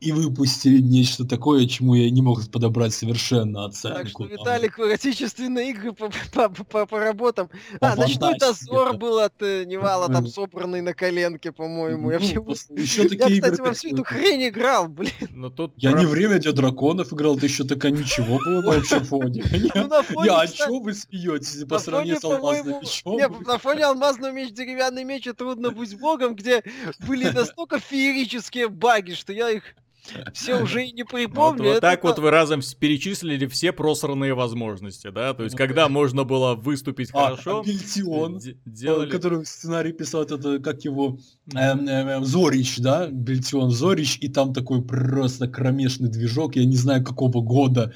и 0.00 0.12
выпустили 0.12 0.80
нечто 0.80 1.26
такое, 1.26 1.66
чему 1.66 1.94
я 1.94 2.08
не 2.10 2.22
мог 2.22 2.50
подобрать 2.50 2.94
совершенно 2.94 3.66
оценку. 3.66 3.98
Так 3.98 4.08
что, 4.08 4.18
Там 4.18 4.28
Виталик, 4.28 4.78
отечественные 4.78 5.70
игры 5.70 5.92
по, 5.92 6.10
по, 6.32 6.48
по- 6.48 6.86
по 6.86 6.98
работам. 6.98 7.48
По 7.80 7.92
А, 7.92 7.96
ночной 7.96 8.38
дозор 8.38 8.88
это. 8.88 8.96
был 8.98 9.18
от 9.18 9.34
э, 9.42 9.64
Невала, 9.66 10.08
там 10.08 10.26
собранный 10.26 10.80
на 10.80 10.94
коленке, 10.94 11.52
по-моему. 11.52 12.10
Я, 12.10 12.18
ну, 12.18 12.22
вообще- 12.24 12.40
просто 12.42 12.74
еще 12.80 13.02
я, 13.02 13.08
такие 13.10 13.36
игры, 13.36 13.50
кстати, 13.50 13.60
во 13.68 13.74
всю 13.74 13.88
эту 13.90 14.04
хрень 14.04 14.48
играл, 14.48 14.88
блин. 14.88 15.12
Но 15.30 15.50
тут 15.50 15.74
Я 15.76 15.90
про- 15.92 16.00
не 16.00 16.06
время 16.06 16.38
для 16.38 16.52
драконов 16.52 17.12
играл, 17.12 17.36
это 17.36 17.44
еще 17.46 17.64
такая 17.64 17.92
ничего 17.92 18.38
было 18.38 18.62
на 18.72 18.76
общем 18.78 19.04
фоне. 19.04 19.44
Ну, 19.74 20.24
Я, 20.24 20.40
а 20.40 20.46
чё 20.48 20.80
вы 20.80 20.94
смеетесь 20.94 21.64
по 21.68 21.78
сравнению 21.78 22.20
с 22.20 22.24
алмазным 22.24 22.80
мечом? 22.80 23.16
Не, 23.18 23.28
на 23.28 23.58
фоне 23.58 23.84
алмазного 23.84 24.32
меч, 24.32 24.52
деревянный 24.52 25.04
меч 25.04 25.26
и 25.26 25.32
трудно 25.32 25.70
быть 25.72 25.98
богом, 25.98 26.34
где 26.36 26.62
были 27.06 27.28
настолько 27.28 27.78
феерические 27.78 28.68
баги, 28.68 29.12
что 29.12 29.32
я 29.34 29.50
их 29.50 29.62
все 30.34 30.60
уже 30.60 30.86
и 30.86 30.92
не 30.92 31.02
Вот, 31.02 31.10
припомню. 31.12 31.64
вот 31.64 31.70
Это 31.72 31.80
так 31.80 32.04
вот 32.04 32.18
вы 32.18 32.30
разом 32.30 32.60
перечислили 32.78 33.46
все 33.46 33.72
просранные 33.72 34.34
возможности, 34.34 35.10
да? 35.10 35.34
То 35.34 35.44
есть, 35.44 35.54
Ну, 35.54 35.58
когда 35.58 35.88
можно 35.88 36.24
было 36.24 36.54
выступить 36.54 37.10
А, 37.12 37.30
хорошо, 37.30 37.60
Абильтион, 37.60 38.38
де- 38.38 38.52
э, 38.52 38.54
делали... 38.64 39.10
который 39.10 39.44
сценарий 39.44 39.92
писал, 39.92 40.22
это 40.22 40.58
как 40.58 40.84
его, 40.84 41.18
эм, 41.54 41.88
эм, 41.88 42.24
Зорич, 42.24 42.78
да, 42.78 43.06
Бельтион 43.08 43.70
Зорич, 43.70 44.18
и 44.20 44.28
там 44.28 44.52
такой 44.52 44.82
просто 44.82 45.48
кромешный 45.48 46.08
движок, 46.08 46.56
я 46.56 46.64
не 46.64 46.76
знаю 46.76 47.04
какого 47.04 47.40
года. 47.40 47.94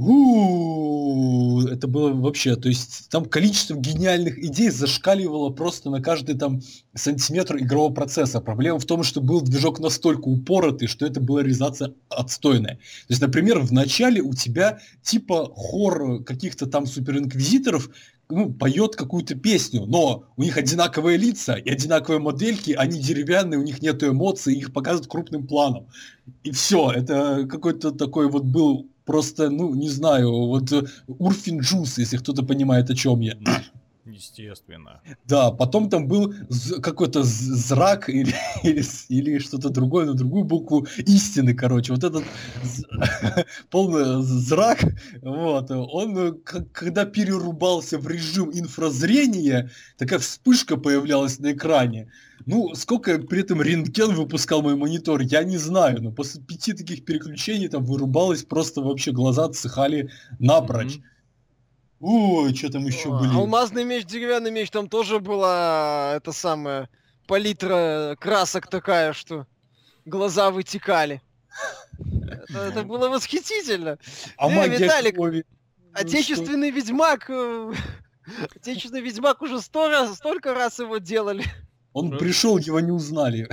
Это 0.00 1.88
было 1.88 2.12
вообще, 2.12 2.54
то 2.54 2.68
есть 2.68 3.08
там 3.10 3.24
количество 3.24 3.74
гениальных 3.74 4.38
идей 4.38 4.70
зашкаливало 4.70 5.50
просто 5.50 5.90
на 5.90 6.00
каждый 6.00 6.38
там 6.38 6.60
сантиметр 6.94 7.56
игрового 7.56 7.92
процесса. 7.92 8.40
Проблема 8.40 8.78
в 8.78 8.84
том, 8.84 9.02
что 9.02 9.20
был 9.20 9.40
движок 9.40 9.80
настолько 9.80 10.28
упоротый, 10.28 10.86
что 10.86 11.04
это 11.04 11.20
была 11.20 11.42
реализация 11.42 11.94
отстойная. 12.10 12.74
То 12.74 13.08
есть, 13.08 13.20
например, 13.20 13.58
в 13.58 13.72
начале 13.72 14.22
у 14.22 14.34
тебя 14.34 14.78
типа 15.02 15.50
хор 15.52 16.22
каких-то 16.22 16.66
там 16.66 16.86
суперинквизиторов 16.86 17.90
ну, 18.30 18.52
поет 18.52 18.94
какую-то 18.94 19.34
песню, 19.34 19.84
но 19.86 20.26
у 20.36 20.42
них 20.44 20.56
одинаковые 20.56 21.16
лица 21.16 21.54
и 21.54 21.70
одинаковые 21.70 22.20
модельки, 22.20 22.70
они 22.70 23.00
деревянные, 23.00 23.58
у 23.58 23.64
них 23.64 23.82
нет 23.82 24.04
эмоций, 24.04 24.54
их 24.54 24.72
показывают 24.72 25.10
крупным 25.10 25.48
планом. 25.48 25.88
И 26.44 26.52
все, 26.52 26.92
это 26.92 27.48
какой-то 27.50 27.90
такой 27.90 28.28
вот 28.28 28.44
был 28.44 28.86
просто, 29.08 29.48
ну, 29.48 29.74
не 29.74 29.88
знаю, 29.88 30.30
вот 30.30 30.70
э, 30.70 30.82
Урфин 31.06 31.60
Джус, 31.60 31.98
если 31.98 32.18
кто-то 32.18 32.42
понимает, 32.42 32.90
о 32.90 32.94
чем 32.94 33.20
я. 33.20 33.36
Естественно. 34.04 35.00
Да, 35.26 35.50
потом 35.50 35.88
там 35.88 36.08
был 36.08 36.34
какой-то 36.82 37.22
зрак 37.22 38.10
или, 38.10 38.34
или, 38.64 38.84
или 39.08 39.38
что-то 39.38 39.70
другое, 39.70 40.04
на 40.04 40.12
другую 40.12 40.44
букву 40.44 40.86
истины, 40.98 41.54
короче. 41.54 41.94
Вот 41.94 42.04
этот 42.04 42.24
полный 43.70 44.22
зрак, 44.22 44.84
вот, 45.22 45.70
он, 45.70 46.18
э, 46.18 46.32
когда 46.72 47.06
перерубался 47.06 47.98
в 47.98 48.06
режим 48.08 48.50
инфразрения, 48.52 49.70
такая 49.96 50.18
вспышка 50.18 50.76
появлялась 50.76 51.38
на 51.38 51.52
экране. 51.52 52.08
Ну, 52.48 52.74
сколько 52.74 53.18
при 53.18 53.42
этом 53.42 53.60
рентген 53.60 54.14
выпускал 54.14 54.62
мой 54.62 54.74
монитор, 54.74 55.20
я 55.20 55.44
не 55.44 55.58
знаю, 55.58 56.02
но 56.02 56.10
после 56.10 56.40
пяти 56.40 56.72
таких 56.72 57.04
переключений 57.04 57.68
там 57.68 57.84
вырубалось 57.84 58.42
просто 58.42 58.80
вообще 58.80 59.12
глаза 59.12 59.44
отсыхали 59.44 60.10
напрочь. 60.38 60.96
Мгм. 60.96 61.04
Ой, 62.00 62.54
что 62.54 62.72
там 62.72 62.86
еще 62.86 63.10
были? 63.10 63.34
Алмазный 63.34 63.84
меч, 63.84 64.06
деревянный 64.06 64.50
меч, 64.50 64.70
там 64.70 64.88
тоже 64.88 65.20
была 65.20 66.14
это 66.16 66.32
самое 66.32 66.88
палитра 67.26 68.16
красок 68.18 68.68
такая, 68.68 69.12
что 69.12 69.46
глаза 70.06 70.50
вытекали. 70.50 71.20
Это, 72.48 72.60
это 72.60 72.82
было 72.82 73.10
восхитительно. 73.10 73.98
А 74.38 74.48
магия 74.48 74.78
Виталик, 74.78 75.16
крови? 75.16 75.44
Ну, 75.76 75.98
что? 75.98 76.00
Отечественный 76.00 76.70
Ведьмак. 76.70 77.28
э, 77.28 77.74
Отечественный 78.56 79.02
Ведьмак 79.02 79.42
уже 79.42 79.60
сто 79.60 79.90
раз, 79.90 80.16
столько 80.16 80.54
раз 80.54 80.78
его 80.78 80.96
делали. 80.96 81.44
Он 81.98 82.08
Что? 82.10 82.18
пришел, 82.18 82.58
его 82.58 82.78
не 82.78 82.92
узнали. 82.92 83.48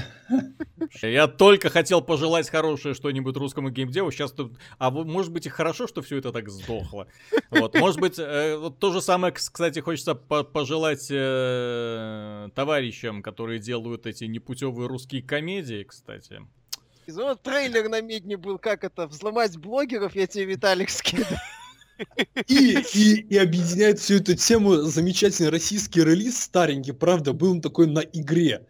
Я 1.02 1.28
только 1.28 1.70
хотел 1.70 2.02
пожелать 2.02 2.48
хорошее 2.50 2.94
что-нибудь 2.94 3.36
русскому 3.38 3.72
геймдеву. 3.72 4.12
Сейчас 4.12 4.32
тут... 4.32 4.54
А 4.78 4.92
может 4.92 5.32
быть 5.32 5.48
и 5.48 5.50
хорошо, 5.50 5.88
что 5.88 6.02
все 6.04 6.18
это 6.18 6.32
так 6.32 6.50
сдохло. 6.50 7.08
Вот, 7.50 7.74
может 7.76 8.00
быть, 8.00 8.20
э, 8.20 8.56
вот 8.58 8.78
то 8.78 8.92
же 8.92 9.02
самое, 9.02 9.34
кс- 9.34 9.50
кстати, 9.52 9.80
хочется 9.80 10.14
по- 10.14 10.44
пожелать 10.44 11.08
э, 11.10 12.50
товарищам, 12.54 13.24
которые 13.24 13.60
делают 13.60 14.06
эти 14.06 14.26
непутевые 14.26 14.88
русские 14.88 15.24
комедии, 15.24 15.84
кстати. 15.84 16.42
Вот 17.08 17.42
трейлер 17.42 17.90
на 17.90 18.02
медне 18.02 18.38
был, 18.38 18.60
как 18.60 18.84
это, 18.84 19.08
взломать 19.08 19.58
блогеров, 19.58 20.16
я 20.16 20.28
тебе, 20.28 20.46
Виталик, 20.46 20.90
скину. 20.90 21.26
И, 22.48 22.78
и, 22.94 23.14
и 23.30 23.38
объединяет 23.38 24.00
всю 24.00 24.16
эту 24.16 24.36
тему 24.36 24.76
замечательный 24.84 25.50
российский 25.50 26.04
релиз, 26.04 26.40
старенький, 26.40 26.92
правда, 26.92 27.34
был 27.34 27.52
он 27.52 27.62
такой 27.62 27.88
на 27.88 28.00
игре. 28.00 28.66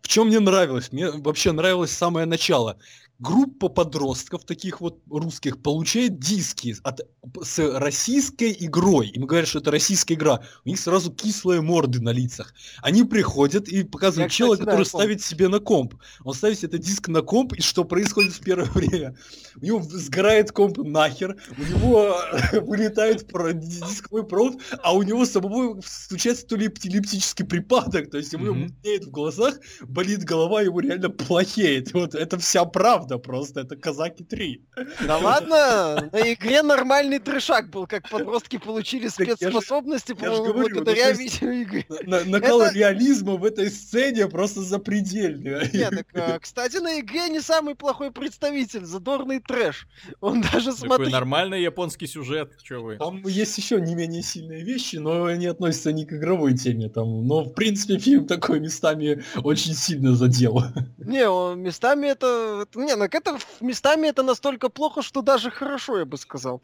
В 0.00 0.08
чем 0.08 0.28
мне 0.28 0.40
нравилось? 0.40 0.92
Мне 0.92 1.10
вообще 1.10 1.52
нравилось 1.52 1.90
самое 1.90 2.26
начало. 2.26 2.78
Группа 3.20 3.68
подростков, 3.68 4.44
таких 4.44 4.80
вот 4.80 5.00
русских, 5.10 5.62
получает 5.62 6.18
диски 6.18 6.74
от, 6.82 7.02
с 7.42 7.58
российской 7.78 8.56
игрой. 8.58 9.08
Им 9.08 9.26
говорят, 9.26 9.46
что 9.46 9.58
это 9.58 9.70
российская 9.70 10.14
игра. 10.14 10.40
У 10.64 10.70
них 10.70 10.80
сразу 10.80 11.12
кислые 11.12 11.60
морды 11.60 12.00
на 12.00 12.10
лицах. 12.10 12.54
Они 12.80 13.04
приходят 13.04 13.68
и 13.68 13.84
показывают 13.84 14.32
Я, 14.32 14.36
чела, 14.36 14.52
кстати, 14.54 14.64
да, 14.66 14.72
который 14.72 14.90
помню. 14.90 15.04
ставит 15.04 15.22
себе 15.22 15.48
на 15.48 15.58
комп. 15.58 15.96
Он 16.24 16.32
ставит 16.32 16.64
этот 16.64 16.80
диск 16.80 17.08
на 17.08 17.20
комп, 17.20 17.52
и 17.52 17.60
что 17.60 17.84
происходит 17.84 18.32
в 18.32 18.40
первое 18.40 18.70
время? 18.74 19.14
У 19.60 19.64
него 19.66 19.82
сгорает 19.82 20.52
комп 20.52 20.78
нахер, 20.78 21.36
у 21.58 21.62
него 21.62 22.16
вылетает 22.62 23.26
дисковой 23.60 24.26
провод, 24.26 24.62
а 24.82 24.94
у 24.94 25.02
него 25.02 25.26
самого 25.26 25.78
случается 25.84 26.46
то 26.46 26.56
ли 26.56 26.68
эпилептический 26.68 27.44
припадок, 27.44 28.10
то 28.10 28.16
есть 28.16 28.32
Мгм. 28.32 28.60
мутнеет 28.62 29.04
в 29.04 29.10
глазах, 29.10 29.56
болит 29.82 30.24
голова, 30.24 30.62
ему 30.62 30.80
реально 30.80 31.10
плохеет. 31.10 31.92
Вот 31.92 32.14
это 32.14 32.38
вся 32.38 32.64
правда 32.64 33.09
просто, 33.18 33.60
это 33.60 33.76
Казаки 33.76 34.24
3. 34.24 34.62
Да 35.06 35.18
ладно, 35.22 36.08
на 36.12 36.32
игре 36.32 36.62
нормальный 36.62 37.18
трешак 37.18 37.70
был, 37.70 37.86
как 37.86 38.08
подростки 38.08 38.58
получили 38.58 39.08
спецспособности, 39.08 40.12
благодаря 40.12 41.12
видеоигре. 41.12 41.86
На- 42.06 42.24
Накал 42.24 42.70
реализма 42.70 43.36
в 43.36 43.44
этой 43.44 43.70
сцене 43.70 44.28
просто 44.28 44.62
запредельный. 44.62 45.70
Нет, 45.72 45.90
так, 45.90 46.06
а, 46.14 46.38
кстати, 46.38 46.76
на 46.78 47.00
игре 47.00 47.28
не 47.28 47.40
самый 47.40 47.74
плохой 47.74 48.10
представитель, 48.10 48.84
задорный 48.84 49.40
трэш. 49.40 49.86
Он 50.20 50.40
даже, 50.40 50.72
Такой 50.74 50.86
смотри, 50.88 51.12
нормальный 51.12 51.62
японский 51.62 52.06
сюжет, 52.06 52.52
что 52.62 52.80
вы. 52.80 52.96
Там 52.96 53.26
есть 53.26 53.56
еще 53.58 53.80
не 53.80 53.94
менее 53.94 54.22
сильные 54.22 54.62
вещи, 54.62 54.96
но 54.96 55.24
они 55.24 55.46
относятся 55.46 55.92
не 55.92 56.04
к 56.04 56.12
игровой 56.12 56.54
теме. 56.56 56.88
Там, 56.88 57.26
но, 57.26 57.42
в 57.44 57.52
принципе, 57.54 57.98
фильм 57.98 58.26
такой 58.26 58.60
местами 58.60 59.22
очень 59.42 59.74
сильно 59.74 60.14
задел. 60.14 60.62
не, 60.98 61.28
он 61.28 61.60
местами 61.60 62.06
это, 62.06 62.62
это- 62.62 62.80
не, 62.80 62.94
ну 63.00 63.18
это 63.18 63.38
местами 63.60 64.08
это 64.08 64.22
настолько 64.22 64.68
плохо, 64.68 65.02
что 65.02 65.22
даже 65.22 65.50
хорошо, 65.50 65.98
я 65.98 66.04
бы 66.04 66.16
сказал. 66.18 66.60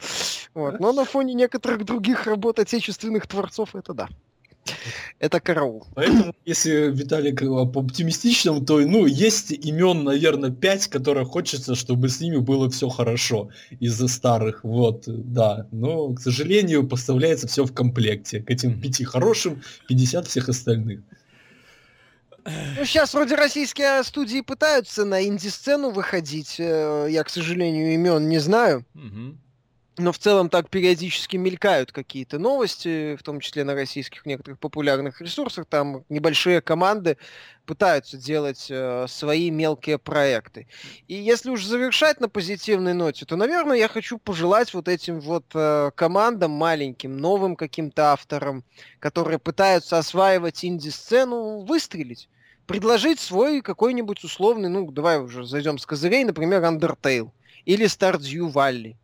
Вот, 0.54 0.80
но 0.80 0.92
на 0.92 1.04
фоне 1.04 1.34
некоторых 1.34 1.84
других 1.84 2.26
работ 2.26 2.58
отечественных 2.58 3.26
творцов 3.26 3.74
это 3.74 3.94
да. 3.94 4.08
Это 5.18 5.40
караул. 5.40 5.86
Поэтому, 5.94 6.34
если 6.44 6.90
Виталик 6.92 7.42
э, 7.42 7.46
по 7.46 7.80
оптимистичному, 7.80 8.64
то, 8.64 8.80
ну, 8.80 9.06
есть 9.06 9.52
имен, 9.52 10.04
наверное, 10.04 10.50
пять, 10.50 10.88
которые 10.88 11.24
хочется, 11.24 11.74
чтобы 11.74 12.08
с 12.08 12.20
ними 12.20 12.38
было 12.38 12.68
все 12.68 12.88
хорошо 12.88 13.50
из-за 13.78 14.08
старых, 14.08 14.64
вот, 14.64 15.04
да. 15.06 15.66
Но, 15.70 16.12
к 16.14 16.20
сожалению, 16.20 16.86
поставляется 16.86 17.46
все 17.46 17.64
в 17.64 17.72
комплекте. 17.72 18.40
К 18.40 18.50
этим 18.50 18.80
пяти 18.80 19.04
хорошим 19.04 19.62
50 19.88 20.26
всех 20.26 20.48
остальных. 20.48 21.00
Ну, 22.78 22.84
сейчас 22.84 23.14
вроде 23.14 23.34
российские 23.34 24.02
студии 24.04 24.40
пытаются 24.40 25.04
на 25.04 25.24
инди-сцену 25.24 25.90
выходить. 25.90 26.56
э, 26.58 27.08
Я, 27.10 27.24
к 27.24 27.30
сожалению, 27.30 27.94
имен 27.94 28.28
не 28.28 28.38
знаю. 28.38 28.84
Но 29.98 30.12
в 30.12 30.18
целом 30.18 30.50
так 30.50 30.68
периодически 30.68 31.38
мелькают 31.38 31.90
какие-то 31.90 32.38
новости, 32.38 33.16
в 33.16 33.22
том 33.22 33.40
числе 33.40 33.64
на 33.64 33.74
российских 33.74 34.26
некоторых 34.26 34.58
популярных 34.58 35.22
ресурсах. 35.22 35.64
Там 35.64 36.04
небольшие 36.10 36.60
команды 36.60 37.16
пытаются 37.64 38.18
делать 38.18 38.66
э, 38.68 39.06
свои 39.08 39.50
мелкие 39.50 39.96
проекты. 39.98 40.68
И 41.08 41.14
если 41.14 41.48
уж 41.48 41.64
завершать 41.64 42.20
на 42.20 42.28
позитивной 42.28 42.92
ноте, 42.92 43.24
то, 43.24 43.36
наверное, 43.36 43.78
я 43.78 43.88
хочу 43.88 44.18
пожелать 44.18 44.74
вот 44.74 44.86
этим 44.86 45.18
вот 45.18 45.46
э, 45.54 45.90
командам 45.94 46.50
маленьким, 46.50 47.16
новым 47.16 47.56
каким-то 47.56 48.12
авторам, 48.12 48.64
которые 48.98 49.38
пытаются 49.38 49.96
осваивать 49.96 50.62
инди-сцену, 50.62 51.60
выстрелить 51.60 52.28
предложить 52.66 53.20
свой 53.20 53.62
какой-нибудь 53.62 54.22
условный, 54.24 54.68
ну, 54.68 54.90
давай 54.90 55.18
уже 55.18 55.44
зайдем 55.44 55.78
с 55.78 55.86
козырей, 55.86 56.24
например, 56.24 56.62
Undertale 56.62 57.30
или 57.64 57.86
Stardew 57.86 58.52
Valley. 58.52 58.96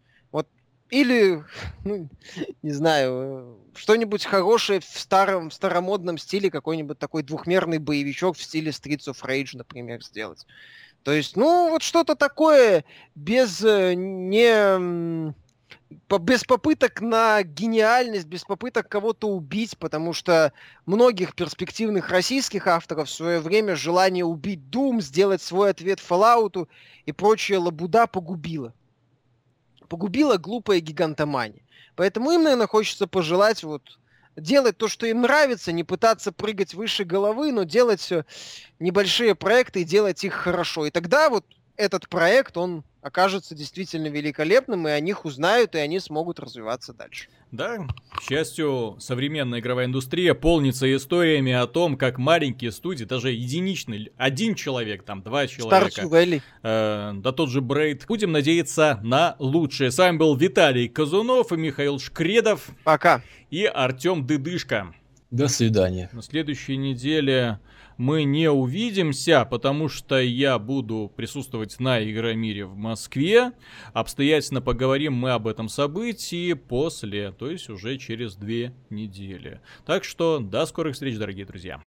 Или, 0.93 1.43
ну, 1.85 2.09
не 2.63 2.71
знаю, 2.71 3.59
что-нибудь 3.75 4.27
хорошее 4.27 4.81
в 4.81 4.85
старом, 4.85 5.49
в 5.49 5.55
старомодном 5.55 6.19
стиле, 6.19 6.51
какой-нибудь 6.51 6.99
такой 6.99 7.23
двухмерный 7.23 7.79
боевичок 7.79 8.37
в 8.37 8.43
стиле 8.43 8.71
Streets 8.71 9.09
of 9.09 9.23
Rage, 9.23 9.57
например, 9.57 10.05
сделать. 10.05 10.47
То 11.03 11.13
есть, 11.13 11.35
ну, 11.35 11.71
вот 11.71 11.83
что-то 11.83 12.15
такое 12.15 12.85
без 13.15 13.65
э, 13.65 13.95
не 13.95 15.35
без 16.20 16.44
попыток 16.44 17.01
на 17.01 17.43
гениальность, 17.43 18.27
без 18.27 18.44
попыток 18.44 18.89
кого-то 18.89 19.28
убить, 19.28 19.77
потому 19.78 20.12
что 20.12 20.52
многих 20.86 21.35
перспективных 21.35 22.10
российских 22.10 22.66
авторов 22.66 23.09
в 23.09 23.12
свое 23.12 23.40
время 23.40 23.77
желание 23.77 24.24
убить 24.24 24.60
Doom, 24.70 25.01
сделать 25.01 25.43
свой 25.43 25.70
ответ 25.70 25.98
Fallout 25.98 26.69
и 27.06 27.12
прочее 27.12 27.59
лабуда 27.59 28.06
погубило 28.06 28.74
погубила 29.93 30.39
глупая 30.39 30.81
гигантомания. 30.81 31.62
Поэтому 31.97 32.31
им, 32.31 32.44
наверное, 32.44 32.66
хочется 32.66 33.06
пожелать 33.06 33.62
вот 33.62 33.98
делать 34.36 34.78
то, 34.78 34.89
что 34.89 35.05
им 35.05 35.20
нравится, 35.20 35.70
не 35.70 35.85
пытаться 35.85 36.32
прыгать 36.32 36.73
выше 36.73 37.05
головы, 37.05 37.52
но 37.52 37.64
делать 37.64 38.10
небольшие 38.78 39.35
проекты 39.35 39.82
и 39.82 39.85
делать 39.85 40.24
их 40.24 40.32
хорошо. 40.32 40.86
И 40.86 40.90
тогда 40.90 41.28
вот 41.28 41.44
этот 41.83 42.09
проект, 42.09 42.57
он 42.57 42.85
окажется 43.01 43.57
действительно 43.57 44.07
великолепным, 44.07 44.87
и 44.87 44.91
о 44.93 45.01
них 45.01 45.25
узнают, 45.25 45.75
и 45.75 45.79
они 45.79 45.99
смогут 45.99 46.39
развиваться 46.39 46.95
дальше. 46.95 47.29
Да, 47.51 47.87
к 48.17 48.23
счастью, 48.23 48.97
современная 49.01 49.59
игровая 49.59 49.87
индустрия 49.87 50.35
полнится 50.35 50.95
историями 50.95 51.53
о 51.53 51.67
том, 51.67 51.99
как 51.99 52.17
маленькие 52.19 52.71
студии, 52.71 53.05
даже 53.05 53.33
единичный, 53.33 54.13
один 54.17 54.55
человек, 54.55 55.03
там, 55.03 55.23
два 55.23 55.49
человека, 55.49 56.41
э, 56.63 57.13
да 57.15 57.33
тот 57.33 57.51
же 57.51 57.61
Брейд, 57.61 58.07
будем 58.07 58.31
надеяться 58.33 59.01
на 59.03 59.35
лучшее. 59.41 59.91
С 59.91 59.99
вами 59.99 60.17
был 60.17 60.37
Виталий 60.37 60.89
Казунов 60.89 61.53
и 61.53 61.57
Михаил 61.57 61.99
Шкредов. 61.99 62.69
Пока. 62.85 63.23
И 63.51 63.65
Артем 63.65 64.27
Дыдышко. 64.27 64.95
До 65.33 65.49
свидания. 65.49 66.09
На 66.13 66.23
следующей 66.23 66.77
неделе 66.77 67.59
мы 68.03 68.24
не 68.24 68.51
увидимся, 68.51 69.45
потому 69.49 69.89
что 69.89 70.20
я 70.20 70.59
буду 70.59 71.12
присутствовать 71.15 71.79
на 71.79 72.03
Игромире 72.03 72.65
в 72.65 72.74
Москве. 72.74 73.53
Обстоятельно 73.93 74.61
поговорим 74.61 75.12
мы 75.12 75.31
об 75.31 75.47
этом 75.47 75.69
событии 75.69 76.55
после, 76.55 77.31
то 77.31 77.49
есть 77.49 77.70
уже 77.70 77.99
через 77.99 78.35
две 78.35 78.74
недели. 78.91 79.61
Так 79.87 80.03
что 80.03 80.41
до 80.41 80.66
скорых 80.66 80.95
встреч, 80.95 81.16
дорогие 81.16 81.47
друзья. 81.47 81.81